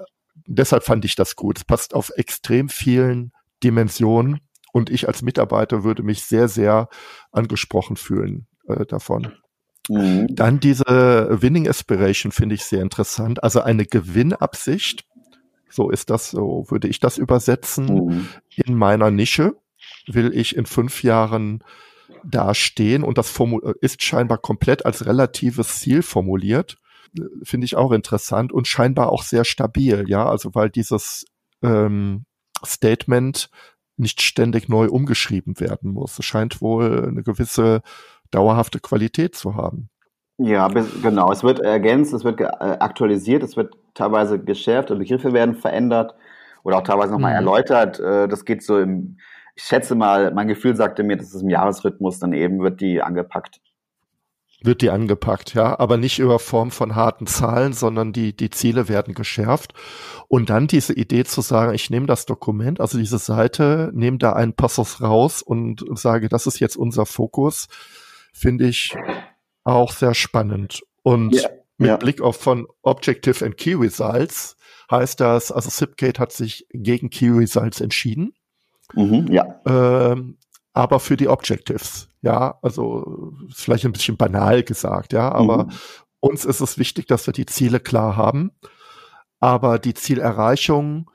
deshalb 0.45 0.84
fand 0.84 1.06
ich 1.06 1.15
das 1.15 1.36
gut. 1.36 1.58
Es 1.58 1.63
passt 1.63 1.93
auf 1.93 2.12
extrem 2.15 2.69
vielen 2.69 3.32
Dimensionen 3.63 4.39
und 4.71 4.89
ich 4.89 5.08
als 5.08 5.21
Mitarbeiter 5.21 5.84
würde 5.84 6.04
mich 6.04 6.23
sehr, 6.23 6.47
sehr 6.47 6.89
angesprochen 7.32 7.95
fühlen 7.95 8.47
äh, 8.67 8.86
davon. 8.86 9.34
Mhm. 9.88 10.28
Dann 10.36 10.60
diese 10.60 11.28
Winning 11.41 11.67
Aspiration 11.67 12.32
finde 12.32 12.56
ich 12.56 12.63
sehr 12.63 12.82
interessant. 12.82 13.43
Also 13.43 13.62
eine 13.62 13.86
Gewinnabsicht. 13.86 15.06
So 15.71 15.89
ist 15.89 16.10
das, 16.10 16.32
so 16.32 16.65
würde 16.69 16.88
ich 16.88 16.99
das 16.99 17.17
übersetzen. 17.17 17.86
Mhm. 17.86 18.28
In 18.56 18.75
meiner 18.75 19.12
Nische 19.12 19.56
will 20.08 20.36
ich 20.36 20.56
in 20.56 20.65
fünf 20.65 21.04
Jahren 21.04 21.63
dastehen 22.23 23.04
und 23.04 23.17
das 23.17 23.34
ist 23.82 24.04
scheinbar 24.04 24.39
komplett 24.39 24.86
als 24.86 25.06
relatives 25.06 25.80
Ziel 25.80 26.02
formuliert 26.02 26.78
finde 27.43 27.65
ich 27.65 27.76
auch 27.76 27.91
interessant 27.91 28.52
und 28.52 28.67
scheinbar 28.67 29.12
auch 29.12 29.24
sehr 29.24 29.45
stabil, 29.45 30.06
ja, 30.08 30.28
also 30.28 30.54
weil 30.54 30.69
dieses 30.69 31.26
ähm, 31.62 32.26
Statement 32.65 33.50
nicht 33.98 34.22
ständig 34.22 34.69
neu 34.69 34.88
umgeschrieben 34.88 35.60
werden 35.60 35.91
muss. 35.91 36.17
Es 36.17 36.26
scheint 36.26 36.62
wohl 36.62 37.10
eine 37.10 37.24
gewisse 37.24 37.82
dauerhafte 38.32 38.80
Qualität 38.80 39.36
zu 39.36 39.56
haben. 39.56 39.89
Ja, 40.38 40.69
genau. 40.69 41.32
Es 41.32 41.43
wird 41.43 41.60
ergänzt, 41.60 42.13
es 42.13 42.24
wird 42.24 42.39
äh, 42.39 42.45
aktualisiert, 42.45 43.43
es 43.43 43.58
wird 43.58 43.76
teilweise 43.93 44.39
geschärft, 44.39 44.88
Begriffe 44.88 45.34
werden 45.34 45.56
verändert 45.56 46.15
oder 46.63 46.78
auch 46.78 46.84
teilweise 46.84 47.12
nochmal 47.12 47.32
mhm. 47.32 47.48
erläutert. 47.48 48.00
Äh, 48.00 48.30
das 48.30 48.45
geht 48.45 48.63
so 48.63 48.80
im, 48.80 49.17
ich 49.56 49.63
schätze 49.63 49.95
mal, 49.95 50.34
mein 50.34 50.48
Gefühl 50.48 50.78
sagte 50.78 51.04
mir, 51.04 51.17
dass 51.17 51.34
es 51.34 51.41
im 51.41 51.50
Jahresrhythmus 51.50 52.19
dann 52.19 52.32
eben 52.32 52.62
wird 52.62 52.80
die 52.80 53.02
angepackt 53.02 53.60
wird 54.62 54.82
die 54.82 54.89
angepackt, 54.89 55.54
ja, 55.54 55.80
aber 55.80 55.98
nicht 55.98 56.19
über 56.19 56.38
Form 56.38 56.72
von 56.72 56.95
harten 56.95 57.28
Zahlen, 57.28 57.74
sondern 57.74 58.12
die, 58.12 58.36
die 58.36 58.50
Ziele 58.50 58.89
werden 58.89 59.13
geschärft. 59.13 59.74
Und 60.28 60.50
dann 60.50 60.67
diese 60.67 60.93
Idee 60.93 61.24
zu 61.24 61.41
sagen, 61.41 61.74
ich 61.74 61.89
nehme 61.89 62.08
das 62.08 62.26
Dokument, 62.26 62.82
also 62.82 62.98
diese 62.98 63.19
Seite, 63.19 63.89
nehme 63.93 64.17
da 64.17 64.34
einen 64.34 64.54
Passus 64.54 65.02
raus 65.02 65.41
und 65.41 65.86
sage, 65.98 66.28
das 66.28 66.45
ist 66.45 66.60
jetzt 66.60 66.76
unser 66.76 67.06
Fokus, 67.06 67.67
finde 68.34 68.67
ich 68.67 68.95
auch 69.63 69.91
sehr 69.91 70.13
spannend. 70.13 70.82
Und 71.04 71.36
yeah, 71.36 71.50
mit 71.78 71.88
yeah. 71.88 71.98
Blick 71.98 72.22
auf 72.22 72.36
von 72.36 72.67
Objective 72.82 73.45
and 73.45 73.56
Key 73.56 73.76
Results 73.76 74.58
heißt 74.91 75.19
das, 75.19 75.52
also 75.52 75.69
Zipgate 75.69 76.19
hat 76.19 76.32
sich 76.32 76.67
gegen 76.72 77.10
Key 77.10 77.30
Results 77.30 77.80
entschieden. 77.80 78.34
Mhm, 78.93 79.28
ja. 79.32 79.62
Ähm, 79.65 80.38
aber 80.80 81.02
für 81.02 81.18
die 81.18 81.28
Objectives. 81.28 82.08
Ja, 82.22 82.58
also 82.62 83.34
vielleicht 83.54 83.84
ein 83.84 83.92
bisschen 83.92 84.15
banal 84.15 84.63
gesagt, 84.63 85.12
ja, 85.12 85.30
aber 85.30 85.65
mhm. 85.65 85.72
uns 86.22 86.46
ist 86.46 86.62
es 86.62 86.78
wichtig, 86.78 87.06
dass 87.08 87.28
wir 87.28 87.34
die 87.34 87.46
Ziele 87.46 87.82
klar 87.82 88.15
haben. 88.15 88.52
Aber 89.42 89.77
die 89.77 89.94
Zielerreichung, 89.94 91.12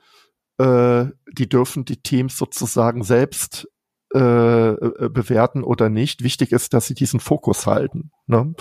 äh, 0.59 1.05
die 1.31 1.49
dürfen 1.49 1.83
die 1.83 2.01
Teams 2.01 2.37
sozusagen 2.37 3.03
selbst 3.03 3.67
äh, 4.13 4.19
äh, 4.19 5.09
bewerten 5.09 5.63
oder 5.63 5.89
nicht. 5.89 6.23
Wichtig 6.23 6.51
ist, 6.51 6.75
dass 6.75 6.85
sie 6.85 6.93
diesen 6.93 7.19
Fokus 7.19 7.65
halten. 7.65 8.11
Ne? 8.27 8.53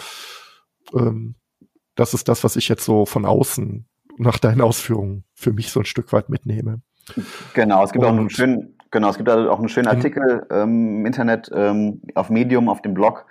Ähm, 0.94 1.34
das 1.96 2.14
ist 2.14 2.28
das, 2.28 2.44
was 2.44 2.56
ich 2.56 2.68
jetzt 2.68 2.84
so 2.84 3.04
von 3.04 3.26
außen 3.26 3.86
nach 4.16 4.38
deinen 4.38 4.62
Ausführungen 4.62 5.24
für 5.34 5.52
mich 5.52 5.70
so 5.70 5.80
ein 5.80 5.86
Stück 5.86 6.14
weit 6.14 6.30
mitnehme. 6.30 6.80
Genau, 7.52 7.84
es 7.84 7.92
gibt 7.92 8.04
Und, 8.04 8.10
auch 8.10 8.16
einen 8.16 8.30
schönen, 8.30 8.78
Genau, 8.94 9.10
es 9.10 9.16
gibt 9.16 9.28
also 9.28 9.50
auch 9.50 9.58
einen 9.58 9.68
schönen 9.68 9.88
mhm. 9.88 9.96
Artikel 9.96 10.46
ähm, 10.52 10.98
im 10.98 11.06
Internet, 11.06 11.50
ähm, 11.52 12.00
auf 12.14 12.30
Medium, 12.30 12.68
auf 12.68 12.80
dem 12.80 12.94
Blog, 12.94 13.26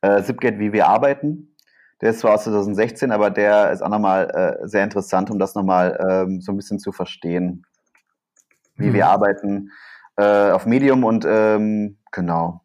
äh, 0.00 0.20
Zipgate, 0.24 0.58
wie 0.58 0.72
wir 0.72 0.88
arbeiten. 0.88 1.54
Der 2.00 2.10
ist 2.10 2.18
zwar 2.18 2.34
aus 2.34 2.42
2016, 2.42 3.12
aber 3.12 3.30
der 3.30 3.70
ist 3.70 3.80
auch 3.80 3.90
nochmal 3.90 4.58
äh, 4.64 4.66
sehr 4.66 4.82
interessant, 4.82 5.30
um 5.30 5.38
das 5.38 5.54
nochmal 5.54 5.96
ähm, 6.04 6.40
so 6.40 6.50
ein 6.50 6.56
bisschen 6.56 6.80
zu 6.80 6.90
verstehen, 6.90 7.64
wie 8.74 8.88
mhm. 8.88 8.94
wir 8.94 9.06
arbeiten 9.06 9.70
äh, 10.16 10.50
auf 10.50 10.66
Medium 10.66 11.04
und 11.04 11.24
ähm, 11.28 11.98
genau. 12.10 12.62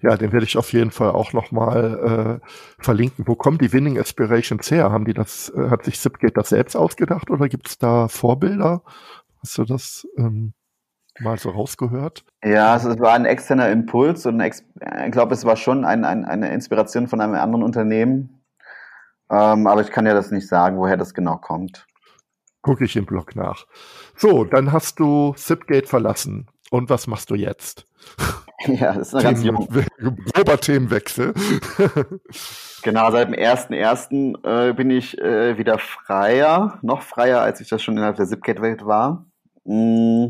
Ja, 0.00 0.16
den 0.16 0.32
werde 0.32 0.46
ich 0.46 0.56
auf 0.56 0.72
jeden 0.72 0.90
Fall 0.90 1.10
auch 1.10 1.34
nochmal 1.34 2.40
äh, 2.42 2.82
verlinken. 2.82 3.26
Wo 3.28 3.34
kommen 3.34 3.58
die 3.58 3.74
Winning 3.74 3.98
Aspirations 3.98 4.70
her? 4.70 4.90
Haben 4.90 5.04
die 5.04 5.12
das, 5.12 5.52
äh, 5.54 5.68
hat 5.68 5.84
sich 5.84 6.00
Zipgate 6.00 6.32
das 6.32 6.48
selbst 6.48 6.76
ausgedacht 6.76 7.30
oder 7.30 7.50
gibt 7.50 7.68
es 7.68 7.76
da 7.76 8.08
Vorbilder? 8.08 8.82
Hast 9.42 9.58
du 9.58 9.64
das 9.64 10.08
ähm, 10.16 10.54
mal 11.20 11.38
so 11.38 11.50
rausgehört? 11.50 12.24
Ja, 12.44 12.72
also 12.72 12.90
es 12.90 12.98
war 12.98 13.12
ein 13.14 13.24
externer 13.24 13.70
Impuls 13.70 14.26
und 14.26 14.40
ich 14.40 14.62
glaube, 15.10 15.34
es 15.34 15.44
war 15.44 15.56
schon 15.56 15.84
ein, 15.84 16.04
ein, 16.04 16.24
eine 16.24 16.52
Inspiration 16.52 17.08
von 17.08 17.20
einem 17.20 17.34
anderen 17.34 17.62
Unternehmen. 17.62 18.42
Ähm, 19.30 19.66
aber 19.66 19.80
ich 19.80 19.90
kann 19.90 20.06
ja 20.06 20.14
das 20.14 20.30
nicht 20.30 20.48
sagen, 20.48 20.76
woher 20.78 20.96
das 20.96 21.14
genau 21.14 21.36
kommt. 21.36 21.86
Gucke 22.62 22.84
ich 22.84 22.96
im 22.96 23.06
Blog 23.06 23.36
nach. 23.36 23.66
So, 24.16 24.44
dann 24.44 24.72
hast 24.72 24.98
du 24.98 25.34
Zipgate 25.36 25.86
verlassen. 25.86 26.48
Und 26.70 26.90
was 26.90 27.06
machst 27.06 27.30
du 27.30 27.34
jetzt? 27.34 27.86
Ja, 28.66 28.94
das 28.94 29.08
ist 29.08 29.14
eine 29.14 29.24
ganz 29.24 29.44
junge. 29.44 29.66
Grober 30.32 30.58
Themenwechsel. 30.60 31.34
genau, 32.82 33.10
seit 33.10 33.28
dem 33.28 33.34
1.1. 33.34 34.42
Äh, 34.42 34.72
bin 34.72 34.90
ich 34.90 35.18
äh, 35.18 35.58
wieder 35.58 35.78
freier, 35.78 36.78
noch 36.80 37.02
freier, 37.02 37.42
als 37.42 37.60
ich 37.60 37.68
das 37.68 37.82
schon 37.82 37.96
innerhalb 37.96 38.16
der 38.16 38.26
Zipgate-Welt 38.26 38.86
war. 38.86 39.26
Mm. 39.64 40.28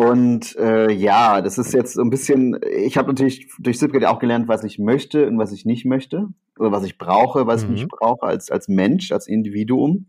Und 0.00 0.56
äh, 0.56 0.90
ja, 0.90 1.42
das 1.42 1.58
ist 1.58 1.74
jetzt 1.74 1.92
so 1.92 2.00
ein 2.00 2.08
bisschen, 2.08 2.58
ich 2.74 2.96
habe 2.96 3.08
natürlich 3.08 3.50
durch 3.58 3.78
Zipgate 3.78 4.08
auch 4.08 4.18
gelernt, 4.18 4.48
was 4.48 4.64
ich 4.64 4.78
möchte 4.78 5.26
und 5.26 5.36
was 5.36 5.52
ich 5.52 5.66
nicht 5.66 5.84
möchte. 5.84 6.28
Oder 6.58 6.72
was 6.72 6.84
ich 6.84 6.96
brauche, 6.96 7.46
was 7.46 7.62
mhm. 7.66 7.74
ich 7.74 7.80
nicht 7.82 7.90
brauche 7.90 8.22
als, 8.22 8.50
als 8.50 8.66
Mensch, 8.66 9.12
als 9.12 9.26
Individuum. 9.26 10.06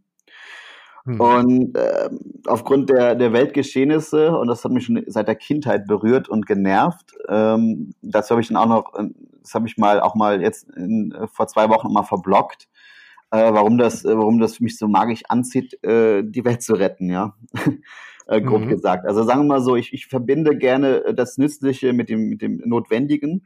Mhm. 1.03 1.19
Und 1.19 1.77
äh, 1.77 2.09
aufgrund 2.47 2.89
der, 2.89 3.15
der 3.15 3.33
Weltgeschehnisse, 3.33 4.37
und 4.37 4.47
das 4.47 4.63
hat 4.63 4.71
mich 4.71 4.85
schon 4.85 5.03
seit 5.07 5.27
der 5.27 5.35
Kindheit 5.35 5.87
berührt 5.87 6.29
und 6.29 6.45
genervt, 6.45 7.11
ähm, 7.27 7.93
das 8.01 8.31
habe 8.31 8.39
ich 8.39 8.47
dann 8.47 8.55
auch 8.55 8.67
noch, 8.67 8.93
äh, 8.97 9.09
das 9.41 9.53
habe 9.55 9.67
ich 9.67 9.77
mal 9.77 9.99
auch 9.99 10.15
mal 10.15 10.41
jetzt 10.41 10.69
in, 10.69 11.11
äh, 11.11 11.27
vor 11.27 11.47
zwei 11.47 11.67
Wochen 11.67 11.91
mal 11.91 12.03
verblockt, 12.03 12.69
äh, 13.31 13.51
warum 13.51 13.77
das, 13.77 14.05
äh, 14.05 14.17
warum 14.17 14.39
das 14.39 14.61
mich 14.61 14.77
so 14.77 14.87
magisch 14.87 15.23
anzieht, 15.27 15.83
äh, 15.83 16.23
die 16.23 16.45
Welt 16.45 16.61
zu 16.61 16.75
retten, 16.75 17.09
ja. 17.09 17.35
Äh, 18.32 18.41
grob 18.41 18.61
mhm. 18.61 18.69
gesagt. 18.69 19.05
Also 19.05 19.23
sagen 19.23 19.41
wir 19.41 19.55
mal 19.55 19.61
so, 19.61 19.75
ich, 19.75 19.93
ich 19.93 20.07
verbinde 20.07 20.57
gerne 20.57 21.13
das 21.13 21.38
Nützliche 21.38 21.91
mit 21.91 22.09
dem, 22.09 22.29
mit 22.29 22.41
dem 22.41 22.61
Notwendigen. 22.65 23.45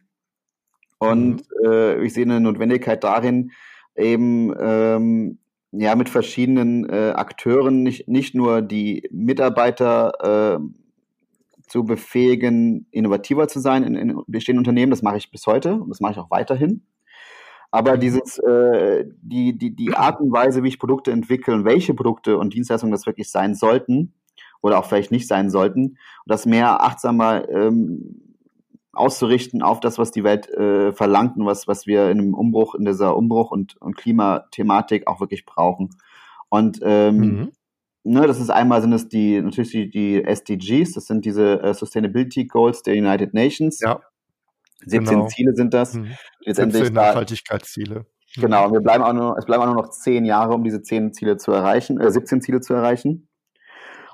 Und 0.99 1.37
mhm. 1.37 1.65
äh, 1.65 2.03
ich 2.03 2.13
sehe 2.13 2.23
eine 2.23 2.39
Notwendigkeit 2.39 3.03
darin, 3.03 3.51
eben 3.95 4.53
ähm, 4.59 5.39
ja 5.71 5.95
mit 5.95 6.09
verschiedenen 6.09 6.87
äh, 6.87 7.13
Akteuren 7.15 7.81
nicht, 7.81 8.07
nicht 8.07 8.35
nur 8.35 8.61
die 8.61 9.09
Mitarbeiter 9.11 10.59
äh, 10.59 10.59
zu 11.67 11.83
befähigen, 11.83 12.87
innovativer 12.91 13.47
zu 13.47 13.59
sein 13.59 13.83
in, 13.83 13.95
in 13.95 14.21
bestehenden 14.27 14.59
Unternehmen. 14.59 14.91
Das 14.91 15.01
mache 15.01 15.17
ich 15.17 15.31
bis 15.31 15.47
heute 15.47 15.73
und 15.73 15.89
das 15.89 15.99
mache 15.99 16.13
ich 16.13 16.19
auch 16.19 16.29
weiterhin. 16.29 16.83
Aber 17.71 17.95
mhm. 17.95 18.01
dieses, 18.01 18.37
äh, 18.37 19.05
die, 19.19 19.57
die, 19.57 19.75
die 19.75 19.95
Art 19.95 20.21
und 20.21 20.31
Weise, 20.31 20.61
wie 20.61 20.67
ich 20.67 20.79
Produkte 20.79 21.11
entwickle 21.11 21.55
und 21.55 21.65
welche 21.65 21.95
Produkte 21.95 22.37
und 22.37 22.53
Dienstleistungen 22.53 22.91
das 22.91 23.07
wirklich 23.07 23.31
sein 23.31 23.55
sollten 23.55 24.13
oder 24.65 24.79
auch 24.79 24.85
vielleicht 24.85 25.11
nicht 25.11 25.27
sein 25.27 25.51
sollten, 25.51 25.83
und 25.83 25.97
das 26.25 26.47
mehr 26.47 26.81
achtsamer 26.81 27.47
ähm, 27.49 28.35
auszurichten 28.93 29.61
auf 29.61 29.79
das, 29.79 29.99
was 29.99 30.11
die 30.11 30.23
Welt 30.23 30.49
äh, 30.49 30.91
verlangt 30.91 31.37
und 31.37 31.45
was, 31.45 31.67
was 31.67 31.85
wir 31.85 32.09
in 32.09 32.19
einem 32.19 32.33
Umbruch, 32.33 32.73
in 32.73 32.85
dieser 32.85 33.15
Umbruch- 33.15 33.51
und, 33.51 33.79
und 33.81 33.95
Klimathematik 33.95 35.07
auch 35.07 35.19
wirklich 35.19 35.45
brauchen. 35.45 35.89
Und 36.49 36.79
ähm, 36.81 37.17
mhm. 37.17 37.51
ne, 38.03 38.25
das 38.25 38.39
ist 38.39 38.49
einmal 38.49 38.81
sind 38.81 38.93
es 38.93 39.07
die, 39.07 39.39
natürlich 39.39 39.71
die, 39.71 39.89
die 39.89 40.23
SDGs, 40.23 40.93
das 40.93 41.05
sind 41.05 41.25
diese 41.25 41.61
äh, 41.61 41.73
Sustainability 41.73 42.45
Goals 42.45 42.81
der 42.81 42.95
United 42.95 43.33
Nations. 43.33 43.79
Ja. 43.81 44.01
17 44.85 45.03
genau. 45.03 45.27
Ziele 45.27 45.55
sind 45.55 45.73
das. 45.73 45.93
Mhm. 45.93 46.11
Letztendlich 46.39 46.83
17 46.85 46.95
Nachhaltigkeitsziele. 46.95 48.05
Mhm. 48.35 48.41
Genau, 48.41 48.65
und 48.65 48.73
wir 48.73 48.81
bleiben 48.81 49.03
auch 49.03 49.13
nur, 49.13 49.37
es 49.37 49.45
bleiben 49.45 49.63
auch 49.63 49.67
nur 49.67 49.75
noch 49.75 49.89
10 49.89 50.25
Jahre, 50.25 50.53
um 50.53 50.63
diese 50.63 50.81
10 50.81 51.13
Ziele 51.13 51.37
zu 51.37 51.51
erreichen, 51.51 51.99
äh, 51.99 52.09
17 52.09 52.41
Ziele 52.41 52.61
zu 52.61 52.73
erreichen. 52.73 53.27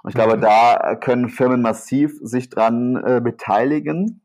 Und 0.03 0.09
ich 0.09 0.15
glaube, 0.15 0.37
mhm. 0.37 0.41
da 0.41 0.95
können 0.95 1.29
Firmen 1.29 1.61
massiv 1.61 2.17
sich 2.21 2.49
dran 2.49 2.95
äh, 2.95 3.21
beteiligen. 3.21 4.21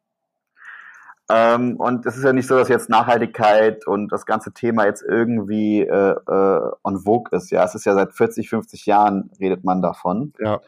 Ähm, 1.29 1.77
und 1.77 2.07
es 2.07 2.17
ist 2.17 2.25
ja 2.25 2.33
nicht 2.33 2.47
so, 2.47 2.57
dass 2.57 2.69
jetzt 2.69 2.89
Nachhaltigkeit 2.89 3.87
und 3.87 4.13
das 4.13 4.27
ganze 4.27 4.53
Thema 4.53 4.87
jetzt 4.87 5.03
irgendwie 5.03 5.81
äh, 5.81 6.15
äh, 6.15 6.71
on 6.85 7.01
vogue 7.01 7.37
ist. 7.37 7.51
Ja, 7.51 7.65
es 7.65 7.75
ist 7.75 7.85
ja 7.85 7.95
seit 7.95 8.13
40, 8.13 8.49
50 8.49 8.87
Jahren 8.87 9.31
redet 9.41 9.65
man 9.65 9.83
davon. 9.83 10.33
Ja. 10.39 10.61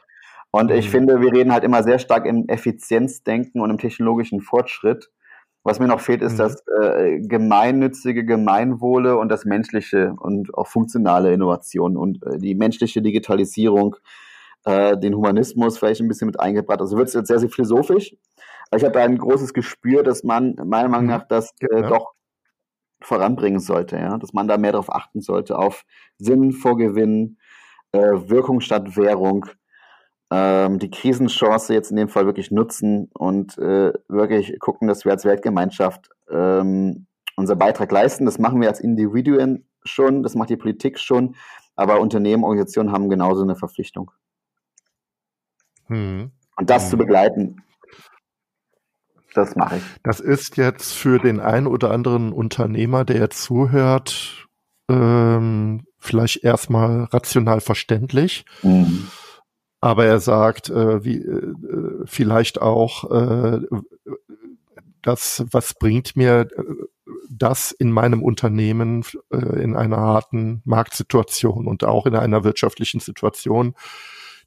Und 0.51 0.71
ich 0.71 0.87
mhm. 0.87 0.91
finde, 0.91 1.21
wir 1.21 1.33
reden 1.33 1.53
halt 1.53 1.63
immer 1.63 1.83
sehr 1.83 1.99
stark 1.99 2.27
im 2.27 2.49
Effizienzdenken 2.49 3.61
und 3.61 3.71
im 3.71 3.79
technologischen 3.79 4.41
Fortschritt. 4.41 5.11
Was 5.63 5.79
mir 5.79 5.87
noch 5.87 6.01
fehlt, 6.01 6.23
ist 6.23 6.35
mhm. 6.35 6.39
das 6.39 6.65
äh, 6.67 7.21
gemeinnützige 7.21 8.25
Gemeinwohle 8.25 9.17
und 9.17 9.29
das 9.29 9.45
menschliche 9.45 10.15
und 10.19 10.55
auch 10.55 10.67
funktionale 10.67 11.33
Innovation 11.33 11.97
und 11.97 12.25
äh, 12.25 12.39
die 12.39 12.55
menschliche 12.55 13.03
Digitalisierung, 13.03 13.97
äh, 14.69 14.99
den 14.99 15.14
Humanismus 15.14 15.79
vielleicht 15.79 16.03
ein 16.03 16.09
bisschen 16.09 16.27
mit 16.27 16.39
eingebracht. 16.39 16.81
Also 16.81 16.99
wird 16.99 17.09
es 17.09 17.14
jetzt 17.14 17.29
sehr, 17.29 17.39
sehr 17.39 17.49
philosophisch. 17.49 18.14
Aber 18.71 18.77
ich 18.77 18.85
habe 18.85 18.93
da 18.93 19.03
ein 19.03 19.16
großes 19.16 19.55
Gespür, 19.55 20.03
dass 20.03 20.25
man 20.25 20.57
meiner 20.62 20.89
Meinung 20.89 21.07
mhm. 21.07 21.12
nach 21.12 21.27
das 21.27 21.55
äh, 21.61 21.81
ja. 21.81 21.89
doch 21.89 22.12
voranbringen 23.01 23.61
sollte, 23.61 23.97
ja, 23.97 24.19
dass 24.19 24.33
man 24.33 24.47
da 24.47 24.59
mehr 24.59 24.73
darauf 24.73 24.93
achten 24.93 25.23
sollte, 25.23 25.57
auf 25.57 25.85
Sinn 26.19 26.53
vor 26.53 26.77
Gewinn, 26.77 27.39
äh, 27.93 27.99
Wirkung 28.01 28.61
statt 28.61 28.97
Währung, 28.97 29.47
ähm, 30.31 30.79
die 30.79 30.91
Krisenchance 30.91 31.73
jetzt 31.73 31.91
in 31.91 31.97
dem 31.97 32.09
Fall 32.09 32.27
wirklich 32.27 32.51
nutzen 32.51 33.09
und 33.14 33.57
äh, 33.57 33.93
wirklich 34.09 34.59
gucken, 34.59 34.89
dass 34.89 35.05
wir 35.05 35.12
als 35.12 35.25
Weltgemeinschaft 35.25 36.11
ähm, 36.29 37.07
unser 37.37 37.57
Beitrag 37.57 37.91
leisten. 37.91 38.27
Das 38.27 38.39
machen 38.39 38.61
wir 38.61 38.69
als 38.69 38.81
Individuen 38.81 39.66
schon, 39.85 40.23
das 40.23 40.35
macht 40.35 40.51
die 40.51 40.57
Politik 40.57 40.99
schon, 40.99 41.37
aber 41.77 42.01
Unternehmen, 42.01 42.45
Organisationen 42.45 42.93
haben 42.93 43.09
genauso 43.09 43.43
eine 43.43 43.57
Verpflichtung. 43.57 44.11
Hm. 45.89 46.30
Und 46.57 46.70
das 46.70 46.84
hm. 46.84 46.91
zu 46.91 46.97
begleiten, 46.97 47.62
das 49.34 49.57
mache 49.57 49.76
ich. 49.76 49.82
Das 50.03 50.20
ist 50.20 50.57
jetzt 50.57 50.93
für 50.95 51.18
den 51.18 51.41
einen 51.41 51.66
oder 51.66 51.91
anderen 51.91 52.32
Unternehmer, 52.32 53.05
der 53.05 53.18
jetzt 53.18 53.43
zuhört, 53.43 54.49
ähm, 54.89 55.84
vielleicht 55.99 56.45
erstmal 56.45 57.05
rational 57.05 57.61
verständlich. 57.61 58.45
Mhm. 58.62 59.09
Aber 59.80 60.07
er 60.07 60.18
sagt, 60.18 60.70
äh, 60.70 61.05
wie, 61.05 61.18
äh, 61.18 61.55
vielleicht 62.05 62.61
auch, 62.61 63.11
äh, 63.11 63.61
das, 65.03 65.45
was 65.53 65.74
bringt 65.74 66.16
mir 66.16 66.49
äh, 66.57 66.62
das 67.30 67.70
in 67.70 67.93
meinem 67.93 68.22
Unternehmen 68.22 69.05
äh, 69.30 69.62
in 69.62 69.76
einer 69.76 69.99
harten 69.99 70.62
Marktsituation 70.64 71.66
und 71.68 71.84
auch 71.84 72.07
in 72.07 72.16
einer 72.16 72.43
wirtschaftlichen 72.43 73.01
Situation, 73.01 73.74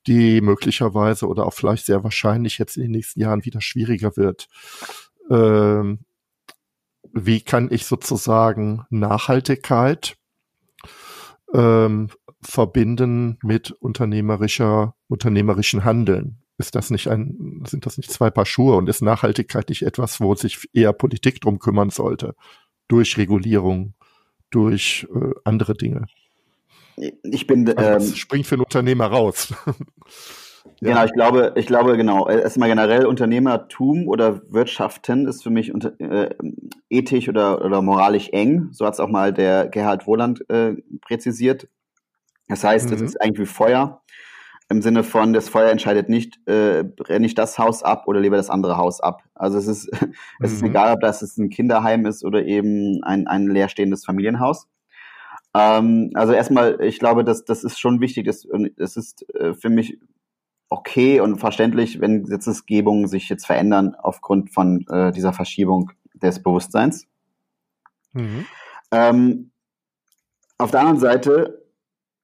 die 0.07 0.41
möglicherweise 0.41 1.27
oder 1.27 1.45
auch 1.45 1.53
vielleicht 1.53 1.85
sehr 1.85 2.03
wahrscheinlich 2.03 2.57
jetzt 2.57 2.77
in 2.77 2.83
den 2.83 2.91
nächsten 2.91 3.19
Jahren 3.19 3.45
wieder 3.45 3.61
schwieriger 3.61 4.17
wird. 4.17 4.47
Ähm, 5.29 5.99
wie 7.13 7.41
kann 7.41 7.69
ich 7.71 7.85
sozusagen 7.85 8.85
Nachhaltigkeit 8.89 10.17
ähm, 11.53 12.09
verbinden 12.41 13.37
mit 13.43 13.71
unternehmerischer, 13.71 14.95
unternehmerischen 15.07 15.83
Handeln? 15.83 16.41
Ist 16.57 16.75
das 16.75 16.89
nicht 16.89 17.07
ein, 17.07 17.63
sind 17.67 17.85
das 17.85 17.97
nicht 17.97 18.11
zwei 18.11 18.29
Paar 18.29 18.45
Schuhe 18.45 18.75
und 18.75 18.87
ist 18.87 19.01
Nachhaltigkeit 19.01 19.69
nicht 19.69 19.81
etwas, 19.81 20.21
wo 20.21 20.35
sich 20.35 20.69
eher 20.73 20.93
Politik 20.93 21.41
drum 21.41 21.59
kümmern 21.59 21.89
sollte? 21.89 22.35
Durch 22.87 23.17
Regulierung, 23.17 23.95
durch 24.51 25.07
äh, 25.13 25.31
andere 25.43 25.73
Dinge? 25.73 26.05
Ich 26.95 27.47
bin. 27.47 27.77
Also 27.77 28.09
ähm, 28.09 28.15
springt 28.15 28.47
für 28.47 28.55
einen 28.55 28.63
Unternehmer 28.63 29.07
raus. 29.07 29.53
ja. 29.65 30.89
Genau, 30.89 31.05
ich 31.05 31.13
glaube, 31.13 31.53
ich 31.55 31.65
glaube 31.67 31.97
genau. 31.97 32.27
Erstmal 32.27 32.69
generell 32.69 33.05
Unternehmertum 33.05 34.07
oder 34.07 34.41
Wirtschaften 34.51 35.27
ist 35.27 35.43
für 35.43 35.49
mich 35.49 35.73
unter, 35.73 35.99
äh, 35.99 36.29
ethisch 36.89 37.29
oder, 37.29 37.63
oder 37.63 37.81
moralisch 37.81 38.29
eng. 38.29 38.69
So 38.71 38.85
hat 38.85 38.93
es 38.93 38.99
auch 38.99 39.09
mal 39.09 39.33
der 39.33 39.67
Gerhard 39.67 40.07
Wohland 40.07 40.47
äh, 40.49 40.73
präzisiert. 41.01 41.67
Das 42.47 42.63
heißt, 42.63 42.89
mhm. 42.89 42.95
es 42.95 43.01
ist 43.01 43.21
eigentlich 43.21 43.47
wie 43.47 43.51
Feuer. 43.51 44.01
Im 44.69 44.81
Sinne 44.81 45.03
von, 45.03 45.33
das 45.33 45.49
Feuer 45.49 45.69
entscheidet 45.69 46.07
nicht, 46.07 46.39
äh, 46.47 46.83
brenne 46.83 47.25
ich 47.25 47.35
das 47.35 47.59
Haus 47.59 47.83
ab 47.83 48.07
oder 48.07 48.21
lebe 48.21 48.37
das 48.37 48.49
andere 48.49 48.77
Haus 48.77 49.01
ab. 49.01 49.21
Also 49.35 49.57
es 49.57 49.67
ist, 49.67 49.89
es 50.39 50.53
ist 50.53 50.61
mhm. 50.61 50.69
egal, 50.69 50.93
ob 50.93 51.01
das 51.01 51.21
ein 51.37 51.49
Kinderheim 51.49 52.05
ist 52.05 52.23
oder 52.23 52.45
eben 52.45 53.03
ein, 53.03 53.27
ein 53.27 53.47
leerstehendes 53.47 54.05
Familienhaus. 54.05 54.67
Ähm, 55.53 56.11
also 56.13 56.33
erstmal, 56.33 56.81
ich 56.81 56.99
glaube, 56.99 57.23
dass 57.23 57.45
das 57.45 57.63
ist 57.63 57.79
schon 57.79 57.99
wichtig. 57.99 58.27
Es 58.27 58.45
ist 58.95 59.29
äh, 59.35 59.53
für 59.53 59.69
mich 59.69 59.97
okay 60.69 61.19
und 61.19 61.37
verständlich, 61.37 61.99
wenn 61.99 62.23
Gesetzesgebungen 62.23 63.07
sich 63.07 63.27
jetzt 63.29 63.45
verändern 63.45 63.93
aufgrund 63.95 64.53
von 64.53 64.85
äh, 64.89 65.11
dieser 65.11 65.33
Verschiebung 65.33 65.91
des 66.13 66.41
Bewusstseins. 66.41 67.07
Mhm. 68.13 68.45
Ähm, 68.91 69.51
auf 70.57 70.71
der 70.71 70.81
anderen 70.81 70.99
Seite 70.99 71.61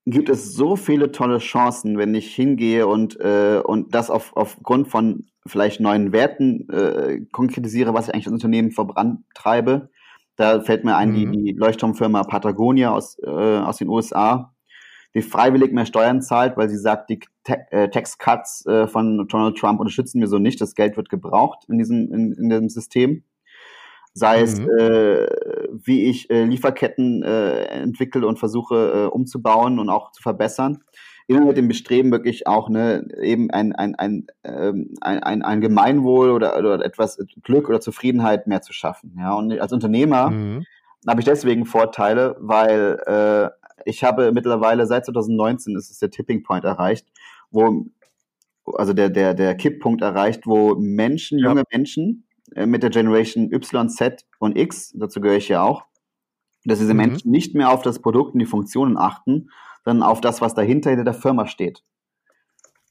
gibt 0.06 0.30
es 0.30 0.54
so 0.54 0.78
viele 0.78 1.12
tolle 1.12 1.40
Chancen, 1.40 1.98
wenn 1.98 2.16
ich 2.16 2.34
hingehe 2.34 2.88
und, 2.88 3.20
äh, 3.20 3.62
und 3.64 3.94
das 3.94 4.10
auf, 4.10 4.32
aufgrund 4.38 4.88
von 4.88 5.26
vielleicht 5.46 5.82
neuen 5.82 6.14
Werten 6.14 6.70
äh, 6.70 7.26
konkretisiere, 7.32 7.94
was 7.94 8.08
ich 8.08 8.14
eigentlich 8.14 8.28
als 8.28 8.34
Unternehmen 8.34 8.72
vorantreibe. 8.72 9.90
Da 10.38 10.62
fällt 10.62 10.86
mir 10.86 10.96
ein, 10.96 11.10
mhm. 11.10 11.32
die, 11.32 11.44
die 11.44 11.52
Leuchtturmfirma 11.52 12.24
Patagonia 12.24 12.92
aus, 12.92 13.18
äh, 13.22 13.28
aus 13.28 13.78
den 13.78 13.90
USA, 13.90 14.54
die 15.14 15.22
freiwillig 15.22 15.74
mehr 15.74 15.86
Steuern 15.86 16.22
zahlt, 16.22 16.56
weil 16.58 16.70
sie 16.70 16.78
sagt, 16.78 17.10
die 17.10 17.20
Te 17.44 17.66
äh, 17.72 17.90
Tax 17.90 18.18
Cuts 18.18 18.66
äh, 18.68 18.88
von 18.88 19.28
Donald 19.28 19.58
Trump 19.58 19.80
unterstützen 19.80 20.22
wir 20.22 20.28
so 20.28 20.38
nicht. 20.38 20.62
Das 20.62 20.76
Geld 20.76 20.96
wird 20.96 21.10
gebraucht 21.10 21.66
in 21.68 21.78
diesem, 21.78 22.14
in, 22.14 22.34
in 22.34 22.50
dem 22.50 22.70
System. 22.70 23.24
Sei 24.14 24.38
mhm. 24.38 24.44
es, 24.44 24.60
äh, 24.60 25.28
wie 25.72 26.06
ich 26.06 26.30
äh, 26.30 26.44
Lieferketten 26.44 27.24
äh, 27.24 27.66
entwickle 27.66 28.26
und 28.28 28.40
versuche 28.40 29.10
umzubauen 29.12 29.80
und 29.80 29.90
auch 29.90 30.12
zu 30.12 30.22
verbessern 30.22 30.84
immer 31.28 31.46
mit 31.46 31.58
dem 31.58 31.68
Bestreben 31.68 32.12
wirklich 32.12 32.48
auch 32.48 32.70
ne, 32.70 33.06
eben 33.22 33.52
ein, 33.52 33.74
ein, 33.74 33.96
ein, 33.96 34.28
ähm, 34.44 34.94
ein, 35.02 35.22
ein, 35.22 35.42
ein 35.42 35.62
Gemeinwohl 35.62 36.32
oder, 36.32 36.58
oder 36.58 36.84
etwas 36.84 37.20
Glück 37.44 37.68
oder 37.68 37.82
Zufriedenheit 37.82 38.48
mehr 38.48 38.62
zu 38.62 38.74
schaffen. 38.74 39.16
Ja, 39.20 39.34
und 39.34 39.60
als 39.60 39.74
Unternehmer 39.74 40.30
mhm. 40.30 40.66
habe 41.06 41.20
ich 41.20 41.26
deswegen 41.26 41.66
Vorteile, 41.66 42.38
weil 42.40 43.00
äh, 43.06 43.50
ich 43.86 44.04
habe 44.04 44.32
mittlerweile 44.32 44.86
seit 44.86 45.06
2019 45.06 45.76
ist 45.76 45.92
es 45.92 46.00
der 46.00 46.10
Tipping 46.10 46.44
Point 46.44 46.64
erreicht, 46.64 47.06
wo 47.52 47.86
also 48.76 48.94
der 48.94 49.10
der 49.10 49.34
der 49.34 49.56
Kipppunkt 49.56 50.02
erreicht, 50.02 50.46
wo 50.46 50.76
Menschen, 50.76 51.40
junge 51.40 51.64
Menschen 51.72 52.26
äh, 52.56 52.66
mit 52.66 52.84
der 52.84 52.90
Generation 52.90 53.52
Y, 53.52 53.90
Z 53.90 54.26
und 54.40 54.58
X, 54.58 54.94
dazu 54.96 55.20
gehöre 55.20 55.38
ich 55.38 55.50
ja 55.50 55.62
auch, 55.62 55.86
dass 56.64 56.80
diese 56.80 56.94
mhm. 56.94 57.00
Menschen 57.00 57.32
nicht 57.32 57.54
mehr 57.54 57.72
auf 57.72 57.82
das 57.82 58.00
Produkt 58.00 58.34
und 58.34 58.40
die 58.40 58.46
Funktionen 58.46 58.98
achten, 58.98 59.50
sondern 59.88 60.04
auf 60.04 60.20
das, 60.20 60.42
was 60.42 60.54
dahinter 60.54 60.90
hinter 60.90 61.06
der 61.06 61.14
Firma 61.14 61.48
steht. 61.48 61.82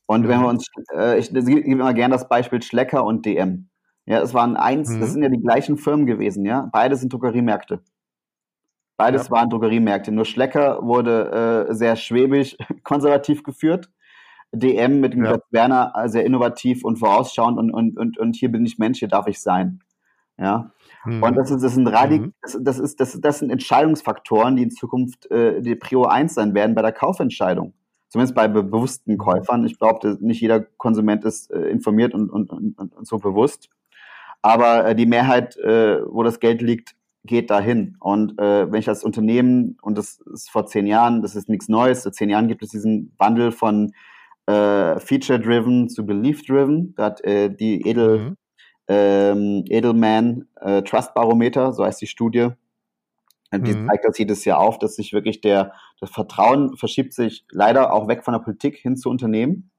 Und 0.06 0.22
mhm. 0.22 0.28
wenn 0.28 0.40
wir 0.40 0.48
uns, 0.48 0.66
äh, 0.94 1.18
ich, 1.18 1.30
ich 1.34 1.44
gebe 1.44 1.60
immer 1.60 1.92
gerne 1.92 2.14
das 2.14 2.26
Beispiel 2.26 2.62
Schlecker 2.62 3.04
und 3.04 3.26
DM. 3.26 3.68
Ja, 4.06 4.22
es 4.22 4.32
waren 4.32 4.56
eins, 4.56 4.88
mhm. 4.88 5.00
das 5.00 5.12
sind 5.12 5.22
ja 5.22 5.28
die 5.28 5.42
gleichen 5.42 5.76
Firmen 5.76 6.06
gewesen, 6.06 6.46
ja. 6.46 6.70
Beide 6.72 6.96
sind 6.96 7.12
Drogeriemärkte. 7.12 7.82
Beides 8.96 9.26
ja. 9.26 9.30
waren 9.30 9.50
Drogeriemärkte. 9.50 10.10
Nur 10.10 10.24
Schlecker 10.24 10.82
wurde 10.82 11.66
äh, 11.68 11.74
sehr 11.74 11.96
schwäbisch, 11.96 12.56
konservativ 12.82 13.42
geführt. 13.42 13.90
DM 14.52 15.00
mit 15.00 15.12
dem 15.12 15.26
ja. 15.26 15.38
Werner 15.50 15.92
äh, 15.96 16.08
sehr 16.08 16.24
innovativ 16.24 16.82
und 16.82 16.96
vorausschauend 16.96 17.58
und, 17.58 17.70
und, 17.72 17.98
und, 17.98 18.16
und 18.16 18.36
hier 18.36 18.50
bin 18.50 18.64
ich 18.64 18.78
Mensch, 18.78 19.00
hier 19.00 19.08
darf 19.08 19.26
ich 19.26 19.42
sein. 19.42 19.80
Ja. 20.38 20.70
Mhm. 21.06 21.22
Und 21.22 21.36
das, 21.36 21.50
ist, 21.50 21.62
das, 21.62 21.74
sind 21.74 21.86
Radik 21.86 22.22
mhm. 22.22 22.32
das, 22.42 22.58
das, 22.60 22.78
ist, 22.78 23.00
das, 23.00 23.20
das 23.20 23.38
sind 23.38 23.50
Entscheidungsfaktoren, 23.50 24.56
die 24.56 24.64
in 24.64 24.70
Zukunft 24.70 25.30
äh, 25.30 25.62
die 25.62 25.74
Prio 25.76 26.04
1 26.04 26.34
sein 26.34 26.54
werden 26.54 26.74
bei 26.74 26.82
der 26.82 26.92
Kaufentscheidung. 26.92 27.72
Zumindest 28.08 28.34
bei 28.34 28.48
be 28.48 28.62
bewussten 28.62 29.12
mhm. 29.12 29.18
Käufern. 29.18 29.64
Ich 29.64 29.78
glaube, 29.78 30.18
nicht 30.20 30.40
jeder 30.40 30.60
Konsument 30.60 31.24
ist 31.24 31.50
äh, 31.50 31.68
informiert 31.68 32.14
und, 32.14 32.30
und, 32.30 32.50
und, 32.50 32.78
und, 32.78 33.06
so 33.06 33.18
bewusst. 33.18 33.68
Aber 34.42 34.86
äh, 34.86 34.94
die 34.94 35.06
Mehrheit, 35.06 35.56
äh, 35.56 36.00
wo 36.06 36.22
das 36.22 36.40
Geld 36.40 36.62
liegt, 36.62 36.94
geht 37.24 37.50
dahin. 37.50 37.96
Und 37.98 38.38
äh, 38.38 38.70
wenn 38.70 38.78
ich 38.78 38.88
als 38.88 39.02
Unternehmen, 39.02 39.76
und 39.82 39.98
das 39.98 40.20
ist 40.32 40.50
vor 40.50 40.66
zehn 40.66 40.86
Jahren, 40.86 41.22
das 41.22 41.34
ist 41.34 41.48
nichts 41.48 41.68
Neues, 41.68 42.02
vor 42.04 42.12
zehn 42.12 42.30
Jahren 42.30 42.46
gibt 42.46 42.62
es 42.62 42.70
diesen 42.70 43.12
Wandel 43.18 43.50
von 43.50 43.92
äh, 44.46 45.00
Feature-Driven 45.00 45.88
zu 45.88 46.06
Belief-Driven. 46.06 46.94
Da 46.94 47.06
hat 47.06 47.24
äh, 47.24 47.50
die 47.50 47.88
Edel, 47.88 48.18
mhm 48.18 48.36
ähm, 48.88 49.64
Edelman 49.68 50.48
äh, 50.60 50.82
Trust 50.82 51.14
Barometer, 51.14 51.72
so 51.72 51.84
heißt 51.84 52.00
die 52.00 52.06
Studie. 52.06 52.48
Und 53.52 53.66
die 53.66 53.74
mhm. 53.74 53.86
zeigt 53.86 54.04
das 54.04 54.18
jedes 54.18 54.44
Jahr 54.44 54.58
auf, 54.58 54.78
dass 54.78 54.96
sich 54.96 55.12
wirklich 55.12 55.40
der, 55.40 55.72
das 56.00 56.10
Vertrauen 56.10 56.76
verschiebt 56.76 57.12
sich 57.12 57.46
leider 57.50 57.92
auch 57.92 58.08
weg 58.08 58.24
von 58.24 58.32
der 58.32 58.40
Politik 58.40 58.76
hin 58.76 58.96
zu 58.96 59.08
Unternehmen. 59.08 59.70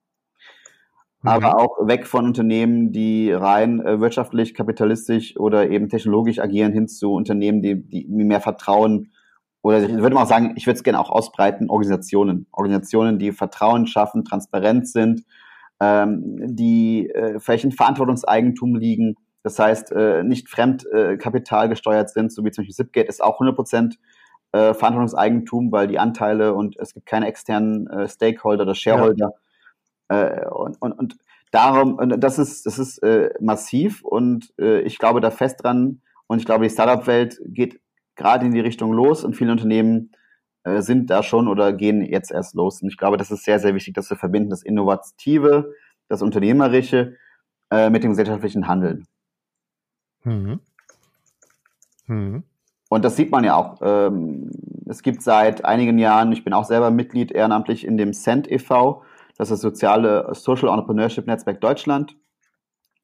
Mhm. 1.21 1.29
Aber 1.29 1.59
auch 1.59 1.87
weg 1.87 2.07
von 2.07 2.25
Unternehmen, 2.25 2.91
die 2.91 3.31
rein 3.31 3.85
äh, 3.85 3.99
wirtschaftlich, 3.99 4.53
kapitalistisch 4.53 5.37
oder 5.37 5.69
eben 5.69 5.89
technologisch 5.89 6.39
agieren, 6.39 6.73
hin 6.73 6.87
zu 6.87 7.13
Unternehmen, 7.13 7.61
die, 7.61 7.75
die 7.75 8.05
mehr 8.07 8.41
Vertrauen 8.41 9.11
oder 9.67 9.83
ich 9.83 9.97
würde 9.97 10.15
mal 10.15 10.25
sagen, 10.25 10.53
ich 10.55 10.65
würde 10.65 10.77
es 10.77 10.83
gerne 10.83 10.97
auch 10.97 11.09
ausbreiten, 11.09 11.69
Organisationen. 11.69 12.47
Organisationen, 12.53 13.19
die 13.19 13.33
Vertrauen 13.33 13.85
schaffen, 13.85 14.23
transparent 14.23 14.87
sind, 14.87 15.25
ähm, 15.79 16.55
die 16.55 17.09
äh, 17.09 17.39
vielleicht 17.39 17.63
in 17.63 17.71
Verantwortungseigentum 17.71 18.75
liegen, 18.75 19.15
das 19.43 19.59
heißt 19.59 19.91
äh, 19.91 20.23
nicht 20.23 20.49
Fremdkapital 20.49 21.65
äh, 21.65 21.69
gesteuert 21.69 22.09
sind, 22.09 22.31
so 22.31 22.43
wie 22.43 22.51
zum 22.51 22.63
Beispiel 22.63 22.75
Zipgate 22.75 23.07
ist 23.07 23.23
auch 23.23 23.39
100% 23.39 23.95
äh, 24.51 24.73
Verantwortungseigentum, 24.73 25.71
weil 25.71 25.87
die 25.87 25.99
Anteile 25.99 26.53
und 26.53 26.77
es 26.77 26.93
gibt 26.93 27.05
keine 27.05 27.27
externen 27.27 27.87
äh, 27.87 28.07
Stakeholder 28.07 28.63
oder 28.63 28.75
Shareholder. 28.75 29.33
Ja. 30.09 30.27
Äh, 30.27 30.49
und, 30.49 30.81
und, 30.81 30.93
und 30.93 31.17
darum, 31.51 31.95
und 31.95 32.19
das 32.19 32.39
ist, 32.39 32.65
das 32.65 32.79
ist 32.79 33.03
äh, 33.03 33.29
massiv 33.39 34.03
und 34.03 34.53
äh, 34.59 34.81
ich 34.81 34.97
glaube 34.97 35.21
da 35.21 35.31
fest 35.31 35.63
dran 35.63 36.01
und 36.27 36.39
ich 36.39 36.45
glaube, 36.45 36.65
die 36.65 36.69
Startup-Welt 36.69 37.39
geht 37.45 37.79
gerade 38.15 38.45
in 38.45 38.51
die 38.51 38.59
Richtung 38.59 38.91
los 38.91 39.23
und 39.23 39.35
viele 39.35 39.51
Unternehmen 39.51 40.11
äh, 40.67 40.81
sind 40.81 41.09
da 41.09 41.23
schon 41.23 41.47
oder 41.47 41.71
gehen 41.71 42.01
jetzt 42.01 42.31
erst 42.31 42.55
los. 42.55 42.81
Und 42.81 42.89
ich 42.89 42.97
glaube, 42.97 43.17
das 43.17 43.31
ist 43.31 43.45
sehr, 43.45 43.59
sehr 43.59 43.73
wichtig, 43.73 43.93
dass 43.93 44.09
wir 44.09 44.17
verbinden 44.17 44.49
das 44.49 44.63
Innovative, 44.63 45.73
das 46.09 46.21
Unternehmerische 46.21 47.15
äh, 47.71 47.89
mit 47.89 48.03
dem 48.03 48.11
gesellschaftlichen 48.11 48.67
Handeln. 48.67 49.07
Mhm. 50.23 50.59
Mhm. 52.07 52.43
Und 52.89 53.05
das 53.05 53.15
sieht 53.15 53.31
man 53.31 53.43
ja 53.43 53.55
auch. 53.55 53.79
Ähm, 53.81 54.51
es 54.85 55.03
gibt 55.03 55.21
seit 55.21 55.65
einigen 55.65 55.99
Jahren, 55.99 56.31
ich 56.31 56.43
bin 56.43 56.53
auch 56.53 56.65
selber 56.65 56.91
Mitglied 56.91 57.31
ehrenamtlich 57.31 57.85
in 57.85 57.97
dem 57.97 58.13
CENT 58.13 58.49
e.V., 58.51 59.03
das 59.37 59.51
ist 59.51 59.57
das 59.57 59.61
soziale 59.61 60.33
Social 60.33 60.69
Entrepreneurship 60.69 61.27
Netzwerk 61.27 61.61
Deutschland, 61.61 62.17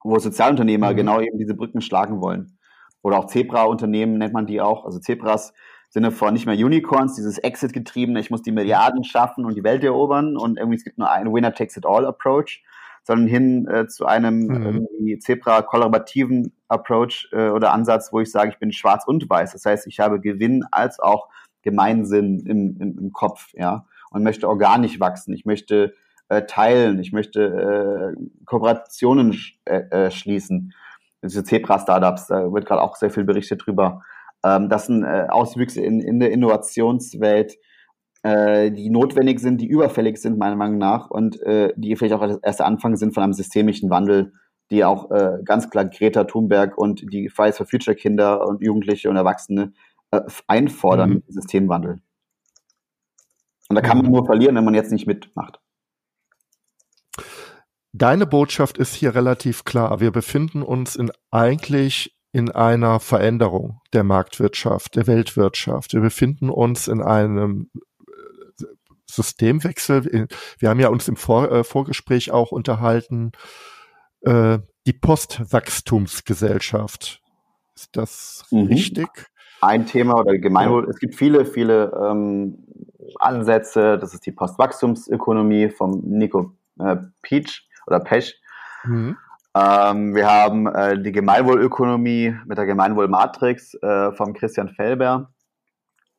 wo 0.03 0.18
Sozialunternehmer 0.18 0.91
mhm. 0.91 0.95
genau 0.95 1.22
eben 1.22 1.38
diese 1.38 1.53
Brücken 1.53 1.82
schlagen 1.82 2.22
wollen. 2.22 2.57
Oder 3.03 3.20
auch 3.20 3.28
Zebra-Unternehmen 3.28 4.18
nennt 4.18 4.34
man 4.34 4.47
die 4.47 4.59
auch. 4.59 4.86
Also 4.86 4.99
Zebras 4.99 5.53
Sinne 5.93 6.09
von 6.09 6.33
nicht 6.33 6.47
mehr 6.47 6.55
Unicorns, 6.55 7.13
dieses 7.13 7.37
Exit-getriebene, 7.37 8.19
ich 8.19 8.31
muss 8.31 8.41
die 8.41 8.51
Milliarden 8.51 9.03
schaffen 9.03 9.45
und 9.45 9.55
die 9.55 9.63
Welt 9.63 9.83
erobern 9.83 10.37
und 10.37 10.57
irgendwie 10.57 10.77
es 10.77 10.83
gibt 10.83 10.97
nur 10.97 11.11
einen 11.11 11.31
Winner-Takes-it-all-Approach, 11.31 12.63
sondern 13.03 13.27
hin 13.27 13.67
äh, 13.67 13.87
zu 13.87 14.07
einem 14.07 14.47
mhm. 14.47 15.19
Zebra-kollaborativen 15.19 16.51
Approach 16.67 17.29
äh, 17.31 17.49
oder 17.49 17.73
Ansatz, 17.73 18.11
wo 18.11 18.21
ich 18.21 18.31
sage, 18.31 18.49
ich 18.49 18.57
bin 18.57 18.71
schwarz 18.71 19.03
und 19.05 19.29
weiß. 19.29 19.51
Das 19.51 19.65
heißt, 19.65 19.85
ich 19.85 19.99
habe 19.99 20.19
Gewinn 20.19 20.65
als 20.71 20.99
auch 20.99 21.29
Gemeinsinn 21.61 22.39
im, 22.47 22.75
im, 22.81 22.97
im 22.97 23.11
Kopf, 23.13 23.53
ja, 23.53 23.85
und 24.09 24.23
möchte 24.23 24.49
organisch 24.49 24.99
wachsen. 24.99 25.35
Ich 25.35 25.45
möchte 25.45 25.93
äh, 26.27 26.41
teilen, 26.47 26.97
ich 26.97 27.11
möchte 27.11 28.15
äh, 28.17 28.45
Kooperationen 28.45 29.33
sch 29.33 29.59
äh, 29.65 30.09
schließen. 30.09 30.73
Diese 31.21 31.43
Zebra-Startups, 31.43 32.27
da 32.27 32.51
wird 32.51 32.65
gerade 32.65 32.81
auch 32.81 32.95
sehr 32.95 33.11
viel 33.11 33.25
berichtet 33.25 33.61
drüber. 33.63 34.01
Ähm, 34.43 34.69
das 34.69 34.87
sind 34.87 35.03
äh, 35.03 35.27
Auswüchse 35.29 35.81
in, 35.81 35.99
in 35.99 36.19
der 36.19 36.31
Innovationswelt, 36.31 37.57
äh, 38.23 38.71
die 38.71 38.89
notwendig 38.89 39.39
sind, 39.39 39.59
die 39.59 39.67
überfällig 39.67 40.17
sind, 40.17 40.37
meiner 40.37 40.55
Meinung 40.55 40.77
nach, 40.77 41.09
und 41.09 41.41
äh, 41.41 41.73
die 41.75 41.95
vielleicht 41.95 42.13
auch 42.13 42.39
erst 42.41 42.59
der 42.59 42.67
Anfang 42.67 42.95
sind 42.95 43.13
von 43.13 43.23
einem 43.23 43.33
systemischen 43.33 43.89
Wandel, 43.89 44.33
die 44.71 44.83
auch 44.83 45.11
äh, 45.11 45.39
ganz 45.43 45.69
klar 45.69 45.85
Greta 45.85 46.23
Thunberg 46.23 46.77
und 46.77 47.03
die 47.11 47.29
Fridays 47.29 47.57
for 47.57 47.65
Future 47.65 47.95
Kinder 47.95 48.47
und 48.47 48.61
Jugendliche 48.61 49.09
und 49.09 49.15
Erwachsene 49.15 49.73
äh, 50.11 50.21
einfordern, 50.47 51.09
mhm. 51.09 51.23
Systemwandel. 51.27 52.01
Und 53.69 53.75
da 53.75 53.81
kann 53.81 53.97
man 53.97 54.07
mhm. 54.07 54.13
nur 54.13 54.25
verlieren, 54.25 54.55
wenn 54.55 54.65
man 54.65 54.73
jetzt 54.73 54.91
nicht 54.91 55.07
mitmacht. 55.07 55.59
Deine 57.91 58.25
Botschaft 58.25 58.77
ist 58.79 58.95
hier 58.95 59.13
relativ 59.13 59.65
klar. 59.65 59.99
Wir 59.99 60.11
befinden 60.11 60.63
uns 60.63 60.95
in 60.95 61.11
eigentlich 61.29 62.17
in 62.34 62.51
einer 62.51 62.99
Veränderung 62.99 63.79
der 63.93 64.03
Marktwirtschaft, 64.03 64.97
der 64.97 65.07
Weltwirtschaft. 65.07 65.93
Wir 65.93 66.01
befinden 66.01 66.49
uns 66.49 66.89
in 66.89 67.01
einem 67.01 67.69
äh, 67.77 67.81
Systemwechsel. 69.05 70.27
Wir 70.57 70.69
haben 70.69 70.79
ja 70.79 70.88
uns 70.89 71.07
im 71.07 71.15
Vor 71.15 71.51
äh, 71.51 71.63
Vorgespräch 71.63 72.31
auch 72.31 72.51
unterhalten, 72.51 73.34
äh, 74.21 74.57
die 74.88 74.93
Postwachstumsgesellschaft. 74.93 77.21
Ist 77.75 77.95
das 77.95 78.45
mhm. 78.49 78.65
richtig? 78.67 79.07
Ein 79.61 79.86
Thema 79.86 80.19
oder 80.19 80.39
Gemeinwohl. 80.39 80.86
Ja. 80.86 80.89
Es 80.89 80.97
gibt 80.97 81.13
viele, 81.15 81.45
viele 81.45 81.91
ähm, 81.95 82.65
Ansätze. 83.19 83.99
Das 83.99 84.15
ist 84.15 84.25
die 84.25 84.31
Postwachstumsökonomie 84.31 85.69
vom 85.69 86.01
Nico 86.03 86.53
äh, 86.79 86.95
Peach 87.21 87.69
oder 87.86 87.99
Pesch. 87.99 88.34
Mhm. 88.84 89.17
Ähm, 89.56 90.16
wir 90.16 90.28
haben 90.28 90.68
äh, 90.68 91.01
die 91.01 91.12
Gemeinwohlökonomie 91.12 92.36
mit 92.45 92.58
der 92.58 92.66
Gemeinwohlmatrix 92.66 93.76
äh, 93.76 94.12
vom 94.14 94.34
Christian 94.34 94.70
Felber. 94.70 95.32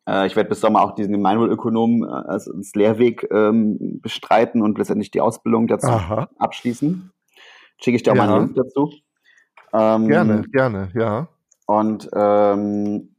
Äh, 0.09 0.27
ich 0.27 0.37
werde 0.37 0.49
bis 0.49 0.61
Sommer 0.61 0.83
auch 0.83 0.95
diesen 0.95 1.13
Gemeinwohlökonom 1.13 2.05
äh, 2.05 2.07
als, 2.07 2.49
als 2.49 2.75
Lehrweg 2.75 3.27
ähm, 3.33 4.01
bestreiten 4.01 4.63
und 4.63 4.79
letztendlich 4.79 5.11
die 5.11 5.21
Ausbildung 5.21 5.67
dazu 5.67 5.89
Aha. 5.89 6.29
abschließen. 6.39 7.11
Schicke 7.83 7.97
ich 7.97 8.03
dir 8.03 8.13
auch 8.13 8.17
ja. 8.17 8.27
mal 8.27 8.35
einen 8.35 8.45
Link 8.47 8.57
dazu. 8.57 8.93
Ähm, 9.73 10.07
gerne, 10.07 10.43
gerne, 10.53 10.91
ja. 10.95 11.29
Und 11.67 12.09
ähm, 12.15 13.14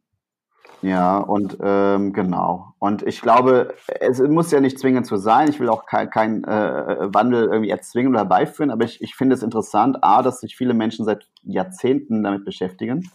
Ja, 0.86 1.18
und 1.18 1.58
ähm, 1.64 2.14
genau. 2.14 2.76
Und 2.78 3.02
ich 3.02 3.20
glaube, 3.20 3.74
es 4.00 4.20
muss 4.22 4.52
ja 4.52 4.60
nicht 4.60 4.78
zwingend 4.78 5.08
so 5.08 5.18
sein. 5.18 5.50
Ich 5.50 5.60
will 5.60 5.68
auch 5.68 5.88
keinen 5.88 6.12
kein, 6.12 6.44
äh, 6.44 7.12
Wandel 7.12 7.48
irgendwie 7.48 7.72
erzwingen 7.72 8.12
oder 8.12 8.20
herbeiführen, 8.20 8.70
aber 8.70 8.86
ich, 8.86 9.02
ich 9.02 9.16
finde 9.16 9.34
es 9.34 9.42
interessant, 9.42 10.04
A, 10.04 10.22
dass 10.22 10.42
sich 10.42 10.56
viele 10.56 10.76
Menschen 10.76 11.04
seit 11.04 11.28
Jahrzehnten 11.42 12.22
damit 12.22 12.46
beschäftigen. 12.46 13.10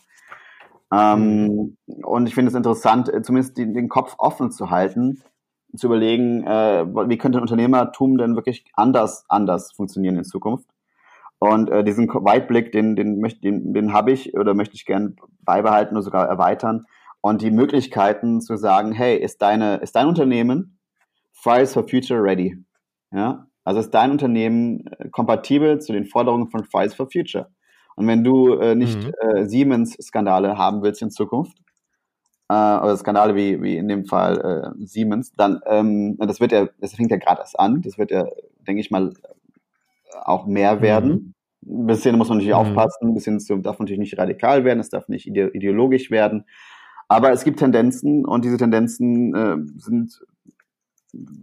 Ähm, 0.93 1.47
mhm. 1.47 1.77
Und 2.03 2.27
ich 2.27 2.35
finde 2.35 2.49
es 2.49 2.57
interessant, 2.57 3.09
äh, 3.09 3.23
zumindest 3.23 3.57
die, 3.57 3.73
den 3.73 3.89
Kopf 3.89 4.16
offen 4.18 4.51
zu 4.51 4.71
halten, 4.71 5.23
zu 5.77 5.87
überlegen, 5.87 6.45
äh, 6.45 6.85
wie 7.09 7.18
könnte 7.18 7.41
Unternehmertum 7.41 8.18
denn 8.18 8.35
wirklich 8.35 8.64
anders, 8.75 9.27
anders 9.29 9.71
funktionieren 9.71 10.16
in 10.16 10.25
Zukunft. 10.25 10.68
Und 11.39 11.71
äh, 11.71 11.85
diesen 11.85 12.09
Weitblick, 12.09 12.73
den, 12.73 12.97
den, 12.97 13.23
den, 13.23 13.73
den 13.73 13.93
habe 13.93 14.11
ich 14.11 14.35
oder 14.35 14.55
möchte 14.55 14.75
ich 14.75 14.87
gern 14.87 15.14
beibehalten 15.43 15.95
oder 15.95 16.03
sogar 16.03 16.27
erweitern 16.27 16.85
und 17.21 17.43
die 17.43 17.51
Möglichkeiten 17.51 18.41
zu 18.41 18.57
sagen, 18.57 18.93
hey, 18.93 19.16
ist 19.16 19.43
deine, 19.43 19.77
ist 19.77 19.97
dein 19.97 20.07
Unternehmen 20.07 20.79
Fridays 21.33 21.73
for 21.73 21.87
Future 21.89 22.23
ready? 22.23 22.57
Ja, 23.12 23.47
also 23.64 23.81
ist 23.81 23.91
dein 23.91 24.11
Unternehmen 24.11 24.87
äh, 24.99 25.09
kompatibel 25.11 25.81
zu 25.81 25.93
den 25.93 26.07
Forderungen 26.07 26.51
von 26.51 26.64
Fridays 26.64 26.95
for 26.95 27.11
Future? 27.11 27.51
Und 27.97 28.07
wenn 28.07 28.25
du 28.25 28.55
äh, 28.55 28.75
nicht 28.75 28.99
mhm. 28.99 29.12
äh, 29.21 29.47
Siemens-Skandale 29.47 30.57
haben 30.57 30.83
willst 30.83 31.03
in 31.03 31.11
Zukunft, 31.11 31.59
äh, 32.51 32.53
oder 32.53 32.97
Skandale 32.97 33.37
wie, 33.37 33.62
wie 33.62 33.77
in 33.77 33.87
dem 33.87 34.07
Fall 34.07 34.75
äh, 34.81 34.85
Siemens, 34.85 35.33
dann, 35.33 35.61
ähm, 35.66 36.16
das 36.18 36.41
wird 36.41 36.53
ja, 36.53 36.68
das 36.81 36.95
fängt 36.95 37.11
ja 37.11 37.16
gerade 37.16 37.41
erst 37.41 37.59
an, 37.59 37.81
das 37.83 37.97
wird 37.97 38.11
ja, 38.11 38.27
denke 38.66 38.81
ich 38.81 38.91
mal, 38.91 39.12
auch 40.25 40.47
mehr 40.47 40.83
werden. 40.83 41.35
Mhm. 41.61 41.83
Ein 41.83 41.87
bisschen 41.87 42.18
muss 42.18 42.29
man 42.29 42.39
natürlich 42.39 42.57
mhm. 42.57 42.61
aufpassen, 42.61 43.09
ein 43.09 43.14
bisschen 43.14 43.62
darf 43.62 43.79
natürlich 43.79 44.01
nicht 44.01 44.18
radikal 44.18 44.64
werden, 44.64 44.81
es 44.81 44.89
darf 44.89 45.09
nicht 45.09 45.27
ideologisch 45.27 46.11
werden. 46.11 46.45
Aber 47.11 47.33
es 47.33 47.43
gibt 47.43 47.59
Tendenzen 47.59 48.25
und 48.25 48.45
diese 48.45 48.57
Tendenzen 48.57 49.35
äh, 49.35 49.57
sind 49.79 50.21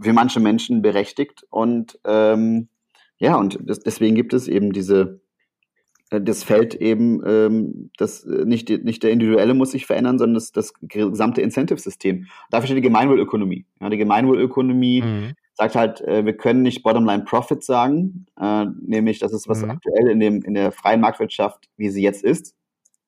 für 0.02 0.14
manche 0.14 0.40
Menschen 0.40 0.82
berechtigt 0.82 1.46
und 1.50 2.00
ähm, 2.06 2.70
ja, 3.18 3.36
und 3.36 3.60
das, 3.62 3.80
deswegen 3.80 4.16
gibt 4.16 4.34
es 4.34 4.48
eben 4.48 4.72
diese, 4.72 5.20
äh, 6.10 6.22
das 6.22 6.46
Feld 6.46 6.74
eben, 6.76 7.22
ähm, 7.28 7.92
das 7.98 8.24
äh, 8.24 8.46
nicht, 8.46 8.70
nicht 8.70 9.04
der 9.04 9.12
Individuelle 9.12 9.54
muss 9.56 9.72
sich 9.72 9.86
verändern, 9.86 10.18
sondern 10.18 10.36
das, 10.36 10.54
das 10.54 10.72
gesamte 10.82 11.42
Incentive-System. 11.42 12.28
Dafür 12.50 12.68
steht 12.68 12.78
die 12.78 12.88
Gemeinwohlökonomie. 12.88 13.66
Ja, 13.82 13.90
die 13.90 13.98
Gemeinwohlökonomie 13.98 15.02
mhm. 15.02 15.34
sagt 15.56 15.76
halt, 15.76 16.00
äh, 16.00 16.24
wir 16.24 16.38
können 16.38 16.62
nicht 16.62 16.82
Bottomline 16.82 17.26
Profit 17.26 17.62
sagen, 17.62 18.26
äh, 18.40 18.68
nämlich 18.80 19.20
das 19.20 19.34
ist 19.34 19.50
was 19.50 19.64
mhm. 19.64 19.72
aktuell 19.72 20.08
in, 20.12 20.22
dem, 20.22 20.44
in 20.44 20.54
der 20.54 20.72
freien 20.72 21.02
Marktwirtschaft, 21.02 21.68
wie 21.76 21.90
sie 21.90 22.04
jetzt 22.04 22.24
ist, 22.24 22.56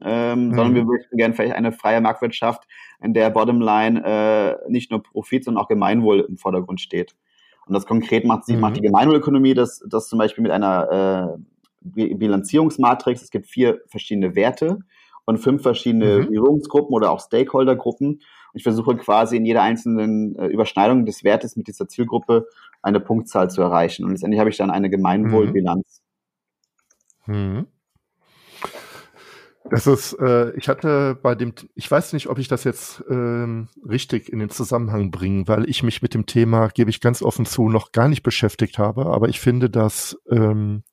ähm, 0.01 0.47
mhm. 0.47 0.55
sondern 0.55 0.75
wir 0.75 0.85
möchten 0.85 1.17
gerne 1.17 1.33
vielleicht 1.33 1.55
eine 1.55 1.71
freie 1.71 2.01
Marktwirtschaft, 2.01 2.63
in 3.01 3.13
der 3.13 3.29
Bottomline 3.29 4.03
äh, 4.03 4.71
nicht 4.71 4.91
nur 4.91 5.03
Profit, 5.03 5.45
sondern 5.45 5.63
auch 5.63 5.67
Gemeinwohl 5.67 6.25
im 6.27 6.37
Vordergrund 6.37 6.81
steht. 6.81 7.15
Und 7.65 7.73
das 7.73 7.85
konkret 7.85 8.25
macht, 8.25 8.45
sie, 8.45 8.55
mhm. 8.55 8.61
macht 8.61 8.77
die 8.77 8.81
Gemeinwohlökonomie, 8.81 9.53
das, 9.53 9.83
das 9.87 10.07
zum 10.07 10.19
Beispiel 10.19 10.41
mit 10.41 10.51
einer 10.51 11.37
äh, 11.37 12.15
Bilanzierungsmatrix, 12.15 13.21
es 13.21 13.29
gibt 13.29 13.47
vier 13.47 13.81
verschiedene 13.87 14.35
Werte 14.35 14.79
und 15.25 15.37
fünf 15.37 15.61
verschiedene 15.61 16.21
mhm. 16.21 16.33
Übungsgruppen 16.33 16.93
oder 16.93 17.11
auch 17.11 17.19
Stakeholdergruppen. 17.19 18.07
Und 18.09 18.21
ich 18.53 18.63
versuche 18.63 18.97
quasi 18.97 19.37
in 19.37 19.45
jeder 19.45 19.61
einzelnen 19.61 20.35
äh, 20.35 20.47
Überschneidung 20.47 21.05
des 21.05 21.23
Wertes 21.23 21.55
mit 21.55 21.67
dieser 21.67 21.87
Zielgruppe 21.87 22.47
eine 22.81 22.99
Punktzahl 22.99 23.49
zu 23.49 23.61
erreichen. 23.61 24.03
Und 24.03 24.11
letztendlich 24.11 24.39
habe 24.39 24.49
ich 24.49 24.57
dann 24.57 24.71
eine 24.71 24.89
Gemeinwohlbilanz. 24.89 26.01
Mhm. 27.27 27.67
Das 29.69 29.87
ist, 29.87 30.13
äh, 30.13 30.51
ich 30.55 30.67
hatte 30.67 31.17
bei 31.21 31.35
dem, 31.35 31.53
ich 31.75 31.89
weiß 31.89 32.13
nicht, 32.13 32.27
ob 32.27 32.39
ich 32.39 32.47
das 32.47 32.63
jetzt 32.63 33.03
ähm, 33.09 33.67
richtig 33.87 34.31
in 34.31 34.39
den 34.39 34.49
Zusammenhang 34.49 35.11
bringe, 35.11 35.47
weil 35.47 35.69
ich 35.69 35.83
mich 35.83 36.01
mit 36.01 36.13
dem 36.13 36.25
Thema, 36.25 36.69
gebe 36.69 36.89
ich 36.89 37.01
ganz 37.01 37.21
offen 37.21 37.45
zu, 37.45 37.69
noch 37.69 37.91
gar 37.91 38.07
nicht 38.07 38.23
beschäftigt 38.23 38.79
habe. 38.79 39.07
Aber 39.07 39.29
ich 39.29 39.39
finde 39.39 39.69
das 39.69 40.17
ähm, 40.29 40.83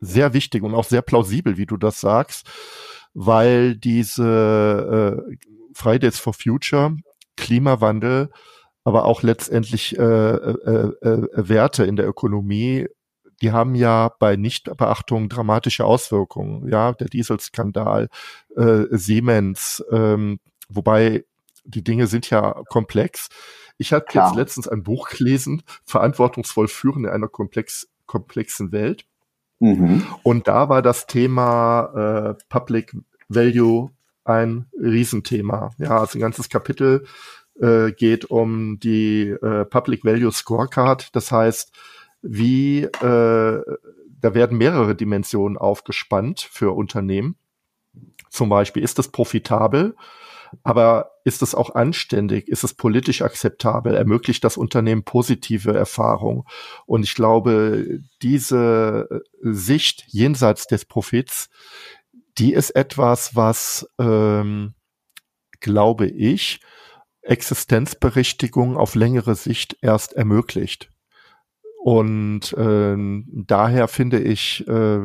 sehr 0.00 0.32
wichtig 0.32 0.62
und 0.62 0.74
auch 0.74 0.84
sehr 0.84 1.02
plausibel, 1.02 1.56
wie 1.56 1.66
du 1.66 1.76
das 1.76 2.00
sagst, 2.00 2.46
weil 3.12 3.76
diese 3.76 5.22
äh, 5.28 5.36
Fridays 5.74 6.18
for 6.18 6.34
Future, 6.34 6.96
Klimawandel, 7.36 8.30
aber 8.84 9.04
auch 9.06 9.22
letztendlich 9.22 9.98
äh, 9.98 10.02
äh, 10.02 10.92
äh, 11.00 11.28
Werte 11.34 11.84
in 11.84 11.96
der 11.96 12.06
Ökonomie 12.06 12.86
die 13.42 13.52
haben 13.52 13.74
ja 13.74 14.10
bei 14.18 14.36
Nichtbeachtung 14.36 15.28
dramatische 15.28 15.84
Auswirkungen. 15.84 16.68
Ja, 16.68 16.92
der 16.92 17.08
Dieselskandal, 17.08 18.08
äh, 18.56 18.84
Siemens, 18.90 19.84
ähm, 19.90 20.40
wobei 20.68 21.24
die 21.64 21.82
Dinge 21.82 22.06
sind 22.06 22.28
ja 22.30 22.62
komplex. 22.68 23.28
Ich 23.78 23.92
habe 23.92 24.06
jetzt 24.12 24.34
letztens 24.36 24.68
ein 24.68 24.82
Buch 24.82 25.08
gelesen, 25.08 25.62
Verantwortungsvoll 25.84 26.68
führen 26.68 27.04
in 27.04 27.10
einer 27.10 27.28
komplex, 27.28 27.88
komplexen 28.06 28.70
Welt. 28.72 29.04
Mhm. 29.58 30.06
Und 30.22 30.46
da 30.46 30.68
war 30.68 30.82
das 30.82 31.06
Thema 31.06 32.34
äh, 32.36 32.44
Public 32.48 32.94
Value 33.28 33.90
ein 34.24 34.66
Riesenthema. 34.80 35.70
Ja, 35.78 35.98
also 35.98 36.18
ein 36.18 36.20
ganzes 36.20 36.48
Kapitel 36.48 37.06
äh, 37.60 37.92
geht 37.92 38.26
um 38.26 38.78
die 38.80 39.28
äh, 39.28 39.64
Public 39.64 40.04
Value 40.04 40.32
Scorecard. 40.32 41.14
Das 41.14 41.30
heißt, 41.30 41.72
wie 42.24 42.84
äh, 42.84 43.62
da 44.20 44.34
werden 44.34 44.56
mehrere 44.56 44.94
Dimensionen 44.94 45.58
aufgespannt 45.58 46.40
für 46.40 46.74
Unternehmen. 46.74 47.36
Zum 48.30 48.48
Beispiel, 48.48 48.82
ist 48.82 48.98
es 48.98 49.08
profitabel? 49.08 49.94
Aber 50.62 51.10
ist 51.24 51.42
es 51.42 51.54
auch 51.54 51.74
anständig? 51.74 52.48
Ist 52.48 52.64
es 52.64 52.72
politisch 52.72 53.20
akzeptabel? 53.20 53.94
Ermöglicht 53.94 54.42
das 54.42 54.56
Unternehmen 54.56 55.04
positive 55.04 55.74
Erfahrungen? 55.74 56.44
Und 56.86 57.02
ich 57.02 57.14
glaube, 57.14 58.00
diese 58.22 59.22
Sicht 59.42 60.04
jenseits 60.08 60.66
des 60.66 60.86
Profits, 60.86 61.50
die 62.38 62.54
ist 62.54 62.70
etwas, 62.70 63.36
was, 63.36 63.86
ähm, 63.98 64.74
glaube 65.60 66.06
ich, 66.06 66.60
Existenzberechtigung 67.20 68.76
auf 68.76 68.94
längere 68.94 69.34
Sicht 69.34 69.76
erst 69.82 70.14
ermöglicht. 70.14 70.90
Und 71.84 72.54
äh, 72.54 72.96
daher 73.26 73.88
finde 73.88 74.18
ich 74.18 74.66
äh, 74.66 75.00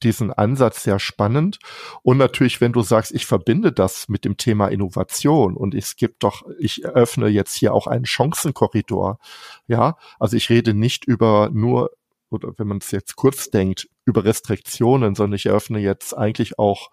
diesen 0.00 0.32
Ansatz 0.32 0.84
sehr 0.84 1.00
spannend. 1.00 1.58
Und 2.02 2.18
natürlich, 2.18 2.60
wenn 2.60 2.72
du 2.72 2.82
sagst, 2.82 3.12
ich 3.12 3.26
verbinde 3.26 3.72
das 3.72 4.08
mit 4.08 4.24
dem 4.24 4.36
Thema 4.36 4.68
Innovation 4.68 5.56
und 5.56 5.74
es 5.74 5.96
gibt 5.96 6.22
doch, 6.22 6.44
ich 6.60 6.84
eröffne 6.84 7.26
jetzt 7.26 7.56
hier 7.56 7.74
auch 7.74 7.88
einen 7.88 8.06
Chancenkorridor. 8.06 9.18
Ja, 9.66 9.96
also 10.20 10.36
ich 10.36 10.50
rede 10.50 10.72
nicht 10.72 11.04
über 11.04 11.50
nur 11.52 11.90
oder 12.30 12.52
wenn 12.58 12.68
man 12.68 12.78
es 12.78 12.92
jetzt 12.92 13.16
kurz 13.16 13.50
denkt, 13.50 13.88
über 14.04 14.22
Restriktionen, 14.22 15.16
sondern 15.16 15.34
ich 15.34 15.46
eröffne 15.46 15.80
jetzt 15.80 16.16
eigentlich 16.16 16.60
auch 16.60 16.92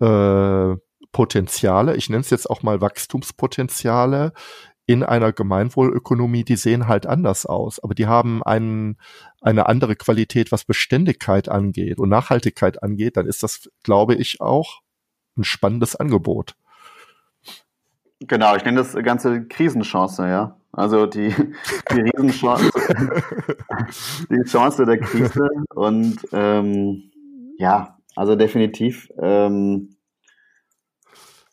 äh, 0.00 0.74
Potenziale, 1.12 1.94
ich 1.94 2.10
nenne 2.10 2.22
es 2.22 2.30
jetzt 2.30 2.50
auch 2.50 2.64
mal 2.64 2.80
Wachstumspotenziale 2.80 4.32
in 4.88 5.04
einer 5.04 5.34
Gemeinwohlökonomie, 5.34 6.44
die 6.44 6.56
sehen 6.56 6.88
halt 6.88 7.06
anders 7.06 7.44
aus, 7.44 7.78
aber 7.78 7.94
die 7.94 8.06
haben 8.06 8.42
einen, 8.42 8.96
eine 9.42 9.66
andere 9.66 9.96
Qualität, 9.96 10.50
was 10.50 10.64
Beständigkeit 10.64 11.50
angeht 11.50 11.98
und 11.98 12.08
Nachhaltigkeit 12.08 12.82
angeht, 12.82 13.18
dann 13.18 13.26
ist 13.26 13.42
das, 13.42 13.70
glaube 13.82 14.14
ich, 14.14 14.40
auch 14.40 14.80
ein 15.36 15.44
spannendes 15.44 15.94
Angebot. 15.94 16.56
Genau, 18.20 18.56
ich 18.56 18.64
nenne 18.64 18.78
das 18.78 18.94
ganze 18.94 19.44
Krisenchance, 19.46 20.26
ja. 20.26 20.56
Also 20.72 21.04
die, 21.04 21.34
die 21.92 22.00
Riesenchance, 22.00 22.70
die 24.30 24.42
Chance 24.44 24.86
der 24.86 25.00
Krise 25.00 25.50
und 25.74 26.16
ähm, 26.32 27.10
ja, 27.58 27.98
also 28.16 28.36
definitiv. 28.36 29.10
Ähm, 29.20 29.97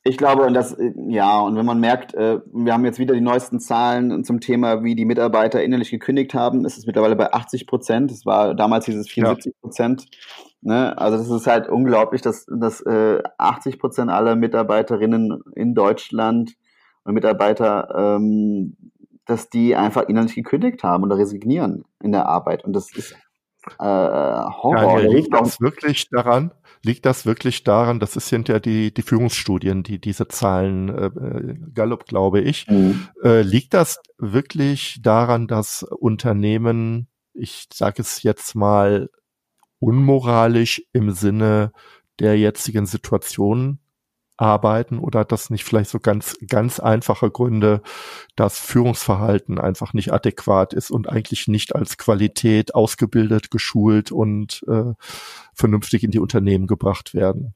ich 0.08 0.18
glaube, 0.18 0.44
und 0.44 0.54
das, 0.54 0.74
äh, 0.74 0.94
ja, 1.08 1.40
und 1.40 1.56
wenn 1.56 1.66
man 1.66 1.80
merkt, 1.80 2.14
äh, 2.14 2.40
wir 2.54 2.74
haben 2.74 2.86
jetzt 2.86 3.00
wieder 3.00 3.16
die 3.16 3.22
neuesten 3.22 3.60
Zahlen 3.60 4.24
zum 4.24 4.40
Thema, 4.40 4.84
wie 4.84 4.96
die 4.96 5.04
Mitarbeiter 5.04 5.64
innerlich 5.64 5.90
gekündigt 5.90 6.36
haben, 6.36 6.64
ist 6.64 6.78
es 6.78 6.86
mittlerweile 6.86 7.16
bei 7.16 7.34
80 7.34 7.66
Prozent. 7.66 8.12
Es 8.12 8.24
war 8.24 8.54
damals 8.54 8.86
hieß 8.86 8.96
es 8.96 9.10
74 9.10 9.54
Prozent. 9.60 10.06
Ja. 10.62 10.74
Ne? 10.74 10.98
Also 10.98 11.18
das 11.18 11.30
ist 11.30 11.48
halt 11.48 11.68
unglaublich, 11.68 12.22
dass, 12.22 12.46
dass 12.46 12.82
äh, 12.82 13.24
80 13.40 13.80
Prozent 13.80 14.12
aller 14.12 14.36
Mitarbeiterinnen 14.36 15.42
in 15.56 15.74
Deutschland 15.74 16.54
und 17.04 17.16
Mitarbeiter, 17.16 18.16
ähm, 18.16 18.78
dass 19.26 19.50
die 19.50 19.76
einfach 19.76 20.04
innerlich 20.08 20.36
gekündigt 20.36 20.84
haben 20.84 21.04
oder 21.04 21.18
resignieren 21.18 21.84
in 22.04 22.12
der 22.12 22.28
Arbeit. 22.28 22.64
Und 22.64 22.74
das 22.74 22.96
ist 22.96 23.16
äh, 23.80 23.84
Horror. 23.84 25.02
Ja, 25.02 25.10
liegt 25.10 25.34
das 25.34 25.60
wirklich 25.62 26.10
daran? 26.10 26.52
Liegt 26.84 27.06
das 27.06 27.26
wirklich 27.26 27.64
daran, 27.64 28.00
das 28.00 28.14
sind 28.14 28.48
ja 28.48 28.60
die, 28.60 28.94
die 28.94 29.02
Führungsstudien, 29.02 29.82
die 29.82 30.00
diese 30.00 30.28
Zahlen, 30.28 30.90
äh, 30.90 31.06
äh, 31.08 31.56
Gallup 31.74 32.06
glaube 32.06 32.42
ich, 32.42 32.68
mhm. 32.68 33.08
äh, 33.24 33.42
liegt 33.42 33.74
das 33.74 34.00
wirklich 34.20 35.00
daran, 35.02 35.48
dass 35.48 35.84
Unternehmen, 35.84 37.08
ich 37.34 37.68
sage 37.74 38.02
es 38.02 38.22
jetzt 38.22 38.56
mal, 38.56 39.10
unmoralisch 39.80 40.84
im 40.94 41.12
Sinne 41.12 41.72
der 42.20 42.38
jetzigen 42.38 42.86
Situation 42.86 43.80
arbeiten 44.38 45.00
oder 45.00 45.20
hat 45.20 45.32
das 45.32 45.50
nicht 45.50 45.64
vielleicht 45.64 45.90
so 45.90 46.00
ganz, 46.00 46.36
ganz 46.48 46.80
einfache 46.80 47.32
Gründe, 47.32 47.82
dass 48.36 48.60
Führungsverhalten 48.60 49.60
einfach 49.60 49.94
nicht 49.94 50.12
adäquat 50.12 50.74
ist 50.74 50.92
und 50.92 51.10
eigentlich 51.10 51.48
nicht 51.48 51.76
als 51.76 51.98
Qualität 51.98 52.76
ausgebildet, 52.76 53.52
geschult 53.52 54.12
und 54.12 54.64
äh, 54.68 54.94
vernünftig 55.54 56.04
in 56.04 56.12
die 56.12 56.20
Unternehmen 56.20 56.68
gebracht 56.68 57.14
werden? 57.14 57.54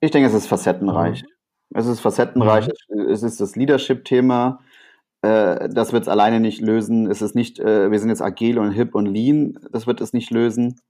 Ich 0.00 0.10
denke, 0.10 0.28
es 0.28 0.34
ist 0.34 0.46
facettenreich. 0.46 1.22
Mhm. 1.22 1.28
Es 1.78 1.86
ist 1.86 2.00
facettenreich. 2.00 2.68
Mhm. 2.88 3.08
Es 3.10 3.22
ist 3.22 3.40
das 3.40 3.54
Leadership-Thema. 3.54 4.60
Äh, 5.22 5.68
das 5.68 5.92
wird 5.92 6.04
es 6.04 6.08
alleine 6.08 6.40
nicht 6.40 6.60
lösen. 6.60 7.10
Es 7.10 7.20
ist 7.20 7.34
nicht, 7.34 7.58
äh, 7.60 7.90
wir 7.90 7.98
sind 7.98 8.08
jetzt 8.08 8.22
agil 8.22 8.58
und 8.58 8.72
hip 8.72 8.94
und 8.94 9.06
lean. 9.06 9.58
Das 9.70 9.86
wird 9.86 10.00
es 10.00 10.12
nicht 10.12 10.30
lösen. 10.30 10.80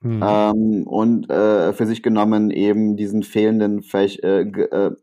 Mhm. 0.00 0.22
Ähm, 0.24 0.86
und 0.86 1.30
äh, 1.30 1.72
für 1.72 1.86
sich 1.86 2.02
genommen 2.02 2.50
eben 2.50 2.96
diesen 2.96 3.22
fehlenden 3.22 3.82
vielleicht, 3.82 4.22
äh, 4.22 4.42
äh, 4.42 4.94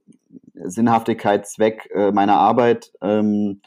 Sinnhaftigkeitszweck 0.54 1.89
äh, 1.93 2.12
meiner 2.12 2.38
Arbeit. 2.38 2.91
Ähm, 3.02 3.62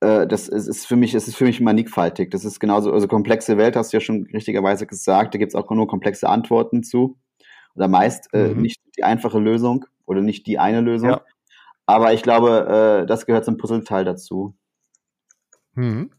äh, 0.00 0.26
das 0.26 0.48
ist, 0.48 0.66
ist 0.66 0.86
für 0.86 0.96
mich, 0.96 1.14
es 1.14 1.28
ist 1.28 1.36
für 1.36 1.44
mich 1.44 1.60
mannigfaltig. 1.60 2.30
Das 2.30 2.44
ist 2.44 2.60
genauso, 2.60 2.92
also 2.92 3.08
komplexe 3.08 3.56
Welt 3.56 3.76
hast 3.76 3.92
du 3.92 3.98
ja 3.98 4.00
schon 4.00 4.26
richtigerweise 4.32 4.86
gesagt. 4.86 5.34
Da 5.34 5.38
gibt 5.38 5.52
es 5.52 5.54
auch 5.54 5.70
nur 5.70 5.86
komplexe 5.86 6.28
Antworten 6.28 6.82
zu. 6.82 7.18
Oder 7.74 7.88
meist 7.88 8.28
äh, 8.32 8.48
mhm. 8.48 8.62
nicht 8.62 8.80
die 8.96 9.04
einfache 9.04 9.38
Lösung 9.38 9.84
oder 10.06 10.20
nicht 10.20 10.46
die 10.46 10.58
eine 10.58 10.80
Lösung. 10.80 11.10
Ja. 11.10 11.24
Aber 11.86 12.12
ich 12.12 12.22
glaube, 12.22 13.02
äh, 13.02 13.06
das 13.06 13.26
gehört 13.26 13.44
zum 13.44 13.56
Puzzleteil 13.56 14.04
dazu. 14.04 14.56
Mhm. 15.74 16.10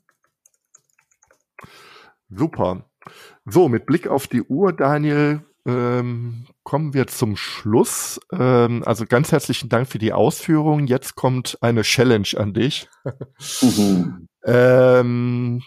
Super. 2.30 2.89
So, 3.46 3.70
mit 3.70 3.86
Blick 3.86 4.08
auf 4.08 4.28
die 4.28 4.44
Uhr, 4.44 4.74
Daniel, 4.74 5.42
ähm, 5.66 6.46
kommen 6.64 6.94
wir 6.94 7.08
zum 7.08 7.36
Schluss. 7.36 8.20
Ähm, 8.32 8.84
also 8.86 9.06
ganz 9.06 9.32
herzlichen 9.32 9.70
Dank 9.70 9.88
für 9.88 10.00
die 10.00 10.14
Ausführungen. 10.14 10.88
Jetzt 10.88 11.16
kommt 11.16 11.58
eine 11.62 11.82
Challenge 11.82 12.28
an 12.38 12.54
dich. 12.54 12.88
Mhm. 13.62 14.28
ähm, 14.44 15.62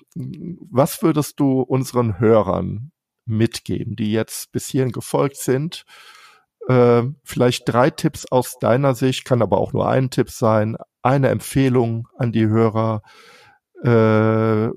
was 0.71 1.03
würdest 1.03 1.41
du 1.41 1.61
unseren 1.61 2.19
Hörern 2.19 2.93
mitgeben, 3.25 3.97
die 3.97 4.13
jetzt 4.13 4.53
bis 4.53 4.69
hierhin 4.69 4.93
gefolgt 4.93 5.37
sind? 5.37 5.85
Äh, 6.69 7.03
vielleicht 7.25 7.69
drei 7.69 7.91
Tipps 7.91 8.27
aus 8.31 8.59
deiner 8.59 8.95
Sicht, 8.95 9.25
kann 9.25 9.43
aber 9.43 9.59
auch 9.59 9.73
nur 9.73 9.89
ein 9.89 10.11
Tipp 10.11 10.31
sein, 10.31 10.77
eine 11.03 11.29
Empfehlung 11.29 12.09
an 12.17 12.33
die 12.33 12.47
Hörer, 12.47 13.03
äh, 13.83 14.69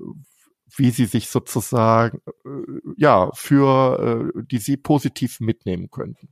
wie 0.76 0.90
sie 0.90 1.06
sich 1.06 1.28
sozusagen, 1.28 2.20
äh, 2.44 2.50
ja, 2.96 3.30
für, 3.34 4.32
äh, 4.36 4.42
die 4.50 4.58
sie 4.58 4.76
positiv 4.76 5.40
mitnehmen 5.40 5.90
könnten? 5.90 6.28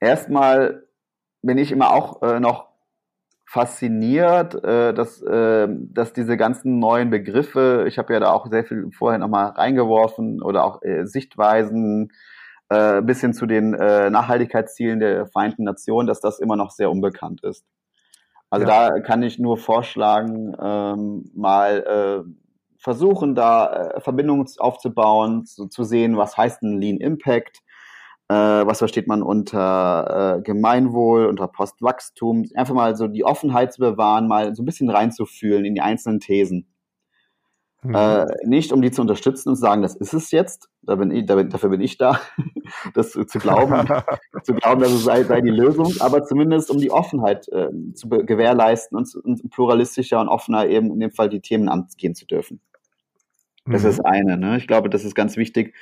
Erstmal 0.00 0.84
bin 1.42 1.58
ich 1.58 1.72
immer 1.72 1.90
auch 1.90 2.22
äh, 2.22 2.40
noch 2.40 2.68
fasziniert, 3.46 4.54
äh, 4.64 4.92
dass, 4.92 5.22
äh, 5.22 5.68
dass 5.70 6.12
diese 6.12 6.36
ganzen 6.36 6.78
neuen 6.78 7.10
Begriffe, 7.10 7.84
ich 7.86 7.96
habe 7.96 8.12
ja 8.12 8.20
da 8.20 8.32
auch 8.32 8.48
sehr 8.50 8.64
viel 8.64 8.90
vorher 8.92 9.18
nochmal 9.18 9.50
reingeworfen 9.50 10.42
oder 10.42 10.64
auch 10.64 10.82
äh, 10.82 11.06
Sichtweisen 11.06 12.12
äh, 12.68 13.00
bis 13.02 13.20
hin 13.20 13.32
zu 13.32 13.46
den 13.46 13.74
äh, 13.74 14.10
Nachhaltigkeitszielen 14.10 14.98
der 14.98 15.26
Vereinten 15.26 15.62
Nationen, 15.62 16.08
dass 16.08 16.20
das 16.20 16.40
immer 16.40 16.56
noch 16.56 16.72
sehr 16.72 16.90
unbekannt 16.90 17.44
ist. 17.44 17.64
Also 18.50 18.66
ja. 18.66 18.90
da 18.90 19.00
kann 19.00 19.22
ich 19.22 19.38
nur 19.38 19.56
vorschlagen, 19.56 20.56
ähm, 20.60 21.30
mal 21.34 22.24
äh, 22.26 22.45
versuchen, 22.86 23.34
da 23.34 23.66
äh, 23.96 24.00
Verbindungen 24.00 24.46
aufzubauen, 24.58 25.44
zu, 25.44 25.66
zu, 25.66 25.82
sehen, 25.82 26.16
was 26.16 26.36
heißt 26.36 26.62
ein 26.62 26.80
Lean 26.80 26.98
Impact, 26.98 27.58
äh, 28.28 28.34
was 28.34 28.78
versteht 28.78 29.08
man 29.08 29.24
unter 29.24 30.36
äh, 30.38 30.42
Gemeinwohl, 30.42 31.26
unter 31.26 31.48
Postwachstum, 31.48 32.44
einfach 32.54 32.74
mal 32.74 32.94
so 32.94 33.08
die 33.08 33.24
Offenheit 33.24 33.72
zu 33.72 33.80
bewahren, 33.80 34.28
mal 34.28 34.54
so 34.54 34.62
ein 34.62 34.66
bisschen 34.66 34.88
reinzufühlen 34.88 35.64
in 35.64 35.74
die 35.74 35.80
einzelnen 35.80 36.20
Thesen. 36.20 36.68
Mhm. 37.82 37.94
Äh, 37.96 38.26
nicht 38.44 38.70
um 38.70 38.80
die 38.82 38.92
zu 38.92 39.00
unterstützen 39.00 39.48
und 39.48 39.56
zu 39.56 39.62
sagen, 39.62 39.82
das 39.82 39.96
ist 39.96 40.12
es 40.12 40.30
jetzt, 40.30 40.68
da 40.82 40.94
bin 40.94 41.10
ich, 41.10 41.26
da 41.26 41.34
bin, 41.34 41.50
dafür 41.50 41.70
bin 41.70 41.80
ich 41.80 41.98
da, 41.98 42.20
das 42.94 43.10
zu, 43.10 43.24
zu 43.24 43.40
glauben, 43.40 43.84
zu 44.44 44.54
glauben, 44.54 44.80
dass 44.80 44.92
es 44.92 45.02
sei, 45.02 45.24
sei, 45.24 45.40
die 45.40 45.50
Lösung, 45.50 45.92
aber 45.98 46.22
zumindest 46.22 46.70
um 46.70 46.78
die 46.78 46.92
Offenheit 46.92 47.48
äh, 47.48 47.68
zu 47.94 48.08
gewährleisten 48.08 48.96
und, 48.96 49.12
und, 49.16 49.50
pluralistischer 49.50 50.20
und 50.20 50.28
offener 50.28 50.68
eben 50.68 50.92
in 50.92 51.00
dem 51.00 51.10
Fall 51.10 51.28
die 51.28 51.40
Themen 51.40 51.68
angehen 51.68 52.14
zu 52.14 52.26
dürfen. 52.26 52.60
Das 53.66 53.82
mhm. 53.82 53.88
ist 53.88 54.00
eine. 54.00 54.36
Ne? 54.36 54.56
Ich 54.56 54.66
glaube, 54.66 54.90
das 54.90 55.04
ist 55.04 55.14
ganz 55.14 55.36
wichtig, 55.36 55.74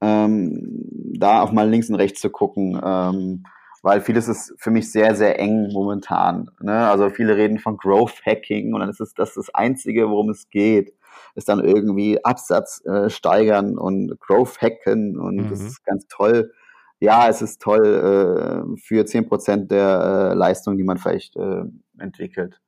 ähm, 0.00 0.86
da 1.18 1.42
auch 1.42 1.52
mal 1.52 1.68
links 1.68 1.88
und 1.88 1.96
rechts 1.96 2.20
zu 2.20 2.30
gucken. 2.30 2.80
Ähm, 2.82 3.44
weil 3.84 4.00
vieles 4.00 4.28
ist 4.28 4.54
für 4.58 4.70
mich 4.70 4.92
sehr, 4.92 5.16
sehr 5.16 5.40
eng 5.40 5.72
momentan. 5.72 6.50
Ne? 6.60 6.88
Also 6.88 7.10
viele 7.10 7.36
reden 7.36 7.58
von 7.58 7.76
Growth 7.76 8.24
Hacking 8.24 8.74
und 8.74 8.80
dann 8.80 8.88
ist 8.88 9.00
es 9.00 9.12
das, 9.14 9.34
das 9.34 9.52
Einzige, 9.54 10.08
worum 10.08 10.30
es 10.30 10.50
geht 10.50 10.94
ist 11.34 11.48
dann 11.48 11.64
irgendwie 11.64 12.24
Absatz 12.24 12.84
äh, 12.84 13.10
steigern 13.10 13.78
und 13.78 14.18
Growth 14.20 14.60
hacken 14.60 15.18
und 15.18 15.36
mhm. 15.36 15.50
das 15.50 15.60
ist 15.60 15.84
ganz 15.84 16.06
toll. 16.08 16.52
Ja, 17.00 17.28
es 17.28 17.42
ist 17.42 17.60
toll 17.60 17.84
äh, 17.84 18.80
für 18.80 19.04
zehn 19.06 19.26
Prozent 19.26 19.70
der 19.70 20.30
äh, 20.32 20.34
Leistung, 20.34 20.76
die 20.76 20.84
man 20.84 20.98
vielleicht 20.98 21.36
äh, 21.36 21.64
entwickelt. 21.98 22.60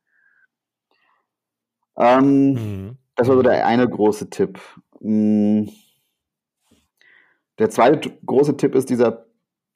Ähm, 1.96 2.52
mhm. 2.52 2.98
Das 3.16 3.28
war 3.28 3.36
so 3.36 3.42
der 3.42 3.66
eine 3.66 3.88
große 3.88 4.30
Tipp. 4.30 4.60
Mm. 5.00 5.68
Der 7.58 7.70
zweite 7.70 8.10
große 8.26 8.56
Tipp 8.56 8.74
ist 8.74 8.90
dieser 8.90 9.26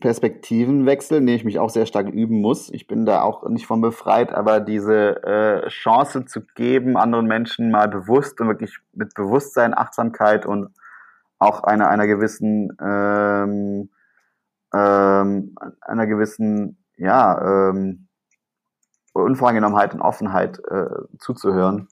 Perspektivenwechsel, 0.01 1.19
den 1.19 1.29
ich 1.29 1.45
mich 1.45 1.59
auch 1.59 1.71
sehr 1.71 1.87
stark 1.87 2.09
üben 2.09 2.41
muss. 2.41 2.71
Ich 2.71 2.87
bin 2.87 3.05
da 3.05 3.23
auch 3.23 3.49
nicht 3.49 3.67
von 3.67 3.81
befreit, 3.81 4.33
aber 4.33 4.61
diese 4.61 5.23
äh, 5.25 5.69
Chance 5.69 6.25
zu 6.25 6.43
geben, 6.55 6.97
anderen 6.97 7.27
Menschen 7.27 7.71
mal 7.71 7.89
bewusst 7.89 8.41
und 8.41 8.47
wirklich 8.49 8.79
mit 8.93 9.15
Bewusstsein, 9.15 9.77
Achtsamkeit 9.77 10.47
und 10.47 10.71
auch 11.41 11.65
einer, 11.65 11.89
einer 11.89 12.07
gewissen, 12.07 12.77
ähm, 12.81 13.91
ähm, 14.73 15.55
einer 15.81 16.07
gewissen, 16.07 16.85
ja, 16.97 17.69
ähm, 17.71 18.09
Unvoreingenommenheit 19.15 19.95
und 19.95 20.01
Offenheit 20.01 20.61
äh, 20.71 20.87
zuzuhören. 21.19 21.89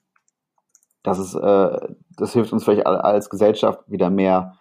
Das 1.06 1.20
ist, 1.20 1.34
äh, 1.34 1.78
das 2.16 2.32
hilft 2.32 2.52
uns 2.52 2.64
vielleicht 2.64 2.84
als 2.86 3.30
Gesellschaft 3.30 3.80
wieder 3.86 4.10
mehr 4.10 4.56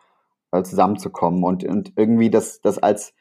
äh, 0.51 0.61
zusammenzukommen 0.61 1.43
und, 1.43 1.63
und 1.63 1.93
irgendwie 1.95 2.29
das, 2.29 2.61
das 2.61 2.77
als 2.77 3.15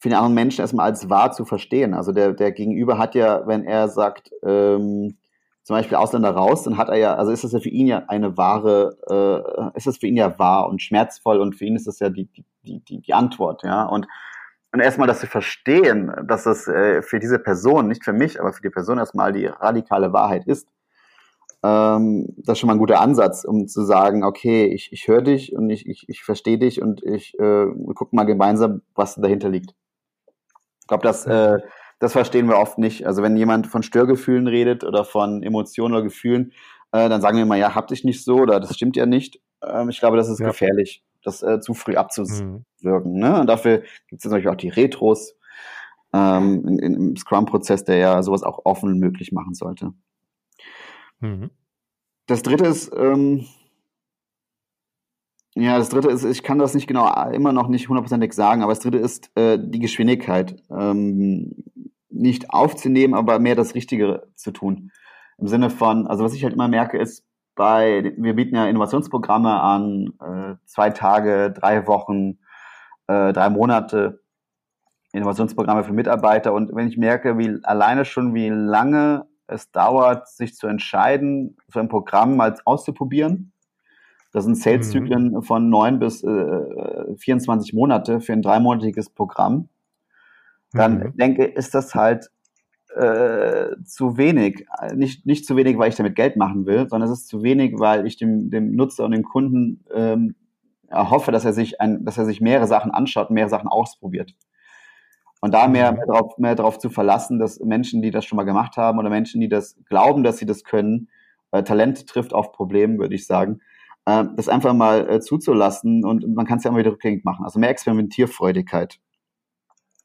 für 0.00 0.08
den 0.08 0.16
anderen 0.16 0.34
Menschen 0.34 0.60
erstmal 0.60 0.86
als 0.86 1.08
wahr 1.08 1.30
zu 1.30 1.44
verstehen. 1.44 1.94
Also 1.94 2.10
der, 2.12 2.32
der 2.32 2.50
Gegenüber 2.50 2.98
hat 2.98 3.14
ja, 3.14 3.46
wenn 3.46 3.64
er 3.64 3.88
sagt, 3.88 4.32
ähm, 4.42 5.16
zum 5.62 5.76
Beispiel 5.76 5.96
Ausländer 5.96 6.32
raus, 6.32 6.64
dann 6.64 6.76
hat 6.76 6.88
er 6.88 6.96
ja, 6.96 7.14
also 7.14 7.30
ist 7.30 7.44
das 7.44 7.52
ja 7.52 7.60
für 7.60 7.68
ihn 7.68 7.86
ja 7.86 8.02
eine 8.08 8.36
wahre, 8.36 8.98
äh, 9.08 9.76
ist 9.76 9.86
das 9.86 9.98
für 9.98 10.08
ihn 10.08 10.16
ja 10.16 10.36
wahr 10.38 10.68
und 10.68 10.82
schmerzvoll 10.82 11.38
und 11.38 11.54
für 11.54 11.64
ihn 11.64 11.76
ist 11.76 11.86
das 11.86 12.00
ja 12.00 12.10
die, 12.10 12.28
die, 12.66 12.80
die, 12.80 13.00
die 13.00 13.14
Antwort, 13.14 13.62
ja. 13.62 13.84
Und, 13.84 14.08
und 14.72 14.80
erstmal 14.80 15.06
das 15.06 15.20
zu 15.20 15.28
verstehen, 15.28 16.12
dass 16.26 16.42
das 16.42 16.66
äh, 16.66 17.02
für 17.02 17.20
diese 17.20 17.38
Person, 17.38 17.86
nicht 17.86 18.04
für 18.04 18.12
mich, 18.12 18.40
aber 18.40 18.52
für 18.52 18.62
die 18.62 18.70
Person 18.70 18.98
erstmal 18.98 19.32
die 19.32 19.46
radikale 19.46 20.12
Wahrheit 20.12 20.44
ist, 20.46 20.68
ähm, 21.64 22.26
das 22.36 22.54
ist 22.54 22.58
schon 22.58 22.66
mal 22.66 22.74
ein 22.74 22.78
guter 22.78 23.00
Ansatz, 23.00 23.44
um 23.44 23.66
zu 23.66 23.84
sagen, 23.84 24.22
okay, 24.22 24.66
ich, 24.66 24.92
ich 24.92 25.08
höre 25.08 25.22
dich 25.22 25.54
und 25.54 25.70
ich, 25.70 25.88
ich, 25.88 26.04
ich 26.08 26.22
verstehe 26.22 26.58
dich 26.58 26.82
und 26.82 27.02
ich 27.02 27.38
äh, 27.38 27.66
guck 27.94 28.12
mal 28.12 28.24
gemeinsam, 28.24 28.82
was 28.94 29.14
dahinter 29.14 29.48
liegt. 29.48 29.74
Ich 30.82 30.88
glaube, 30.88 31.02
das, 31.02 31.26
äh, 31.26 31.56
das 32.00 32.12
verstehen 32.12 32.48
wir 32.48 32.58
oft 32.58 32.76
nicht. 32.76 33.06
Also 33.06 33.22
wenn 33.22 33.34
jemand 33.38 33.66
von 33.66 33.82
Störgefühlen 33.82 34.46
redet 34.46 34.84
oder 34.84 35.06
von 35.06 35.42
Emotionen 35.42 35.94
oder 35.94 36.02
Gefühlen, 36.02 36.52
äh, 36.92 37.08
dann 37.08 37.22
sagen 37.22 37.36
wir 37.36 37.44
immer, 37.44 37.56
ja, 37.56 37.74
hab 37.74 37.88
dich 37.88 38.04
nicht 38.04 38.22
so 38.22 38.36
oder 38.36 38.60
das 38.60 38.74
stimmt 38.74 38.96
ja 38.96 39.06
nicht. 39.06 39.40
Ähm, 39.62 39.88
ich 39.88 40.00
glaube, 40.00 40.18
das 40.18 40.28
ist 40.28 40.40
ja. 40.40 40.48
gefährlich, 40.48 41.02
das 41.22 41.42
äh, 41.42 41.60
zu 41.60 41.72
früh 41.72 41.96
abzuwirken. 41.96 43.14
Mhm. 43.14 43.18
Ne? 43.18 43.40
Und 43.40 43.46
dafür 43.46 43.84
gibt 44.08 44.22
es 44.22 44.30
natürlich 44.30 44.48
auch 44.48 44.54
die 44.54 44.68
Retros 44.68 45.34
ähm, 46.12 46.66
in, 46.68 46.78
in, 46.78 46.94
im 46.94 47.16
Scrum-Prozess, 47.16 47.84
der 47.84 47.96
ja 47.96 48.22
sowas 48.22 48.42
auch 48.42 48.66
offen 48.66 48.98
möglich 48.98 49.32
machen 49.32 49.54
sollte. 49.54 49.94
Mhm. 51.20 51.50
Das 52.26 52.42
dritte 52.42 52.66
ist, 52.66 52.92
ähm, 52.96 53.46
ja, 55.54 55.78
das 55.78 55.88
dritte 55.88 56.08
ist, 56.08 56.24
ich 56.24 56.42
kann 56.42 56.58
das 56.58 56.74
nicht 56.74 56.86
genau 56.86 57.12
immer 57.30 57.52
noch 57.52 57.68
nicht 57.68 57.88
hundertprozentig 57.88 58.32
sagen, 58.32 58.62
aber 58.62 58.72
das 58.72 58.80
dritte 58.80 58.98
ist 58.98 59.30
äh, 59.36 59.58
die 59.60 59.78
Geschwindigkeit. 59.78 60.62
Ähm, 60.70 61.64
nicht 62.10 62.50
aufzunehmen, 62.50 63.14
aber 63.14 63.38
mehr 63.38 63.56
das 63.56 63.74
Richtige 63.74 64.26
zu 64.36 64.52
tun. 64.52 64.90
Im 65.38 65.48
Sinne 65.48 65.70
von, 65.70 66.06
also 66.06 66.24
was 66.24 66.34
ich 66.34 66.44
halt 66.44 66.54
immer 66.54 66.68
merke, 66.68 66.98
ist, 66.98 67.24
bei, 67.56 68.14
wir 68.16 68.34
bieten 68.34 68.56
ja 68.56 68.66
Innovationsprogramme 68.66 69.60
an, 69.60 70.12
äh, 70.20 70.54
zwei 70.66 70.90
Tage, 70.90 71.52
drei 71.52 71.86
Wochen, 71.86 72.38
äh, 73.06 73.32
drei 73.32 73.48
Monate, 73.48 74.22
Innovationsprogramme 75.12 75.84
für 75.84 75.92
Mitarbeiter. 75.92 76.52
Und 76.52 76.74
wenn 76.74 76.88
ich 76.88 76.96
merke, 76.96 77.38
wie 77.38 77.58
alleine 77.62 78.04
schon, 78.04 78.34
wie 78.34 78.48
lange 78.48 79.26
es 79.46 79.70
dauert, 79.70 80.28
sich 80.28 80.54
zu 80.54 80.66
entscheiden, 80.66 81.56
so 81.68 81.80
ein 81.80 81.88
Programm 81.88 82.36
mal 82.36 82.54
auszuprobieren, 82.64 83.52
das 84.34 84.44
sind 84.44 84.56
Sales-Zyklen 84.58 85.30
mhm. 85.30 85.42
von 85.42 85.70
neun 85.70 86.00
bis 86.00 86.24
äh, 86.24 87.16
24 87.16 87.72
Monate 87.72 88.20
für 88.20 88.32
ein 88.32 88.42
dreimonatiges 88.42 89.08
Programm. 89.08 89.68
dann 90.72 90.98
mhm. 90.98 91.16
denke, 91.16 91.44
ist 91.44 91.72
das 91.72 91.94
halt 91.94 92.30
äh, 92.96 93.76
zu 93.84 94.16
wenig. 94.16 94.66
Nicht, 94.94 95.24
nicht 95.24 95.46
zu 95.46 95.56
wenig, 95.56 95.78
weil 95.78 95.88
ich 95.88 95.94
damit 95.94 96.16
Geld 96.16 96.36
machen 96.36 96.66
will, 96.66 96.88
sondern 96.88 97.08
es 97.08 97.20
ist 97.20 97.28
zu 97.28 97.44
wenig, 97.44 97.74
weil 97.78 98.08
ich 98.08 98.16
dem, 98.16 98.50
dem 98.50 98.74
Nutzer 98.74 99.04
und 99.04 99.12
dem 99.12 99.22
Kunden 99.22 99.84
ähm, 99.94 100.34
hoffe, 100.90 101.30
dass 101.30 101.44
er 101.44 101.52
sich 101.52 101.80
ein, 101.80 102.04
dass 102.04 102.18
er 102.18 102.24
sich 102.24 102.40
mehrere 102.40 102.66
Sachen 102.66 102.90
anschaut 102.90 103.30
mehrere 103.30 103.50
Sachen 103.50 103.68
ausprobiert. 103.68 104.34
Und 105.44 105.52
da 105.52 105.68
mehr, 105.68 105.92
mhm. 105.92 105.98
mehr, 105.98 106.06
drauf, 106.06 106.38
mehr 106.38 106.54
drauf 106.54 106.78
zu 106.78 106.88
verlassen, 106.88 107.38
dass 107.38 107.60
Menschen, 107.60 108.00
die 108.00 108.10
das 108.10 108.24
schon 108.24 108.36
mal 108.36 108.44
gemacht 108.44 108.78
haben 108.78 108.98
oder 108.98 109.10
Menschen, 109.10 109.42
die 109.42 109.48
das 109.50 109.76
glauben, 109.90 110.22
dass 110.22 110.38
sie 110.38 110.46
das 110.46 110.64
können, 110.64 111.10
äh, 111.50 111.62
Talent 111.62 112.06
trifft 112.06 112.32
auf 112.32 112.50
Problem, 112.52 112.98
würde 112.98 113.14
ich 113.14 113.26
sagen, 113.26 113.60
äh, 114.06 114.24
das 114.36 114.48
einfach 114.48 114.72
mal 114.72 115.06
äh, 115.06 115.20
zuzulassen 115.20 116.02
und 116.02 116.34
man 116.34 116.46
kann 116.46 116.56
es 116.56 116.64
ja 116.64 116.70
immer 116.70 116.78
wieder 116.78 116.92
rückgängig 116.92 117.26
machen. 117.26 117.44
Also 117.44 117.60
mehr 117.60 117.68
Experimentierfreudigkeit. 117.68 119.00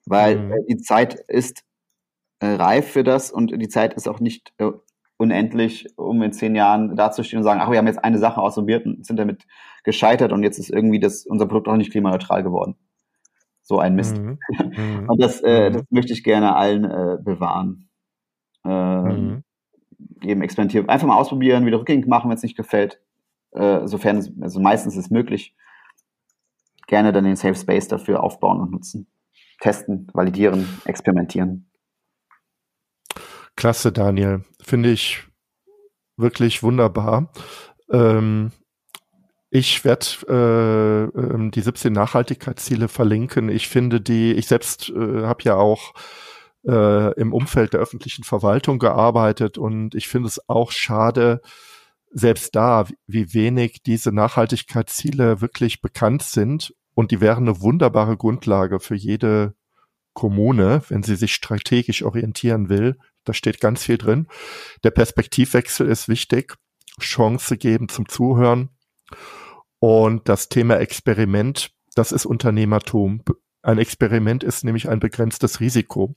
Weil 0.06 0.40
mhm. 0.40 0.56
Die 0.68 0.76
Zeit 0.76 1.14
ist 1.30 1.64
äh, 2.42 2.56
reif 2.56 2.92
für 2.92 3.06
das 3.06 3.32
und 3.32 3.58
die 3.62 3.70
Zeit 3.70 3.94
ist 3.94 4.10
auch 4.10 4.20
nicht 4.20 4.52
äh, 4.58 4.72
unendlich, 5.16 5.88
um 5.96 6.22
in 6.22 6.34
zehn 6.34 6.54
Jahren 6.54 6.98
dazustehen 6.98 7.38
und 7.38 7.46
sagen, 7.46 7.62
ach, 7.64 7.72
wir 7.72 7.78
haben 7.78 7.88
jetzt 7.88 8.04
eine 8.04 8.18
Sache 8.18 8.42
ausprobiert 8.42 8.86
und 8.86 9.06
sind 9.06 9.18
damit 9.18 9.48
gescheitert 9.86 10.34
und 10.34 10.44
jetzt 10.44 10.60
ist 10.60 10.70
irgendwie 10.70 11.00
das, 11.00 11.26
unser 11.26 11.46
Produkt 11.46 11.70
auch 11.70 11.78
nicht 11.78 11.92
klimaneutral 11.92 12.44
geworden. 12.44 12.76
So 13.70 13.78
ein 13.78 13.94
Mist. 13.94 14.18
Mhm. 14.18 14.40
mhm. 14.76 15.10
und 15.10 15.22
das, 15.22 15.42
äh, 15.42 15.70
mhm. 15.70 15.74
das 15.74 15.84
möchte 15.92 16.12
ich 16.12 16.24
gerne 16.24 16.56
allen 16.56 16.86
äh, 16.86 17.18
bewahren. 17.22 17.88
Ähm, 18.66 19.04
mhm. 19.04 19.44
Eben 20.24 20.42
experimentieren. 20.42 20.90
Einfach 20.90 21.06
mal 21.06 21.18
ausprobieren, 21.18 21.68
wieder 21.68 21.80
rückgängig 21.80 22.08
machen, 22.08 22.32
wenn 22.32 22.38
es 22.38 22.42
nicht 22.42 22.58
gefällt. 22.58 23.00
Äh, 23.52 23.86
sofern 23.86 24.18
es, 24.18 24.32
also 24.42 24.60
meistens 24.60 24.96
ist 24.96 25.06
es 25.06 25.12
möglich. 25.12 25.56
Gerne 26.88 27.14
dann 27.14 27.26
den 27.26 27.36
Safe 27.36 27.54
Space 27.54 27.88
dafür 27.88 28.24
aufbauen 28.24 28.60
und 28.60 28.72
nutzen. 28.72 29.06
Testen, 29.60 30.08
validieren, 30.16 30.68
experimentieren. 30.86 31.70
Klasse, 33.56 33.92
Daniel. 33.92 34.46
Finde 34.62 34.90
ich 34.90 35.28
wirklich 36.18 36.64
wunderbar. 36.64 37.32
Ähm, 37.92 38.52
ich 39.50 39.84
werde 39.84 40.06
äh, 40.28 41.20
ähm, 41.20 41.52
die 41.52 41.62
17 41.62 41.92
Nachhaltigkeitsziele 41.92 42.88
verlinken. 42.88 43.50
Ich 43.50 43.68
finde 43.68 44.02
die, 44.02 44.34
ich 44.34 44.48
selbst 44.48 44.90
äh, 44.90 45.24
habe 45.24 45.44
ja 45.44 45.56
auch 45.56 45.94
äh, 46.68 47.14
im 47.20 47.34
Umfeld 47.34 47.74
der 47.74 47.80
öffentlichen 47.80 48.24
Verwaltung 48.24 48.80
gearbeitet 48.80 49.58
und 49.58 49.96
ich 49.96 50.08
finde 50.08 50.28
es 50.28 50.48
auch 50.48 50.72
schade, 50.72 51.42
selbst 52.12 52.56
da, 52.56 52.86
wie 53.08 53.34
wenig 53.34 53.84
diese 53.84 54.12
Nachhaltigkeitsziele 54.12 55.42
wirklich 55.42 55.82
bekannt 55.82 56.24
sind. 56.24 56.74
Und 56.96 57.12
die 57.12 57.22
wären 57.22 57.48
eine 57.48 57.62
wunderbare 57.62 58.18
Grundlage 58.18 58.80
für 58.80 58.96
jede 58.96 59.54
Kommune, 60.14 60.82
wenn 60.90 61.04
sie 61.04 61.16
sich 61.16 61.34
strategisch 61.34 62.04
orientieren 62.04 62.68
will, 62.68 62.98
da 63.24 63.34
steht 63.34 63.60
ganz 63.60 63.84
viel 63.84 63.98
drin. 63.98 64.28
Der 64.84 64.92
Perspektivwechsel 64.92 65.88
ist 65.88 66.10
wichtig. 66.10 66.56
Chance 67.00 67.58
geben 67.58 67.90
zum 67.90 68.10
Zuhören. 68.10 68.70
Und 69.80 70.28
das 70.28 70.50
Thema 70.50 70.80
Experiment, 70.80 71.72
das 71.96 72.12
ist 72.12 72.26
Unternehmertum. 72.26 73.24
Ein 73.62 73.78
Experiment 73.78 74.44
ist 74.44 74.64
nämlich 74.64 74.90
ein 74.90 75.00
begrenztes 75.00 75.60
Risiko. 75.60 76.16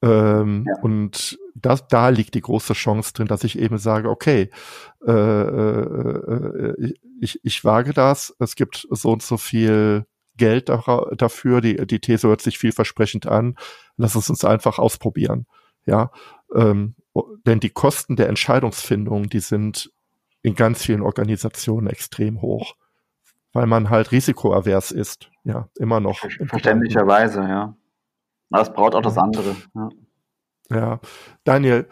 Ähm, 0.00 0.64
ja. 0.66 0.80
Und 0.82 1.38
das, 1.54 1.88
da 1.88 2.08
liegt 2.10 2.34
die 2.34 2.40
große 2.40 2.74
Chance 2.74 3.12
drin, 3.14 3.26
dass 3.26 3.42
ich 3.42 3.58
eben 3.58 3.78
sage, 3.78 4.08
okay, 4.08 4.50
äh, 5.06 5.10
äh, 5.10 6.72
äh 6.80 6.94
ich, 7.20 7.40
ich 7.42 7.64
wage 7.64 7.92
das, 7.92 8.34
es 8.38 8.54
gibt 8.54 8.86
so 8.90 9.10
und 9.10 9.22
so 9.22 9.36
viel 9.36 10.06
Geld 10.36 10.68
dafür, 10.68 11.60
die, 11.60 11.84
die 11.84 11.98
These 11.98 12.28
hört 12.28 12.40
sich 12.40 12.58
vielversprechend 12.58 13.26
an, 13.26 13.56
lass 13.96 14.14
es 14.14 14.30
uns 14.30 14.44
einfach 14.44 14.78
ausprobieren. 14.78 15.46
Ja, 15.84 16.12
ähm, 16.54 16.94
denn 17.44 17.58
die 17.60 17.70
Kosten 17.70 18.14
der 18.14 18.28
Entscheidungsfindung, 18.28 19.28
die 19.28 19.40
sind 19.40 19.90
in 20.48 20.54
ganz 20.54 20.84
vielen 20.84 21.02
Organisationen 21.02 21.88
extrem 21.88 22.42
hoch, 22.42 22.74
weil 23.52 23.66
man 23.66 23.90
halt 23.90 24.12
risikoavers 24.12 24.90
ist. 24.90 25.30
Ja, 25.44 25.68
immer 25.78 26.00
noch. 26.00 26.18
Verständlicherweise, 26.46 27.40
ja. 27.40 27.76
Aber 28.50 28.62
es 28.62 28.72
braucht 28.72 28.94
auch 28.94 29.02
das 29.02 29.18
andere. 29.18 29.56
Ja. 29.74 29.88
ja, 30.70 31.00
Daniel, 31.44 31.88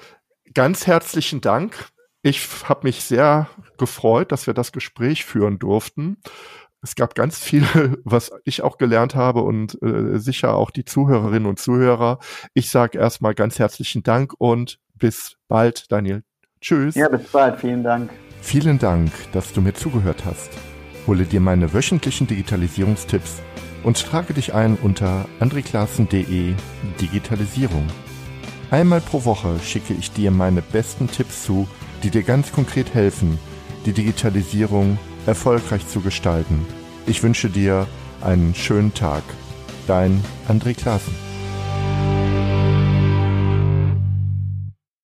ganz 0.54 0.86
herzlichen 0.86 1.40
Dank. 1.40 1.90
Ich 2.22 2.48
habe 2.68 2.80
mich 2.84 3.04
sehr 3.04 3.48
gefreut, 3.78 4.32
dass 4.32 4.46
wir 4.46 4.54
das 4.54 4.72
Gespräch 4.72 5.24
führen 5.24 5.58
durften 5.58 6.18
es 6.86 6.94
gab 6.94 7.14
ganz 7.14 7.38
viel, 7.38 7.64
was 8.04 8.30
ich 8.44 8.62
auch 8.62 8.78
gelernt 8.78 9.14
habe 9.14 9.42
und 9.42 9.80
äh, 9.82 10.18
sicher 10.18 10.54
auch 10.54 10.70
die 10.70 10.84
Zuhörerinnen 10.84 11.46
und 11.46 11.58
Zuhörer. 11.58 12.18
Ich 12.54 12.70
sage 12.70 12.98
erstmal 12.98 13.34
ganz 13.34 13.58
herzlichen 13.58 14.02
Dank 14.02 14.34
und 14.38 14.78
bis 14.94 15.36
bald, 15.48 15.90
Daniel. 15.90 16.22
Tschüss. 16.60 16.94
Ja, 16.94 17.08
bis 17.08 17.28
bald. 17.30 17.60
Vielen 17.60 17.82
Dank. 17.82 18.10
Vielen 18.40 18.78
Dank, 18.78 19.10
dass 19.32 19.52
du 19.52 19.60
mir 19.60 19.74
zugehört 19.74 20.24
hast. 20.24 20.50
Hole 21.06 21.24
dir 21.24 21.40
meine 21.40 21.72
wöchentlichen 21.72 22.26
Digitalisierungstipps 22.26 23.42
und 23.82 24.04
trage 24.04 24.34
dich 24.34 24.54
ein 24.54 24.76
unter 24.76 25.26
andreklassen.de 25.40 26.54
Digitalisierung. 27.00 27.86
Einmal 28.70 29.00
pro 29.00 29.24
Woche 29.24 29.58
schicke 29.60 29.94
ich 29.94 30.10
dir 30.10 30.30
meine 30.30 30.62
besten 30.62 31.08
Tipps 31.08 31.44
zu, 31.44 31.68
die 32.02 32.10
dir 32.10 32.22
ganz 32.22 32.52
konkret 32.52 32.94
helfen, 32.94 33.38
die 33.84 33.92
Digitalisierung 33.92 34.98
erfolgreich 35.26 35.86
zu 35.86 36.00
gestalten. 36.00 36.66
Ich 37.06 37.22
wünsche 37.22 37.48
dir 37.48 37.86
einen 38.20 38.54
schönen 38.54 38.92
Tag. 38.92 39.22
Dein 39.86 40.24
André 40.48 40.74
Klaassen. 40.74 41.25